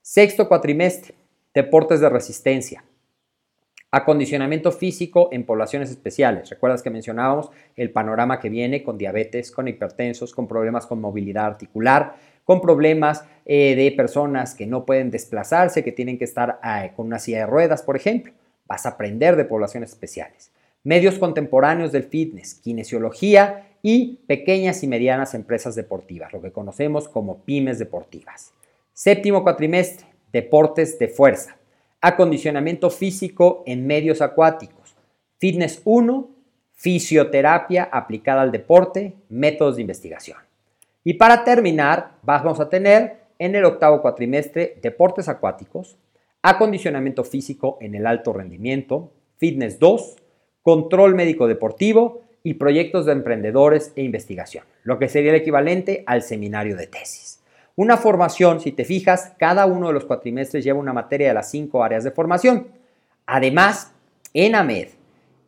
Sexto 0.00 0.48
cuatrimestre, 0.48 1.14
deportes 1.54 2.00
de 2.00 2.08
resistencia, 2.08 2.82
acondicionamiento 3.90 4.72
físico 4.72 5.28
en 5.32 5.44
poblaciones 5.44 5.90
especiales. 5.90 6.48
Recuerdas 6.48 6.82
que 6.82 6.88
mencionábamos 6.88 7.50
el 7.76 7.90
panorama 7.90 8.40
que 8.40 8.48
viene 8.48 8.82
con 8.82 8.96
diabetes, 8.96 9.50
con 9.50 9.68
hipertensos, 9.68 10.32
con 10.32 10.48
problemas 10.48 10.86
con 10.86 11.00
movilidad 11.00 11.44
articular, 11.44 12.14
con 12.44 12.62
problemas 12.62 13.24
eh, 13.44 13.76
de 13.76 13.92
personas 13.92 14.54
que 14.54 14.66
no 14.66 14.86
pueden 14.86 15.10
desplazarse, 15.10 15.84
que 15.84 15.92
tienen 15.92 16.18
que 16.18 16.24
estar 16.24 16.58
eh, 16.64 16.92
con 16.96 17.06
una 17.06 17.18
silla 17.18 17.40
de 17.40 17.46
ruedas, 17.46 17.82
por 17.82 17.96
ejemplo. 17.96 18.32
Vas 18.72 18.86
a 18.86 18.88
aprender 18.88 19.36
de 19.36 19.44
poblaciones 19.44 19.90
especiales. 19.90 20.50
Medios 20.82 21.18
contemporáneos 21.18 21.92
del 21.92 22.04
fitness, 22.04 22.54
kinesiología 22.54 23.68
y 23.82 24.20
pequeñas 24.26 24.82
y 24.82 24.86
medianas 24.86 25.34
empresas 25.34 25.74
deportivas, 25.74 26.32
lo 26.32 26.40
que 26.40 26.52
conocemos 26.52 27.06
como 27.06 27.42
pymes 27.44 27.78
deportivas. 27.78 28.54
Séptimo 28.94 29.42
cuatrimestre, 29.42 30.06
deportes 30.32 30.98
de 30.98 31.08
fuerza, 31.08 31.58
acondicionamiento 32.00 32.88
físico 32.88 33.62
en 33.66 33.86
medios 33.86 34.22
acuáticos, 34.22 34.96
fitness 35.36 35.82
1, 35.84 36.30
fisioterapia 36.72 37.90
aplicada 37.92 38.40
al 38.40 38.52
deporte, 38.52 39.12
métodos 39.28 39.76
de 39.76 39.82
investigación. 39.82 40.38
Y 41.04 41.12
para 41.12 41.44
terminar, 41.44 42.12
vamos 42.22 42.58
a 42.58 42.70
tener 42.70 43.18
en 43.38 43.54
el 43.54 43.66
octavo 43.66 44.00
cuatrimestre 44.00 44.78
deportes 44.80 45.28
acuáticos, 45.28 45.98
acondicionamiento 46.42 47.24
físico 47.24 47.78
en 47.80 47.94
el 47.94 48.06
alto 48.06 48.32
rendimiento, 48.32 49.12
fitness 49.38 49.78
2, 49.78 50.16
control 50.62 51.14
médico 51.14 51.46
deportivo 51.46 52.22
y 52.42 52.54
proyectos 52.54 53.06
de 53.06 53.12
emprendedores 53.12 53.92
e 53.94 54.02
investigación, 54.02 54.64
lo 54.82 54.98
que 54.98 55.08
sería 55.08 55.30
el 55.30 55.36
equivalente 55.36 56.02
al 56.06 56.22
seminario 56.22 56.76
de 56.76 56.88
tesis. 56.88 57.40
Una 57.74 57.96
formación, 57.96 58.60
si 58.60 58.72
te 58.72 58.84
fijas, 58.84 59.32
cada 59.38 59.64
uno 59.66 59.88
de 59.88 59.94
los 59.94 60.04
cuatrimestres 60.04 60.64
lleva 60.64 60.78
una 60.78 60.92
materia 60.92 61.28
de 61.28 61.34
las 61.34 61.50
cinco 61.50 61.82
áreas 61.82 62.04
de 62.04 62.10
formación. 62.10 62.68
Además, 63.24 63.92
en 64.34 64.54
AMED, 64.54 64.88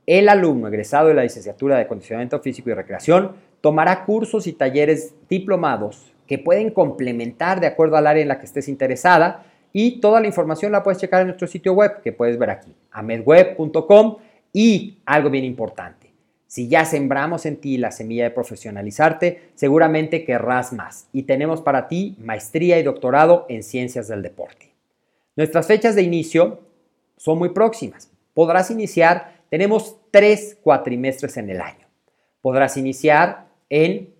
el 0.06 0.28
alumno 0.28 0.68
egresado 0.68 1.08
de 1.08 1.14
la 1.14 1.22
licenciatura 1.22 1.76
de 1.76 1.82
acondicionamiento 1.82 2.40
físico 2.40 2.70
y 2.70 2.74
recreación 2.74 3.32
tomará 3.60 4.04
cursos 4.04 4.46
y 4.46 4.52
talleres 4.52 5.14
diplomados 5.28 6.12
que 6.26 6.38
pueden 6.38 6.70
complementar 6.70 7.60
de 7.60 7.66
acuerdo 7.66 7.96
al 7.96 8.06
área 8.06 8.22
en 8.22 8.28
la 8.28 8.38
que 8.38 8.46
estés 8.46 8.68
interesada 8.68 9.44
y 9.76 10.00
toda 10.00 10.20
la 10.20 10.28
información 10.28 10.70
la 10.70 10.84
puedes 10.84 11.00
checar 11.00 11.22
en 11.22 11.26
nuestro 11.26 11.48
sitio 11.48 11.72
web 11.74 12.00
que 12.00 12.12
puedes 12.12 12.38
ver 12.38 12.48
aquí, 12.48 12.72
amedweb.com. 12.92 14.18
Y 14.52 14.98
algo 15.04 15.30
bien 15.30 15.44
importante, 15.44 16.14
si 16.46 16.68
ya 16.68 16.84
sembramos 16.84 17.44
en 17.44 17.56
ti 17.56 17.76
la 17.76 17.90
semilla 17.90 18.22
de 18.22 18.30
profesionalizarte, 18.30 19.50
seguramente 19.56 20.24
querrás 20.24 20.72
más. 20.72 21.08
Y 21.12 21.24
tenemos 21.24 21.60
para 21.60 21.88
ti 21.88 22.14
maestría 22.20 22.78
y 22.78 22.84
doctorado 22.84 23.46
en 23.48 23.64
ciencias 23.64 24.06
del 24.06 24.22
deporte. 24.22 24.72
Nuestras 25.34 25.66
fechas 25.66 25.96
de 25.96 26.02
inicio 26.02 26.60
son 27.16 27.38
muy 27.38 27.48
próximas. 27.48 28.12
Podrás 28.32 28.70
iniciar, 28.70 29.40
tenemos 29.50 29.96
tres 30.12 30.56
cuatrimestres 30.62 31.36
en 31.36 31.50
el 31.50 31.60
año. 31.60 31.88
Podrás 32.40 32.76
iniciar 32.76 33.48
en 33.68 34.14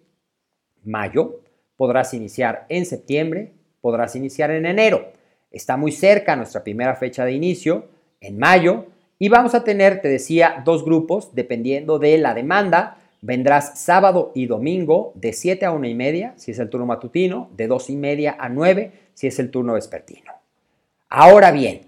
mayo, 0.83 1.43
podrás 1.77 2.13
iniciar 2.13 2.67
en 2.69 2.87
septiembre, 2.87 3.53
podrás 3.81 4.17
iniciar 4.17 4.51
en 4.51 4.67
enero. 4.67 5.13
Está 5.55 5.77
muy 5.77 5.93
cerca 5.93 6.35
nuestra 6.35 6.65
primera 6.65 6.97
fecha 6.97 7.25
de 7.25 7.31
inicio, 7.31 7.87
en 8.21 8.39
mayo, 8.39 8.87
y 9.21 9.29
vamos 9.29 9.55
a 9.55 9.63
tener, 9.63 10.01
te 10.01 10.09
decía, 10.09 10.63
dos 10.65 10.85
grupos 10.85 11.33
dependiendo 11.33 12.01
de 12.01 12.19
la 12.19 12.35
demanda. 12.35 12.99
Vendrás 13.21 13.79
sábado 13.79 14.33
y 14.35 14.47
domingo 14.47 15.13
de 15.15 15.33
7 15.33 15.65
a 15.65 15.71
1 15.71 15.87
y 15.87 15.95
media, 15.95 16.35
si 16.37 16.51
es 16.51 16.59
el 16.59 16.69
turno 16.69 16.87
matutino, 16.87 17.51
de 17.57 17.69
2 17.69 17.91
y 17.91 17.97
media 17.97 18.37
a 18.37 18.49
9, 18.49 18.93
si 19.15 19.29
es 19.29 19.39
el 19.39 19.53
turno 19.53 19.75
vespertino. 19.75 20.33
Ahora 21.09 21.53
bien, 21.53 21.83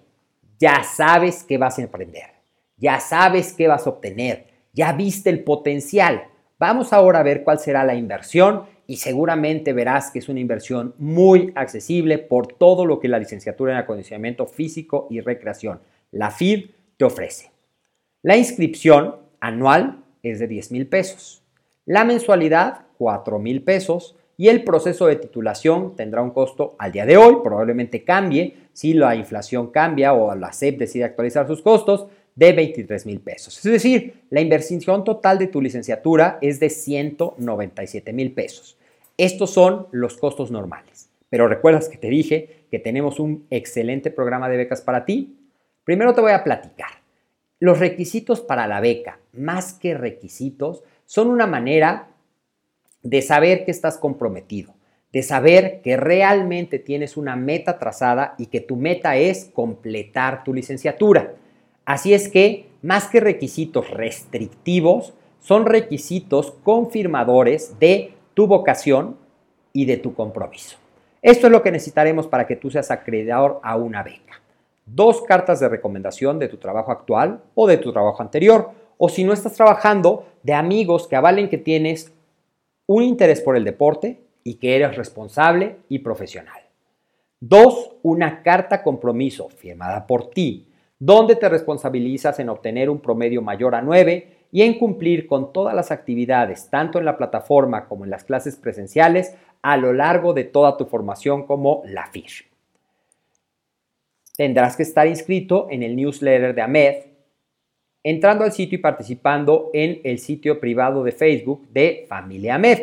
ya 0.60 0.84
sabes 0.84 1.42
qué 1.42 1.58
vas 1.58 1.80
a 1.80 1.82
emprender, 1.82 2.30
ya 2.76 3.00
sabes 3.00 3.52
qué 3.52 3.66
vas 3.66 3.84
a 3.88 3.90
obtener, 3.90 4.46
ya 4.72 4.92
viste 4.92 5.28
el 5.28 5.42
potencial. 5.42 6.22
Vamos 6.60 6.92
ahora 6.92 7.18
a 7.18 7.24
ver 7.24 7.42
cuál 7.42 7.58
será 7.58 7.82
la 7.82 7.96
inversión 7.96 8.62
y 8.86 8.96
seguramente 8.96 9.72
verás 9.72 10.10
que 10.10 10.18
es 10.18 10.28
una 10.28 10.40
inversión 10.40 10.94
muy 10.98 11.52
accesible 11.54 12.18
por 12.18 12.48
todo 12.48 12.86
lo 12.86 13.00
que 13.00 13.08
la 13.08 13.18
licenciatura 13.18 13.72
en 13.72 13.78
acondicionamiento 13.78 14.46
físico 14.46 15.06
y 15.10 15.20
recreación, 15.20 15.80
la 16.12 16.30
FID, 16.30 16.70
te 16.96 17.04
ofrece. 17.04 17.50
La 18.22 18.36
inscripción 18.36 19.16
anual 19.40 20.04
es 20.22 20.38
de 20.38 20.48
10 20.48 20.72
mil 20.72 20.86
pesos, 20.86 21.42
la 21.84 22.04
mensualidad 22.04 22.86
4 22.98 23.38
mil 23.38 23.62
pesos 23.62 24.16
y 24.36 24.48
el 24.48 24.64
proceso 24.64 25.06
de 25.06 25.16
titulación 25.16 25.96
tendrá 25.96 26.22
un 26.22 26.30
costo 26.30 26.74
al 26.78 26.92
día 26.92 27.06
de 27.06 27.16
hoy, 27.16 27.36
probablemente 27.42 28.04
cambie 28.04 28.68
si 28.72 28.92
la 28.92 29.14
inflación 29.14 29.68
cambia 29.70 30.12
o 30.12 30.34
la 30.34 30.52
SEP 30.52 30.78
decide 30.78 31.04
actualizar 31.04 31.46
sus 31.46 31.62
costos, 31.62 32.06
de 32.36 32.52
23 32.52 33.06
mil 33.06 33.20
pesos. 33.20 33.56
Es 33.56 33.72
decir, 33.72 34.22
la 34.30 34.40
inversión 34.40 35.02
total 35.02 35.38
de 35.38 35.48
tu 35.48 35.60
licenciatura 35.60 36.38
es 36.40 36.60
de 36.60 36.70
197 36.70 38.12
mil 38.12 38.32
pesos. 38.32 38.78
Estos 39.16 39.50
son 39.50 39.88
los 39.90 40.16
costos 40.16 40.50
normales. 40.50 41.08
Pero 41.28 41.48
recuerdas 41.48 41.88
que 41.88 41.98
te 41.98 42.08
dije 42.08 42.66
que 42.70 42.78
tenemos 42.78 43.18
un 43.18 43.46
excelente 43.50 44.10
programa 44.10 44.48
de 44.48 44.58
becas 44.58 44.82
para 44.82 45.04
ti. 45.04 45.36
Primero 45.84 46.14
te 46.14 46.20
voy 46.20 46.32
a 46.32 46.44
platicar. 46.44 46.90
Los 47.58 47.78
requisitos 47.78 48.42
para 48.42 48.66
la 48.66 48.80
beca, 48.80 49.18
más 49.32 49.72
que 49.72 49.94
requisitos, 49.94 50.84
son 51.06 51.28
una 51.28 51.46
manera 51.46 52.08
de 53.02 53.22
saber 53.22 53.64
que 53.64 53.70
estás 53.70 53.96
comprometido, 53.96 54.74
de 55.12 55.22
saber 55.22 55.80
que 55.80 55.96
realmente 55.96 56.78
tienes 56.78 57.16
una 57.16 57.34
meta 57.34 57.78
trazada 57.78 58.34
y 58.36 58.46
que 58.46 58.60
tu 58.60 58.76
meta 58.76 59.16
es 59.16 59.46
completar 59.54 60.44
tu 60.44 60.52
licenciatura. 60.52 61.34
Así 61.86 62.12
es 62.12 62.28
que, 62.28 62.68
más 62.82 63.06
que 63.06 63.20
requisitos 63.20 63.90
restrictivos, 63.90 65.14
son 65.40 65.64
requisitos 65.64 66.52
confirmadores 66.64 67.78
de 67.78 68.12
tu 68.34 68.48
vocación 68.48 69.16
y 69.72 69.84
de 69.84 69.96
tu 69.96 70.12
compromiso. 70.12 70.76
Esto 71.22 71.46
es 71.46 71.52
lo 71.52 71.62
que 71.62 71.70
necesitaremos 71.70 72.26
para 72.26 72.46
que 72.46 72.56
tú 72.56 72.70
seas 72.70 72.90
acreedor 72.90 73.60
a 73.62 73.76
una 73.76 74.02
beca. 74.02 74.42
Dos 74.84 75.22
cartas 75.22 75.60
de 75.60 75.68
recomendación 75.68 76.40
de 76.40 76.48
tu 76.48 76.56
trabajo 76.56 76.90
actual 76.90 77.40
o 77.54 77.68
de 77.68 77.78
tu 77.78 77.92
trabajo 77.92 78.20
anterior, 78.20 78.70
o 78.98 79.08
si 79.08 79.22
no 79.22 79.32
estás 79.32 79.54
trabajando, 79.54 80.26
de 80.42 80.54
amigos 80.54 81.06
que 81.06 81.16
avalen 81.16 81.48
que 81.48 81.58
tienes 81.58 82.12
un 82.86 83.04
interés 83.04 83.40
por 83.40 83.56
el 83.56 83.64
deporte 83.64 84.20
y 84.42 84.54
que 84.54 84.74
eres 84.74 84.96
responsable 84.96 85.76
y 85.88 86.00
profesional. 86.00 86.62
Dos, 87.38 87.92
una 88.02 88.42
carta 88.42 88.82
compromiso 88.82 89.48
firmada 89.50 90.06
por 90.06 90.30
ti 90.30 90.66
donde 90.98 91.36
te 91.36 91.48
responsabilizas 91.48 92.38
en 92.38 92.48
obtener 92.48 92.88
un 92.88 93.00
promedio 93.00 93.42
mayor 93.42 93.74
a 93.74 93.82
9 93.82 94.36
y 94.52 94.62
en 94.62 94.78
cumplir 94.78 95.26
con 95.26 95.52
todas 95.52 95.74
las 95.74 95.90
actividades, 95.90 96.70
tanto 96.70 96.98
en 96.98 97.04
la 97.04 97.16
plataforma 97.16 97.86
como 97.86 98.04
en 98.04 98.10
las 98.10 98.24
clases 98.24 98.56
presenciales, 98.56 99.34
a 99.62 99.76
lo 99.76 99.92
largo 99.92 100.32
de 100.32 100.44
toda 100.44 100.76
tu 100.76 100.86
formación 100.86 101.46
como 101.46 101.82
la 101.86 102.06
FISH. 102.06 102.44
Tendrás 104.36 104.76
que 104.76 104.82
estar 104.82 105.06
inscrito 105.06 105.66
en 105.70 105.82
el 105.82 105.96
newsletter 105.96 106.54
de 106.54 106.62
AMED, 106.62 106.94
entrando 108.02 108.44
al 108.44 108.52
sitio 108.52 108.78
y 108.78 108.82
participando 108.82 109.70
en 109.72 110.00
el 110.04 110.18
sitio 110.18 110.60
privado 110.60 111.02
de 111.02 111.12
Facebook 111.12 111.66
de 111.70 112.06
Familia 112.08 112.54
AMED. 112.54 112.80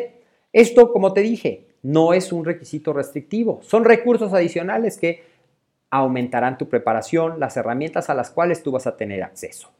Esto, 0.52 0.92
como 0.92 1.12
te 1.12 1.22
dije, 1.22 1.66
no 1.82 2.12
es 2.12 2.32
un 2.32 2.44
requisito 2.44 2.92
restrictivo, 2.92 3.60
son 3.62 3.84
recursos 3.84 4.32
adicionales 4.32 4.98
que 4.98 5.22
aumentarán 5.94 6.58
tu 6.58 6.68
preparación, 6.68 7.38
las 7.38 7.56
herramientas 7.56 8.10
a 8.10 8.14
las 8.14 8.30
cuales 8.30 8.64
tú 8.64 8.72
vas 8.72 8.88
a 8.88 8.96
tener 8.96 9.22
acceso. 9.22 9.70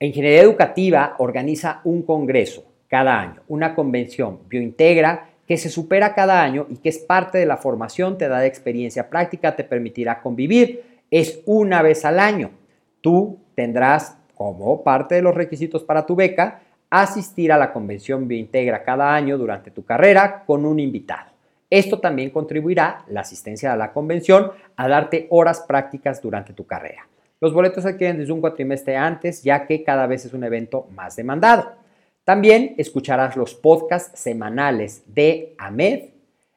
Ingeniería 0.00 0.42
Educativa 0.42 1.14
organiza 1.18 1.82
un 1.84 2.02
congreso 2.02 2.64
cada 2.88 3.20
año, 3.20 3.42
una 3.46 3.76
convención 3.76 4.40
biointegra 4.48 5.28
que 5.46 5.56
se 5.56 5.68
supera 5.68 6.14
cada 6.14 6.42
año 6.42 6.66
y 6.68 6.78
que 6.78 6.88
es 6.88 6.98
parte 6.98 7.38
de 7.38 7.46
la 7.46 7.56
formación, 7.56 8.18
te 8.18 8.26
da 8.26 8.44
experiencia 8.44 9.08
práctica, 9.08 9.54
te 9.54 9.62
permitirá 9.62 10.20
convivir. 10.20 11.00
Es 11.12 11.40
una 11.46 11.82
vez 11.82 12.04
al 12.04 12.18
año. 12.18 12.50
Tú 13.00 13.38
tendrás 13.54 14.16
como 14.34 14.82
parte 14.82 15.14
de 15.14 15.22
los 15.22 15.34
requisitos 15.34 15.84
para 15.84 16.06
tu 16.06 16.16
beca 16.16 16.62
asistir 16.90 17.52
a 17.52 17.58
la 17.58 17.72
convención 17.72 18.26
biointegra 18.26 18.82
cada 18.82 19.14
año 19.14 19.38
durante 19.38 19.70
tu 19.70 19.84
carrera 19.84 20.42
con 20.44 20.66
un 20.66 20.80
invitado. 20.80 21.29
Esto 21.70 22.00
también 22.00 22.30
contribuirá, 22.30 23.04
la 23.08 23.20
asistencia 23.20 23.72
a 23.72 23.76
la 23.76 23.92
convención, 23.92 24.50
a 24.76 24.88
darte 24.88 25.28
horas 25.30 25.60
prácticas 25.60 26.20
durante 26.20 26.52
tu 26.52 26.66
carrera. 26.66 27.06
Los 27.40 27.54
boletos 27.54 27.84
se 27.84 27.90
adquieren 27.90 28.18
desde 28.18 28.32
un 28.32 28.40
cuatrimestre 28.40 28.96
antes, 28.96 29.42
ya 29.42 29.66
que 29.66 29.84
cada 29.84 30.06
vez 30.08 30.26
es 30.26 30.34
un 30.34 30.44
evento 30.44 30.88
más 30.90 31.14
demandado. 31.16 31.72
También 32.24 32.74
escucharás 32.76 33.36
los 33.36 33.54
podcasts 33.54 34.18
semanales 34.20 35.04
de 35.06 35.54
AMED, 35.58 36.10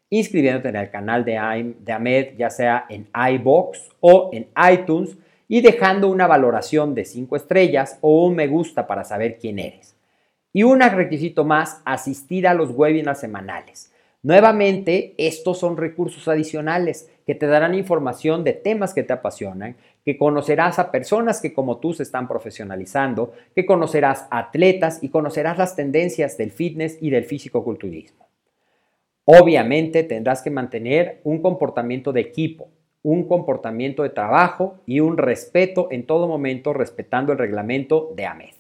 inscribiéndote 0.09 0.69
en 0.69 0.75
el 0.75 0.89
canal 0.89 1.23
de, 1.23 1.37
AMED, 1.37 2.35
ya 2.37 2.49
sea 2.49 2.85
en 2.89 3.07
iBox 3.35 3.89
o 4.01 4.31
en 4.33 4.47
iTunes, 4.71 5.15
y 5.47 5.61
dejando 5.61 6.09
una 6.09 6.27
valoración 6.27 6.95
de 6.95 7.05
5 7.05 7.35
estrellas 7.35 7.99
o 8.01 8.25
un 8.25 8.35
me 8.35 8.47
gusta 8.47 8.87
para 8.87 9.03
saber 9.03 9.37
quién 9.39 9.59
eres. 9.59 9.95
Y 10.51 10.63
un 10.63 10.81
requisito 10.81 11.45
más, 11.45 11.81
asistir 11.85 12.47
a 12.47 12.53
los 12.53 12.71
webinars 12.71 13.19
semanales. 13.19 13.92
Nuevamente, 14.23 15.15
estos 15.17 15.59
son 15.59 15.75
recursos 15.75 16.29
adicionales 16.29 17.11
que 17.25 17.35
te 17.35 17.45
darán 17.45 17.75
información 17.75 18.45
de 18.45 18.53
temas 18.53 18.93
que 18.93 19.03
te 19.03 19.11
apasionan, 19.11 19.75
que 20.05 20.17
conocerás 20.17 20.79
a 20.79 20.91
personas 20.91 21.41
que 21.41 21.53
como 21.53 21.79
tú 21.79 21.93
se 21.93 22.03
están 22.03 22.29
profesionalizando, 22.29 23.33
que 23.53 23.65
conocerás 23.65 24.27
atletas 24.31 25.03
y 25.03 25.09
conocerás 25.09 25.57
las 25.57 25.75
tendencias 25.75 26.37
del 26.37 26.51
fitness 26.51 26.97
y 27.01 27.09
del 27.09 27.25
físico-culturismo. 27.25 28.29
Obviamente 29.25 30.03
tendrás 30.03 30.41
que 30.41 30.49
mantener 30.49 31.19
un 31.25 31.41
comportamiento 31.41 32.13
de 32.13 32.21
equipo, 32.21 32.69
un 33.01 33.27
comportamiento 33.27 34.03
de 34.03 34.09
trabajo 34.09 34.77
y 34.85 35.01
un 35.01 35.17
respeto 35.17 35.89
en 35.91 36.05
todo 36.05 36.29
momento 36.29 36.71
respetando 36.71 37.33
el 37.33 37.37
reglamento 37.37 38.13
de 38.15 38.25
AMED. 38.25 38.55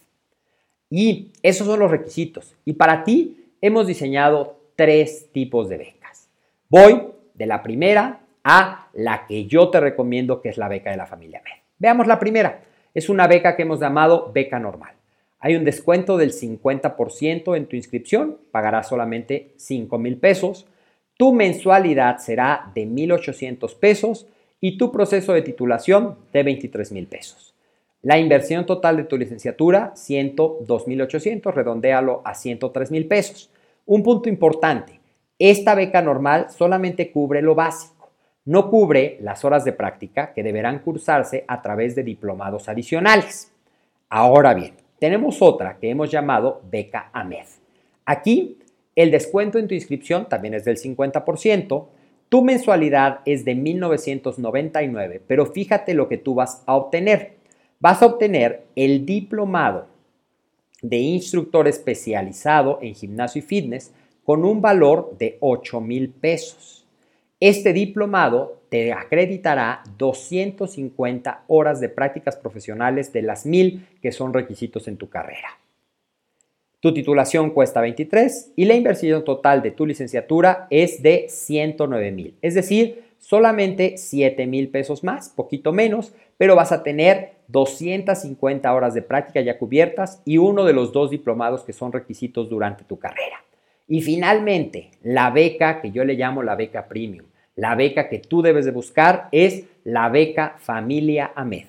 Y 0.89 1.31
esos 1.41 1.67
son 1.67 1.79
los 1.79 1.89
requisitos. 1.89 2.53
Y 2.65 2.73
para 2.73 3.05
ti 3.05 3.55
hemos 3.61 3.87
diseñado 3.87 4.62
tres 4.75 5.31
tipos 5.31 5.69
de 5.69 5.77
becas. 5.77 6.29
Voy 6.69 7.01
de 7.33 7.45
la 7.45 7.61
primera 7.63 8.21
a 8.43 8.87
la 8.93 9.25
que 9.25 9.45
yo 9.45 9.69
te 9.69 9.79
recomiendo, 9.79 10.41
que 10.41 10.49
es 10.49 10.57
la 10.57 10.67
beca 10.67 10.91
de 10.91 10.97
la 10.97 11.07
familia 11.07 11.41
MED. 11.43 11.61
Veamos 11.79 12.07
la 12.07 12.19
primera. 12.19 12.61
Es 12.93 13.09
una 13.09 13.27
beca 13.27 13.55
que 13.55 13.63
hemos 13.63 13.79
llamado 13.79 14.31
beca 14.33 14.59
normal. 14.59 14.93
Hay 15.39 15.55
un 15.55 15.65
descuento 15.65 16.17
del 16.17 16.31
50% 16.31 17.57
en 17.57 17.65
tu 17.65 17.75
inscripción, 17.75 18.37
pagarás 18.51 18.87
solamente 18.87 19.53
5 19.57 19.97
mil 19.97 20.17
pesos. 20.17 20.67
Tu 21.17 21.33
mensualidad 21.33 22.19
será 22.19 22.71
de 22.73 22.87
1.800 22.87 23.77
pesos 23.77 24.27
y 24.61 24.77
tu 24.77 24.91
proceso 24.91 25.33
de 25.33 25.41
titulación 25.41 26.15
de 26.31 26.43
23 26.43 26.93
mil 26.93 27.07
pesos. 27.07 27.53
La 28.01 28.17
inversión 28.17 28.65
total 28.65 28.97
de 28.97 29.03
tu 29.03 29.17
licenciatura, 29.17 29.93
102.800, 29.95 31.53
redondéalo 31.53 32.21
a 32.23 32.33
103 32.33 32.91
mil 32.91 33.07
pesos. 33.07 33.49
Un 33.85 34.01
punto 34.01 34.29
importante, 34.29 35.01
esta 35.37 35.75
beca 35.75 36.01
normal 36.01 36.47
solamente 36.49 37.11
cubre 37.11 37.41
lo 37.41 37.53
básico, 37.53 38.11
no 38.45 38.69
cubre 38.69 39.17
las 39.19 39.43
horas 39.43 39.65
de 39.65 39.73
práctica 39.73 40.31
que 40.33 40.41
deberán 40.41 40.79
cursarse 40.79 41.43
a 41.49 41.61
través 41.61 41.93
de 41.93 42.03
diplomados 42.03 42.69
adicionales. 42.69 43.51
Ahora 44.07 44.53
bien, 44.53 44.75
tenemos 44.99 45.41
otra 45.41 45.79
que 45.79 45.89
hemos 45.89 46.09
llamado 46.09 46.61
beca 46.71 47.09
AMED. 47.11 47.45
Aquí, 48.05 48.57
el 48.95 49.11
descuento 49.11 49.59
en 49.59 49.67
tu 49.67 49.73
inscripción 49.73 50.29
también 50.29 50.53
es 50.53 50.63
del 50.63 50.77
50%, 50.77 51.85
tu 52.29 52.41
mensualidad 52.41 53.19
es 53.25 53.43
de 53.43 53.55
1999, 53.55 55.21
pero 55.27 55.45
fíjate 55.45 55.93
lo 55.93 56.07
que 56.07 56.17
tú 56.17 56.35
vas 56.35 56.63
a 56.65 56.75
obtener. 56.75 57.33
Vas 57.81 58.01
a 58.01 58.05
obtener 58.05 58.63
el 58.77 59.05
diplomado 59.05 59.87
de 60.83 60.97
instructor 60.97 61.67
especializado 61.67 62.77
en 62.81 62.93
gimnasio 62.93 63.39
y 63.39 63.41
fitness 63.41 63.91
con 64.23 64.45
un 64.45 64.61
valor 64.61 65.15
de 65.17 65.37
8 65.39 65.81
mil 65.81 66.09
pesos. 66.09 66.85
Este 67.39 67.73
diplomado 67.73 68.61
te 68.69 68.93
acreditará 68.93 69.83
250 69.97 71.43
horas 71.47 71.79
de 71.79 71.89
prácticas 71.89 72.35
profesionales 72.35 73.11
de 73.11 73.21
las 73.21 73.45
mil 73.45 73.87
que 74.01 74.11
son 74.11 74.33
requisitos 74.33 74.87
en 74.87 74.97
tu 74.97 75.09
carrera. 75.09 75.59
Tu 76.79 76.93
titulación 76.93 77.51
cuesta 77.51 77.79
23 77.79 78.53
y 78.57 78.65
la 78.65 78.75
inversión 78.75 79.23
total 79.23 79.61
de 79.61 79.71
tu 79.71 79.85
licenciatura 79.85 80.67
es 80.69 81.01
de 81.01 81.27
109 81.29 82.11
mil, 82.11 82.35
es 82.41 82.55
decir, 82.55 83.03
solamente 83.19 83.95
7 83.97 84.45
mil 84.47 84.67
pesos 84.67 85.01
más, 85.01 85.29
poquito 85.29 85.71
menos, 85.71 86.13
pero 86.37 86.57
vas 86.57 86.73
a 86.73 86.83
tener 86.83 87.35
250 87.53 88.73
horas 88.73 88.95
de 88.95 89.03
práctica 89.03 89.39
ya 89.39 89.59
cubiertas 89.59 90.21
y 90.25 90.39
uno 90.39 90.65
de 90.65 90.73
los 90.73 90.91
dos 90.91 91.11
diplomados 91.11 91.63
que 91.63 91.71
son 91.71 91.91
requisitos 91.91 92.49
durante 92.49 92.83
tu 92.83 92.97
carrera. 92.97 93.43
Y 93.87 94.01
finalmente, 94.01 94.89
la 95.03 95.29
beca 95.29 95.79
que 95.79 95.91
yo 95.91 96.03
le 96.03 96.15
llamo 96.15 96.41
la 96.41 96.55
beca 96.55 96.87
premium. 96.87 97.27
La 97.55 97.75
beca 97.75 98.09
que 98.09 98.17
tú 98.17 98.41
debes 98.41 98.65
de 98.65 98.71
buscar 98.71 99.29
es 99.31 99.65
la 99.83 100.09
beca 100.09 100.55
Familia 100.57 101.31
AMED. 101.35 101.65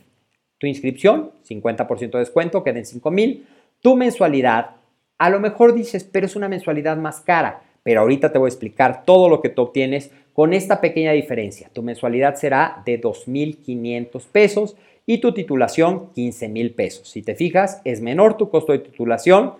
Tu 0.56 0.66
inscripción, 0.66 1.32
50% 1.46 2.12
de 2.12 2.18
descuento, 2.18 2.64
queden 2.64 2.86
5 2.86 3.10
mil. 3.10 3.46
Tu 3.82 3.94
mensualidad, 3.94 4.76
a 5.18 5.28
lo 5.28 5.38
mejor 5.38 5.74
dices, 5.74 6.02
pero 6.04 6.24
es 6.24 6.34
una 6.34 6.48
mensualidad 6.48 6.96
más 6.96 7.20
cara. 7.20 7.60
Pero 7.82 8.00
ahorita 8.00 8.32
te 8.32 8.38
voy 8.38 8.46
a 8.46 8.48
explicar 8.48 9.04
todo 9.04 9.28
lo 9.28 9.42
que 9.42 9.50
tú 9.50 9.60
obtienes 9.60 10.10
con 10.32 10.54
esta 10.54 10.80
pequeña 10.80 11.12
diferencia. 11.12 11.68
Tu 11.74 11.82
mensualidad 11.82 12.36
será 12.36 12.82
de 12.86 12.98
2.500 12.98 14.26
pesos 14.32 14.76
y 15.06 15.18
tu 15.18 15.32
titulación 15.32 16.10
15 16.12 16.48
mil 16.48 16.74
pesos. 16.74 17.08
Si 17.08 17.22
te 17.22 17.34
fijas, 17.34 17.80
es 17.84 18.00
menor 18.00 18.36
tu 18.36 18.50
costo 18.50 18.72
de 18.72 18.78
titulación 18.78 19.54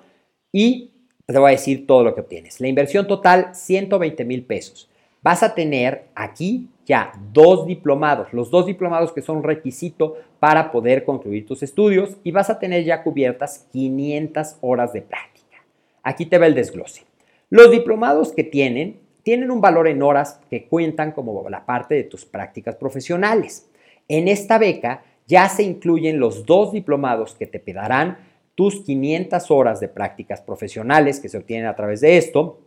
y 0.53 0.93
te 1.27 1.39
voy 1.39 1.49
a 1.49 1.53
decir 1.53 1.87
todo 1.87 2.03
lo 2.03 2.15
que 2.15 2.23
obtienes. 2.23 2.61
La 2.61 2.69
inversión 2.69 3.07
total, 3.07 3.55
120 3.55 4.25
mil 4.25 4.45
pesos. 4.45 4.89
Vas 5.23 5.43
a 5.43 5.55
tener 5.55 6.09
aquí 6.15 6.69
ya 6.85 7.13
dos 7.33 7.67
diplomados, 7.67 8.33
los 8.33 8.51
dos 8.51 8.67
diplomados 8.67 9.13
que 9.13 9.23
son 9.23 9.43
requisito 9.43 10.19
para 10.39 10.71
poder 10.71 11.05
concluir 11.05 11.47
tus 11.47 11.63
estudios 11.63 12.19
y 12.25 12.31
vas 12.31 12.51
a 12.51 12.59
tener 12.59 12.85
ya 12.85 13.03
cubiertas 13.03 13.67
500 13.73 14.59
horas 14.61 14.93
de 14.93 15.01
práctica. 15.01 15.65
Aquí 16.03 16.27
te 16.27 16.37
va 16.37 16.47
el 16.47 16.55
desglose. 16.55 17.05
Los 17.49 17.71
diplomados 17.71 18.33
que 18.33 18.45
tienen 18.45 19.01
tienen 19.23 19.51
un 19.51 19.63
valor 19.63 19.89
en 19.89 20.03
horas 20.03 20.41
que 20.51 20.67
cuentan 20.67 21.13
como 21.13 21.49
la 21.49 21.65
parte 21.65 21.95
de 21.95 22.05
tus 22.05 22.27
prácticas 22.27 22.77
profesionales. 22.77 23.71
En 24.09 24.29
esta 24.29 24.59
beca 24.59 25.03
ya 25.27 25.49
se 25.49 25.63
incluyen 25.63 26.19
los 26.19 26.45
dos 26.47 26.73
diplomados 26.73 27.35
que 27.35 27.47
te 27.47 27.59
pedirán 27.59 28.19
tus 28.55 28.83
500 28.83 29.51
horas 29.51 29.81
de 29.81 29.89
prácticas 29.89 30.41
profesionales 30.41 31.21
que 31.21 31.29
se 31.29 31.39
obtienen 31.39 31.67
a 31.67 31.75
través 31.75 32.01
de 32.01 32.17
esto 32.17 32.61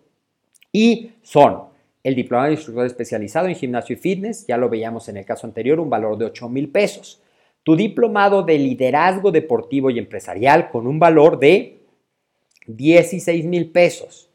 y 0.71 1.11
son 1.21 1.63
el 2.03 2.15
diplomado 2.15 2.47
de 2.47 2.55
instructor 2.55 2.85
especializado 2.85 3.47
en 3.47 3.55
gimnasio 3.55 3.95
y 3.95 3.99
fitness, 3.99 4.45
ya 4.47 4.57
lo 4.57 4.69
veíamos 4.69 5.09
en 5.09 5.17
el 5.17 5.25
caso 5.25 5.45
anterior, 5.45 5.79
un 5.79 5.89
valor 5.89 6.17
de 6.17 6.25
8 6.25 6.49
mil 6.49 6.69
pesos. 6.69 7.21
Tu 7.63 7.75
diplomado 7.75 8.43
de 8.43 8.57
liderazgo 8.57 9.31
deportivo 9.31 9.89
y 9.89 9.99
empresarial 9.99 10.69
con 10.69 10.87
un 10.87 10.99
valor 10.99 11.37
de 11.37 11.81
16 12.67 13.45
mil 13.45 13.71
pesos. 13.71 14.29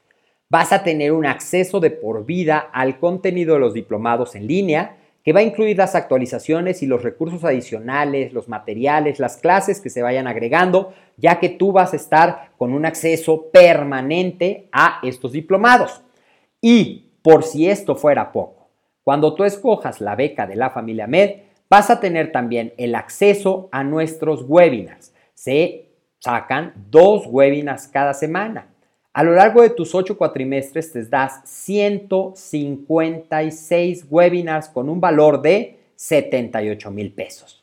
Vas 0.51 0.73
a 0.73 0.83
tener 0.83 1.13
un 1.13 1.25
acceso 1.25 1.81
de 1.81 1.91
por 1.91 2.27
vida 2.27 2.59
al 2.59 2.99
contenido 2.99 3.55
de 3.55 3.61
los 3.61 3.73
diplomados 3.73 4.35
en 4.35 4.47
línea 4.47 4.99
que 5.25 5.33
va 5.33 5.41
a 5.41 5.45
incluir 5.45 5.77
las 5.77 5.95
actualizaciones 5.95 6.83
y 6.83 6.87
los 6.87 7.03
recursos 7.03 7.45
adicionales, 7.45 8.33
los 8.33 8.49
materiales, 8.49 9.21
las 9.21 9.37
clases 9.37 9.81
que 9.81 9.91
se 9.91 10.03
vayan 10.03 10.27
agregando, 10.27 10.93
ya 11.17 11.39
que 11.39 11.49
tú 11.49 11.73
vas 11.73 11.93
a 11.93 11.97
estar 11.97 12.51
con 12.59 12.73
un 12.73 12.87
acceso 12.87 13.51
permanente 13.51 14.69
a 14.73 14.99
estos 15.03 15.33
diplomados. 15.33 16.03
Y 16.61 17.13
por 17.23 17.45
si 17.45 17.69
esto 17.69 17.95
fuera 17.95 18.33
poco, 18.33 18.71
cuando 19.05 19.35
tú 19.35 19.45
escojas 19.45 20.01
la 20.01 20.17
beca 20.17 20.47
de 20.47 20.57
la 20.57 20.71
familia 20.71 21.07
Med, 21.07 21.43
vas 21.69 21.91
a 21.91 22.01
tener 22.01 22.33
también 22.33 22.75
el 22.77 22.95
acceso 22.95 23.69
a 23.73 23.85
nuestros 23.85 24.45
webinars. 24.47 25.15
Se 25.35 25.89
sacan 26.19 26.73
dos 26.91 27.27
webinars 27.27 27.89
cada 27.89 28.15
semana. 28.15 28.72
A 29.15 29.25
lo 29.25 29.33
largo 29.33 29.61
de 29.61 29.69
tus 29.69 29.95
ocho 29.95 30.17
cuatrimestres 30.17 30.91
te 30.91 31.05
das 31.05 31.43
156 31.45 34.07
webinars 34.09 34.71
con 34.71 34.89
un 34.89 35.03
valor 35.03 35.43
de 35.43 35.81
78 35.97 36.91
mil 36.91 37.13
pesos. 37.13 37.63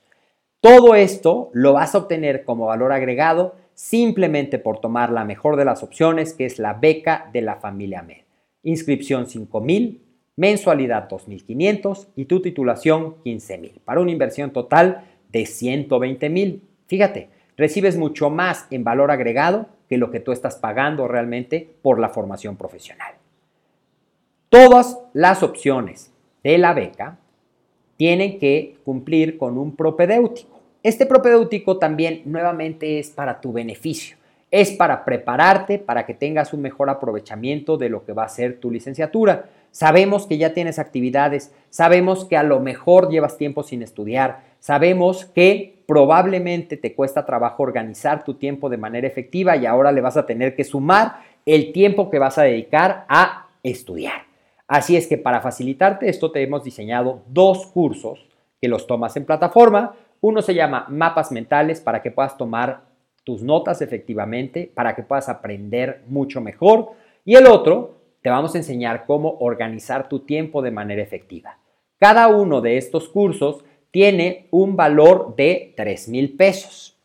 Todo 0.62 0.94
esto 0.94 1.50
lo 1.54 1.74
vas 1.74 1.96
a 1.96 1.98
obtener 1.98 2.44
como 2.44 2.68
valor 2.68 2.92
agregado 2.92 3.56
simplemente 3.74 4.60
por 4.60 4.80
tomar 4.80 5.12
la 5.12 5.26
mejor 5.26 5.56
de 5.56 5.66
las 5.66 5.82
opciones, 5.82 6.34
que 6.34 6.46
es 6.46 6.60
la 6.60 6.74
beca 6.74 7.32
de 7.34 7.42
la 7.42 7.56
familia 7.56 8.04
MED. 8.04 8.26
Inscripción 8.62 9.26
5 9.26 9.60
mil, 9.62 10.04
mensualidad 10.36 11.10
2.500 11.10 12.10
y 12.16 12.26
tu 12.26 12.44
titulación 12.44 13.16
15 13.24 13.58
mil, 13.58 13.82
para 13.86 14.02
una 14.02 14.12
inversión 14.12 14.52
total 14.52 15.04
de 15.32 15.48
120 15.48 16.30
mil. 16.30 16.62
Fíjate, 16.86 17.30
recibes 17.58 17.98
mucho 17.98 18.30
más 18.30 18.68
en 18.70 18.84
valor 18.84 19.10
agregado 19.10 19.79
que 19.90 19.98
lo 19.98 20.12
que 20.12 20.20
tú 20.20 20.32
estás 20.32 20.56
pagando 20.56 21.08
realmente 21.08 21.68
por 21.82 22.00
la 22.00 22.10
formación 22.10 22.56
profesional. 22.56 23.14
Todas 24.50 25.00
las 25.14 25.44
opciones 25.44 26.12
de 26.44 26.58
la 26.58 26.74
beca 26.74 27.18
tienen 27.98 28.40
que 28.40 28.78
cumplir 28.86 29.38
con 29.38 29.58
un 29.58 29.76
propedéutico. 29.76 30.62
Este 30.84 31.06
propedéutico 31.06 31.78
también 31.78 32.22
nuevamente 32.26 33.00
es 33.00 33.10
para 33.10 33.42
tu 33.42 33.52
beneficio. 33.52 34.16
Es 34.52 34.72
para 34.72 35.04
prepararte 35.06 35.78
para 35.78 36.06
que 36.06 36.14
tengas 36.14 36.54
un 36.54 36.62
mejor 36.62 36.90
aprovechamiento 36.90 37.78
de 37.78 37.90
lo 37.90 38.06
que 38.06 38.14
va 38.14 38.24
a 38.24 38.30
ser 38.30 38.60
tu 38.60 38.72
licenciatura. 38.72 39.50
Sabemos 39.72 40.26
que 40.26 40.38
ya 40.38 40.54
tienes 40.54 40.80
actividades, 40.80 41.54
sabemos 41.70 42.26
que 42.26 42.38
a 42.38 42.44
lo 42.44 42.60
mejor 42.60 43.12
llevas 43.12 43.38
tiempo 43.38 43.62
sin 43.62 43.84
estudiar, 43.84 44.49
sabemos 44.60 45.26
que 45.26 45.84
probablemente 45.88 46.78
te 46.78 46.94
cuesta 46.94 47.26
trabajo 47.26 47.64
organizar 47.64 48.24
tu 48.24 48.36
tiempo 48.36 48.70
de 48.70 48.78
manera 48.78 49.08
efectiva 49.08 49.58
y 49.58 49.66
ahora 49.66 49.92
le 49.92 50.02
vas 50.02 50.18
a 50.18 50.26
tener 50.26 50.56
que 50.56 50.64
sumar 50.64 51.24
el 51.46 51.72
tiempo 51.72 52.10
que 52.12 52.20
vas 52.20 52.38
a 52.38 52.44
dedicar 52.44 53.06
a 53.10 53.48
estudiar. 53.64 54.24
Así 54.68 54.96
es 54.96 55.08
que 55.08 55.18
para 55.18 55.42
facilitarte 55.42 56.08
esto 56.08 56.32
te 56.32 56.44
hemos 56.44 56.64
diseñado 56.64 57.24
dos 57.28 57.66
cursos 57.66 58.28
que 58.62 58.68
los 58.68 58.86
tomas 58.86 59.18
en 59.18 59.26
plataforma. 59.26 59.96
Uno 60.22 60.44
se 60.44 60.54
llama 60.54 60.86
Mapas 60.90 61.32
Mentales 61.32 61.82
para 61.82 62.04
que 62.04 62.12
puedas 62.12 62.38
tomar 62.38 62.82
tus 63.24 63.42
notas 63.42 63.82
efectivamente, 63.82 64.72
para 64.74 64.96
que 64.96 65.02
puedas 65.02 65.28
aprender 65.28 66.04
mucho 66.08 66.40
mejor. 66.40 66.92
Y 67.26 67.36
el 67.36 67.48
otro, 67.48 67.96
te 68.22 68.30
vamos 68.30 68.54
a 68.54 68.60
enseñar 68.60 69.06
cómo 69.06 69.38
organizar 69.40 70.08
tu 70.08 70.20
tiempo 70.20 70.62
de 70.62 70.72
manera 70.72 71.02
efectiva. 71.02 71.58
Cada 71.98 72.28
uno 72.28 72.62
de 72.62 72.78
estos 72.78 73.10
cursos 73.10 73.64
tiene 73.92 74.48
un 74.52 74.76
valor 74.76 75.36
de 75.36 75.74
3 75.76 76.10
mil 76.10 76.36
pesos. 76.36 76.98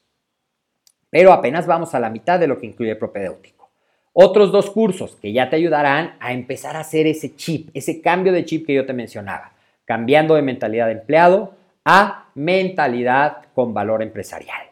Pero 1.10 1.32
apenas 1.32 1.66
vamos 1.66 1.94
a 1.94 2.00
la 2.00 2.10
mitad 2.10 2.40
de 2.40 2.46
lo 2.46 2.58
que 2.58 2.66
incluye 2.66 2.92
el 2.92 2.98
propedéutico. 2.98 3.70
Otros 4.12 4.52
dos 4.52 4.70
cursos 4.70 5.16
que 5.16 5.32
ya 5.32 5.50
te 5.50 5.56
ayudarán 5.56 6.16
a 6.20 6.32
empezar 6.32 6.76
a 6.76 6.80
hacer 6.80 7.06
ese 7.06 7.34
chip, 7.34 7.70
ese 7.74 8.00
cambio 8.00 8.32
de 8.32 8.44
chip 8.44 8.66
que 8.66 8.74
yo 8.74 8.86
te 8.86 8.92
mencionaba, 8.92 9.52
cambiando 9.84 10.34
de 10.34 10.42
mentalidad 10.42 10.86
de 10.86 10.92
empleado 10.92 11.54
a 11.84 12.30
mentalidad 12.34 13.46
con 13.54 13.74
valor 13.74 14.02
empresarial. 14.02 14.68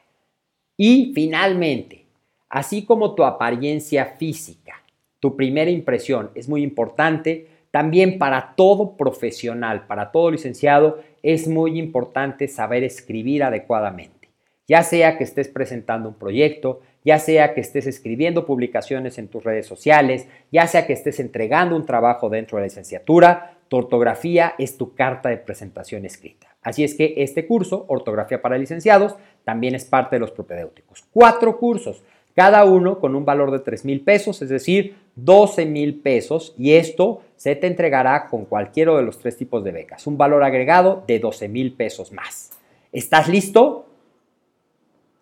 Y 0.76 1.12
finalmente, 1.14 2.06
así 2.48 2.84
como 2.84 3.14
tu 3.14 3.24
apariencia 3.24 4.06
física, 4.06 4.82
tu 5.20 5.36
primera 5.36 5.70
impresión 5.70 6.30
es 6.34 6.48
muy 6.48 6.62
importante, 6.62 7.48
también 7.70 8.18
para 8.18 8.54
todo 8.56 8.96
profesional, 8.96 9.86
para 9.86 10.10
todo 10.10 10.30
licenciado, 10.30 11.02
es 11.22 11.48
muy 11.48 11.78
importante 11.78 12.48
saber 12.48 12.84
escribir 12.84 13.44
adecuadamente. 13.44 14.30
Ya 14.68 14.82
sea 14.82 15.18
que 15.18 15.24
estés 15.24 15.48
presentando 15.48 16.08
un 16.08 16.14
proyecto, 16.14 16.80
ya 17.04 17.18
sea 17.18 17.54
que 17.54 17.60
estés 17.60 17.86
escribiendo 17.86 18.46
publicaciones 18.46 19.18
en 19.18 19.28
tus 19.28 19.42
redes 19.42 19.66
sociales, 19.66 20.28
ya 20.50 20.66
sea 20.66 20.86
que 20.86 20.92
estés 20.92 21.20
entregando 21.20 21.76
un 21.76 21.84
trabajo 21.86 22.28
dentro 22.28 22.56
de 22.56 22.62
la 22.62 22.66
licenciatura, 22.66 23.58
tu 23.68 23.76
ortografía 23.78 24.54
es 24.58 24.76
tu 24.76 24.94
carta 24.94 25.28
de 25.28 25.38
presentación 25.38 26.04
escrita. 26.04 26.48
Así 26.62 26.84
es 26.84 26.94
que 26.94 27.14
este 27.16 27.46
curso, 27.46 27.86
Ortografía 27.88 28.40
para 28.40 28.58
Licenciados, 28.58 29.16
también 29.44 29.74
es 29.74 29.84
parte 29.84 30.16
de 30.16 30.20
los 30.20 30.30
propedéuticos. 30.30 31.04
Cuatro 31.12 31.58
cursos 31.58 32.02
cada 32.34 32.64
uno 32.64 32.98
con 32.98 33.14
un 33.14 33.24
valor 33.24 33.50
de 33.50 33.58
3 33.58 33.84
mil 33.84 34.00
pesos, 34.00 34.40
es 34.42 34.48
decir, 34.48 34.96
12 35.16 35.66
mil 35.66 36.00
pesos 36.00 36.54
y 36.58 36.72
esto 36.72 37.22
se 37.43 37.57
te 37.57 37.66
entregará 37.66 38.28
con 38.28 38.45
cualquiera 38.45 38.95
de 38.95 39.03
los 39.03 39.18
tres 39.18 39.36
tipos 39.36 39.64
de 39.64 39.72
becas, 39.72 40.07
un 40.07 40.16
valor 40.16 40.45
agregado 40.45 41.03
de 41.09 41.18
12 41.18 41.49
mil 41.49 41.72
pesos 41.72 42.12
más. 42.12 42.53
¿Estás 42.93 43.26
listo? 43.26 43.86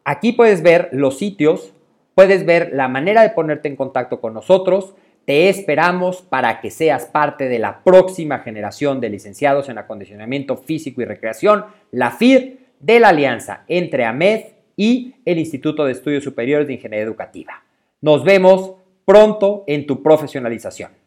Aquí 0.05 0.33
puedes 0.33 0.63
ver 0.63 0.91
los 0.93 1.17
sitios, 1.17 1.73
puedes 2.15 2.45
ver 2.45 2.73
la 2.75 2.89
manera 2.89 3.23
de 3.23 3.31
ponerte 3.31 3.69
en 3.69 3.77
contacto 3.77 4.21
con 4.21 4.35
nosotros. 4.35 4.95
Te 5.25 5.49
esperamos 5.49 6.21
para 6.21 6.61
que 6.61 6.71
seas 6.71 7.07
parte 7.07 7.49
de 7.49 7.59
la 7.59 7.83
próxima 7.83 8.41
generación 8.41 9.01
de 9.01 9.09
licenciados 9.09 9.71
en 9.71 9.79
acondicionamiento 9.79 10.59
físico 10.59 11.01
y 11.01 11.07
recreación, 11.07 11.65
la 11.91 12.11
FIR, 12.11 12.59
de 12.81 13.01
la 13.01 13.09
alianza 13.09 13.65
entre 13.67 14.05
AMED 14.05 14.43
y 14.77 15.15
el 15.25 15.39
Instituto 15.39 15.87
de 15.87 15.93
Estudios 15.93 16.23
Superiores 16.23 16.67
de 16.67 16.75
Ingeniería 16.75 17.07
Educativa. 17.07 17.65
Nos 18.03 18.25
vemos 18.25 18.75
pronto 19.07 19.65
en 19.67 19.87
tu 19.87 20.03
profesionalización. 20.03 21.00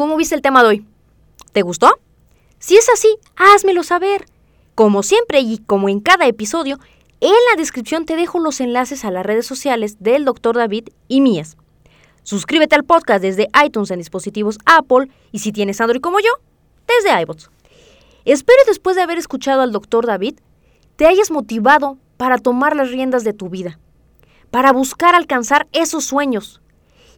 ¿Cómo 0.00 0.16
viste 0.16 0.34
el 0.34 0.40
tema 0.40 0.62
de 0.62 0.68
hoy? 0.70 0.86
¿Te 1.52 1.60
gustó? 1.60 2.00
Si 2.58 2.74
es 2.74 2.88
así, 2.88 3.18
házmelo 3.36 3.82
saber. 3.82 4.24
Como 4.74 5.02
siempre 5.02 5.40
y 5.40 5.58
como 5.58 5.90
en 5.90 6.00
cada 6.00 6.26
episodio, 6.26 6.78
en 7.20 7.34
la 7.50 7.58
descripción 7.58 8.06
te 8.06 8.16
dejo 8.16 8.38
los 8.38 8.62
enlaces 8.62 9.04
a 9.04 9.10
las 9.10 9.26
redes 9.26 9.44
sociales 9.44 9.98
del 10.00 10.24
Dr. 10.24 10.56
David 10.56 10.88
y 11.06 11.20
mías. 11.20 11.58
Suscríbete 12.22 12.76
al 12.76 12.84
podcast 12.84 13.20
desde 13.20 13.48
iTunes 13.62 13.90
en 13.90 13.98
dispositivos 13.98 14.56
Apple 14.64 15.10
y 15.32 15.40
si 15.40 15.52
tienes 15.52 15.82
Android 15.82 16.00
como 16.00 16.18
yo, 16.20 16.30
desde 16.88 17.20
iBots. 17.20 17.50
Espero 18.24 18.60
después 18.66 18.96
de 18.96 19.02
haber 19.02 19.18
escuchado 19.18 19.60
al 19.60 19.70
doctor 19.70 20.06
David, 20.06 20.38
te 20.96 21.08
hayas 21.08 21.30
motivado 21.30 21.98
para 22.16 22.38
tomar 22.38 22.74
las 22.74 22.90
riendas 22.90 23.22
de 23.22 23.34
tu 23.34 23.50
vida, 23.50 23.78
para 24.50 24.72
buscar 24.72 25.14
alcanzar 25.14 25.68
esos 25.72 26.06
sueños, 26.06 26.62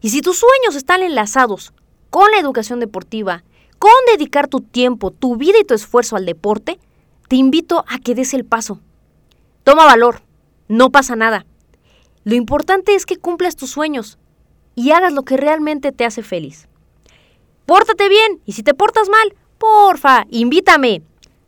Y 0.01 0.09
si 0.09 0.19
tus 0.19 0.37
sueños 0.37 0.75
están 0.75 1.01
enlazados 1.01 1.71
con 2.13 2.29
la 2.29 2.37
educación 2.37 2.79
deportiva, 2.79 3.43
con 3.79 3.89
dedicar 4.11 4.47
tu 4.47 4.61
tiempo, 4.61 5.09
tu 5.09 5.35
vida 5.35 5.57
y 5.59 5.63
tu 5.63 5.73
esfuerzo 5.73 6.15
al 6.15 6.27
deporte, 6.27 6.79
te 7.27 7.37
invito 7.37 7.83
a 7.87 7.97
que 7.97 8.13
des 8.13 8.35
el 8.35 8.45
paso. 8.45 8.81
Toma 9.63 9.85
valor, 9.85 10.21
no 10.67 10.91
pasa 10.91 11.15
nada. 11.15 11.47
Lo 12.23 12.35
importante 12.35 12.93
es 12.93 13.07
que 13.07 13.17
cumplas 13.17 13.55
tus 13.55 13.71
sueños 13.71 14.19
y 14.75 14.91
hagas 14.91 15.11
lo 15.11 15.23
que 15.23 15.37
realmente 15.37 15.91
te 15.91 16.05
hace 16.05 16.21
feliz. 16.21 16.67
Pórtate 17.65 18.07
bien 18.09 18.41
y 18.45 18.51
si 18.51 18.61
te 18.61 18.75
portas 18.75 19.09
mal, 19.09 19.33
porfa, 19.57 20.27
invítame. 20.29 21.01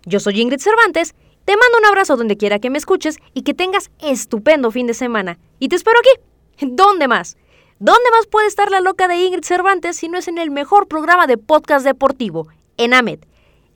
Yo 0.07 0.20
soy 0.20 0.41
Ingrid 0.41 0.61
Cervantes, 0.61 1.13
te 1.45 1.55
mando 1.55 1.78
un 1.78 1.86
abrazo 1.86 2.18
donde 2.18 2.38
quiera 2.38 2.57
que 2.57 2.72
me 2.72 2.80
escuches 2.80 3.20
y 3.36 3.43
que 3.43 3.53
tengas 3.53 3.91
estupendo 3.99 4.72
fin 4.72 4.88
de 4.88 4.95
semana. 4.95 5.38
Y 5.59 5.68
te 5.68 5.76
espero 5.76 5.99
aquí. 5.99 6.66
¿Dónde 6.72 7.07
más? 7.07 7.38
¿Dónde 7.80 8.09
más 8.11 8.26
puede 8.28 8.47
estar 8.47 8.71
la 8.71 8.80
loca 8.80 9.09
de 9.09 9.17
Ingrid 9.17 9.43
Cervantes 9.43 9.97
si 9.97 10.07
no 10.07 10.17
es 10.17 10.30
en 10.30 10.38
el 10.38 10.49
mejor 10.49 10.88
programa 10.88 11.28
de 11.28 11.38
podcast 11.38 11.86
deportivo, 11.86 12.47
en 12.78 12.93
AMED? 12.93 13.19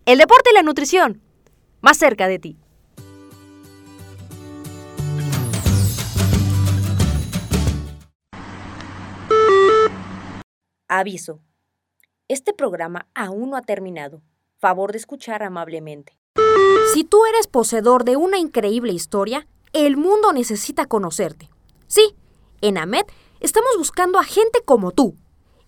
El 0.05 0.19
deporte 0.19 0.51
y 0.51 0.53
la 0.53 0.63
nutrición, 0.63 1.21
más 1.81 1.97
cerca 1.97 2.29
de 2.29 2.39
ti. 2.39 2.57
Aviso. 10.87 11.41
Este 12.29 12.53
programa 12.53 13.07
aún 13.13 13.49
no 13.49 13.57
ha 13.57 13.61
terminado. 13.61 14.21
Favor 14.59 14.93
de 14.93 14.99
escuchar 14.99 15.43
amablemente. 15.43 16.17
Si 16.93 17.03
tú 17.03 17.25
eres 17.25 17.47
poseedor 17.47 18.05
de 18.05 18.15
una 18.15 18.37
increíble 18.37 18.93
historia, 18.93 19.45
el 19.73 19.97
mundo 19.97 20.31
necesita 20.31 20.85
conocerte. 20.85 21.49
Sí, 21.87 22.15
en 22.61 22.77
AMED 22.77 23.05
estamos 23.39 23.71
buscando 23.77 24.19
a 24.19 24.23
gente 24.23 24.61
como 24.65 24.91
tú. 24.91 25.15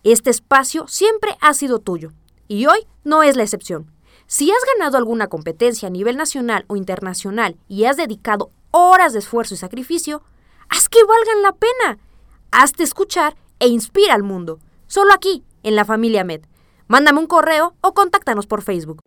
Este 0.03 0.29
espacio 0.29 0.87
siempre 0.87 1.37
ha 1.41 1.53
sido 1.53 1.79
tuyo, 1.79 2.11
y 2.47 2.65
hoy 2.65 2.87
no 3.03 3.23
es 3.23 3.35
la 3.35 3.43
excepción. 3.43 3.91
Si 4.27 4.49
has 4.49 4.63
ganado 4.77 4.97
alguna 4.97 5.27
competencia 5.27 5.87
a 5.87 5.91
nivel 5.91 6.17
nacional 6.17 6.63
o 6.67 6.75
internacional 6.75 7.57
y 7.67 7.83
has 7.83 7.97
dedicado 7.97 8.49
horas 8.71 9.13
de 9.13 9.19
esfuerzo 9.19 9.53
y 9.53 9.57
sacrificio, 9.57 10.23
haz 10.69 10.87
que 10.87 11.03
valgan 11.03 11.41
la 11.41 11.51
pena. 11.51 11.99
Hazte 12.51 12.83
escuchar 12.83 13.35
e 13.59 13.67
inspira 13.67 14.13
al 14.13 14.23
mundo. 14.23 14.59
Solo 14.87 15.13
aquí, 15.13 15.43
en 15.63 15.75
la 15.75 15.85
familia 15.85 16.23
Med. 16.23 16.45
Mándame 16.87 17.19
un 17.19 17.27
correo 17.27 17.75
o 17.81 17.93
contáctanos 17.93 18.47
por 18.47 18.61
Facebook. 18.61 19.01